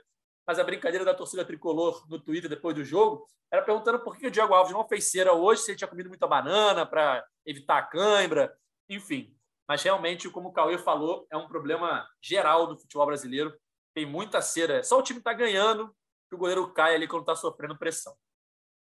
Mas 0.50 0.58
a 0.58 0.64
brincadeira 0.64 1.04
da 1.04 1.14
torcida 1.14 1.44
tricolor 1.44 2.04
no 2.08 2.18
Twitter 2.18 2.50
depois 2.50 2.74
do 2.74 2.84
jogo 2.84 3.24
era 3.52 3.62
perguntando 3.62 4.00
por 4.00 4.16
que 4.16 4.26
o 4.26 4.30
Diego 4.32 4.52
Alves 4.52 4.72
não 4.72 4.84
fez 4.84 5.08
cera 5.08 5.32
hoje, 5.32 5.62
se 5.62 5.70
ele 5.70 5.78
tinha 5.78 5.86
comido 5.86 6.08
muita 6.08 6.26
banana 6.26 6.84
para 6.84 7.24
evitar 7.46 7.78
a 7.78 7.82
cãibra, 7.84 8.52
enfim. 8.88 9.32
Mas 9.68 9.80
realmente, 9.80 10.28
como 10.28 10.48
o 10.48 10.52
Cauê 10.52 10.76
falou, 10.76 11.24
é 11.30 11.36
um 11.36 11.46
problema 11.46 12.04
geral 12.20 12.66
do 12.66 12.76
futebol 12.76 13.06
brasileiro. 13.06 13.56
Tem 13.94 14.04
muita 14.04 14.42
cera. 14.42 14.82
Só 14.82 14.98
o 14.98 15.02
time 15.04 15.20
está 15.20 15.32
ganhando 15.32 15.94
que 16.28 16.34
o 16.34 16.38
goleiro 16.38 16.72
cai 16.72 16.96
ali 16.96 17.06
quando 17.06 17.22
está 17.22 17.36
sofrendo 17.36 17.78
pressão. 17.78 18.16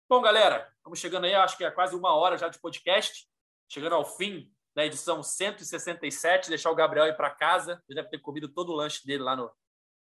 Bom, 0.08 0.22
galera, 0.22 0.72
estamos 0.76 1.00
chegando 1.00 1.26
aí, 1.26 1.34
acho 1.34 1.58
que 1.58 1.66
é 1.66 1.72
quase 1.72 1.96
uma 1.96 2.14
hora 2.16 2.38
já 2.38 2.50
de 2.50 2.60
podcast. 2.60 3.28
Chegando 3.68 3.96
ao 3.96 4.06
fim 4.06 4.48
da 4.76 4.86
edição 4.86 5.24
167. 5.24 6.50
Deixar 6.50 6.70
o 6.70 6.76
Gabriel 6.76 7.08
ir 7.08 7.18
para 7.18 7.32
casa. 7.32 7.82
Ele 7.90 7.96
deve 7.96 8.10
ter 8.10 8.20
comido 8.20 8.48
todo 8.48 8.72
o 8.72 8.76
lanche 8.76 9.04
dele 9.08 9.24
lá 9.24 9.36
no, 9.36 9.52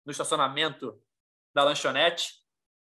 no 0.04 0.12
estacionamento 0.12 1.02
da 1.56 1.64
lanchonete. 1.64 2.34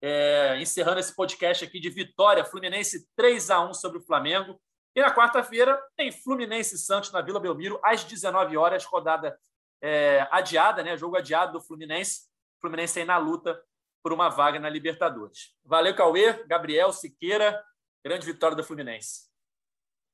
É, 0.02 0.58
encerrando 0.58 0.98
esse 0.98 1.14
podcast 1.14 1.62
aqui 1.64 1.78
de 1.78 1.90
vitória, 1.90 2.44
Fluminense 2.44 3.06
3 3.14 3.50
a 3.50 3.60
1 3.60 3.74
sobre 3.74 3.98
o 3.98 4.00
Flamengo. 4.00 4.58
E 4.96 5.02
na 5.02 5.14
quarta-feira 5.14 5.78
tem 5.96 6.10
Fluminense 6.10 6.78
Santos 6.78 7.12
na 7.12 7.20
Vila 7.20 7.38
Belmiro, 7.38 7.78
às 7.84 8.04
19 8.04 8.56
horas, 8.56 8.84
rodada 8.84 9.38
é, 9.82 10.26
adiada, 10.30 10.82
né? 10.82 10.96
Jogo 10.96 11.16
adiado 11.16 11.52
do 11.52 11.60
Fluminense. 11.60 12.22
Fluminense 12.58 12.98
aí 12.98 13.04
na 13.04 13.18
luta 13.18 13.60
por 14.02 14.14
uma 14.14 14.30
vaga 14.30 14.58
na 14.58 14.70
Libertadores. 14.70 15.54
Valeu, 15.62 15.94
Cauê, 15.94 16.44
Gabriel, 16.46 16.90
Siqueira. 16.90 17.62
Grande 18.02 18.24
vitória 18.24 18.56
do 18.56 18.64
Fluminense. 18.64 19.28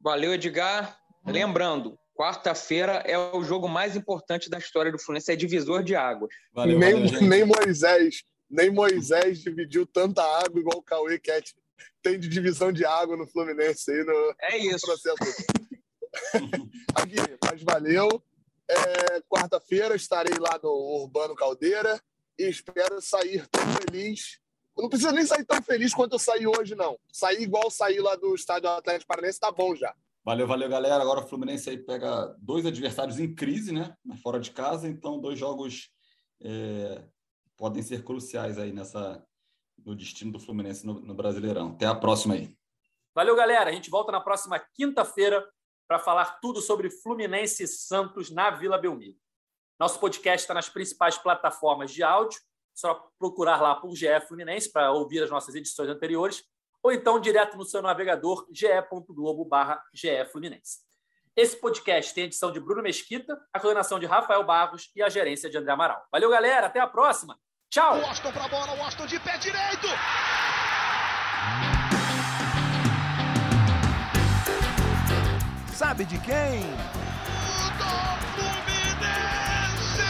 Valeu, 0.00 0.34
Edgar. 0.34 0.98
Lembrando, 1.24 1.98
quarta-feira 2.14 3.02
é 3.06 3.18
o 3.18 3.44
jogo 3.44 3.68
mais 3.68 3.94
importante 3.94 4.50
da 4.50 4.58
história 4.58 4.90
do 4.90 4.98
Fluminense, 4.98 5.32
é 5.32 5.36
divisor 5.36 5.82
de 5.82 5.94
águas. 5.94 6.30
Valeu, 6.52 6.78
nem, 6.78 7.06
valeu, 7.06 7.22
nem 7.22 7.44
Moisés, 7.44 8.24
nem 8.50 8.70
Moisés 8.70 9.40
dividiu 9.40 9.86
tanta 9.86 10.22
água 10.22 10.60
igual 10.60 10.78
o 10.78 10.82
Cauê 10.82 11.18
Cat 11.18 11.54
tem 12.02 12.18
de 12.18 12.28
divisão 12.28 12.72
de 12.72 12.84
água 12.84 13.16
no 13.16 13.26
Fluminense 13.26 13.90
aí 13.90 14.04
no, 14.04 14.34
é 14.40 14.58
isso. 14.58 14.86
No 14.86 14.98
processo. 14.98 15.44
Aqui, 16.94 17.16
mas 17.44 17.62
valeu. 17.62 18.22
É, 18.68 19.20
Quarta-feira 19.28 19.94
estarei 19.94 20.36
lá 20.38 20.58
no 20.62 20.70
Urbano 20.70 21.34
Caldeira 21.34 22.00
e 22.38 22.48
espero 22.48 23.00
sair 23.00 23.46
tão 23.48 23.62
feliz. 23.74 24.40
Eu 24.76 24.82
não 24.82 24.88
precisa 24.88 25.12
nem 25.12 25.26
sair 25.26 25.44
tão 25.44 25.60
feliz 25.62 25.92
quanto 25.92 26.14
eu 26.14 26.18
saí 26.18 26.46
hoje, 26.46 26.74
não. 26.74 26.98
Sair 27.12 27.42
igual 27.42 27.70
sair 27.70 28.00
lá 28.00 28.16
do 28.16 28.34
Estádio 28.34 28.70
Atlético 28.70 29.08
Paranaense 29.08 29.40
tá 29.40 29.50
bom 29.50 29.74
já. 29.74 29.94
Valeu, 30.24 30.46
valeu, 30.46 30.68
galera. 30.68 31.02
Agora 31.02 31.20
o 31.20 31.28
Fluminense 31.28 31.70
aí 31.70 31.78
pega 31.78 32.34
dois 32.38 32.64
adversários 32.64 33.18
em 33.18 33.34
crise, 33.34 33.72
né? 33.72 33.94
Fora 34.22 34.38
de 34.38 34.50
casa, 34.50 34.88
então 34.88 35.20
dois 35.20 35.38
jogos 35.38 35.90
é, 36.42 37.02
podem 37.60 37.82
ser 37.82 38.02
cruciais 38.02 38.58
aí 38.58 38.72
nessa, 38.72 39.22
do 39.76 39.94
destino 39.94 40.32
do 40.32 40.40
Fluminense 40.40 40.86
no, 40.86 40.94
no 40.94 41.12
Brasileirão. 41.12 41.72
Até 41.72 41.84
a 41.84 41.94
próxima 41.94 42.32
aí. 42.32 42.56
Valeu, 43.14 43.36
galera. 43.36 43.68
A 43.68 43.72
gente 43.72 43.90
volta 43.90 44.10
na 44.10 44.20
próxima 44.20 44.58
quinta-feira 44.74 45.46
para 45.86 45.98
falar 45.98 46.40
tudo 46.40 46.62
sobre 46.62 46.88
Fluminense 46.88 47.64
e 47.64 47.68
Santos 47.68 48.30
na 48.30 48.50
Vila 48.50 48.78
Belmiro. 48.78 49.18
Nosso 49.78 50.00
podcast 50.00 50.42
está 50.42 50.54
nas 50.54 50.70
principais 50.70 51.18
plataformas 51.18 51.90
de 51.92 52.02
áudio. 52.02 52.40
Só 52.74 53.10
procurar 53.18 53.60
lá 53.60 53.74
por 53.74 53.94
GE 53.94 54.06
Fluminense 54.26 54.72
para 54.72 54.90
ouvir 54.92 55.22
as 55.22 55.28
nossas 55.28 55.54
edições 55.54 55.90
anteriores, 55.90 56.42
ou 56.82 56.90
então 56.90 57.20
direto 57.20 57.58
no 57.58 57.64
seu 57.66 57.82
navegador 57.82 58.46
ge.globo.ge 58.50 60.24
Fluminense. 60.32 60.78
Esse 61.36 61.56
podcast 61.56 62.14
tem 62.14 62.24
a 62.24 62.26
edição 62.26 62.50
de 62.50 62.58
Bruno 62.58 62.82
Mesquita, 62.82 63.38
a 63.52 63.60
coordenação 63.60 63.98
de 63.98 64.06
Rafael 64.06 64.44
Barros 64.44 64.90
e 64.96 65.02
a 65.02 65.10
gerência 65.10 65.50
de 65.50 65.58
André 65.58 65.72
Amaral. 65.72 66.02
Valeu, 66.10 66.30
galera. 66.30 66.68
Até 66.68 66.80
a 66.80 66.86
próxima. 66.86 67.38
Tchau. 67.72 67.98
O 67.98 68.00
Washington 68.00 68.32
pra 68.32 68.48
bola, 68.48 68.72
o 68.72 68.78
Washington 68.78 69.06
de 69.06 69.20
pé 69.20 69.38
direito. 69.38 69.86
Sabe 75.72 76.04
de 76.04 76.18
quem? 76.18 76.62
Do 77.78 77.94
Fluminense! 78.34 80.02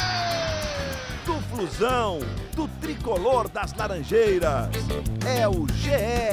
Do 1.26 1.38
Flusão, 1.50 2.20
do 2.56 2.66
tricolor 2.80 3.46
das 3.50 3.74
Laranjeiras. 3.74 4.70
É 5.26 5.46
o 5.46 5.66
GE 5.68 6.30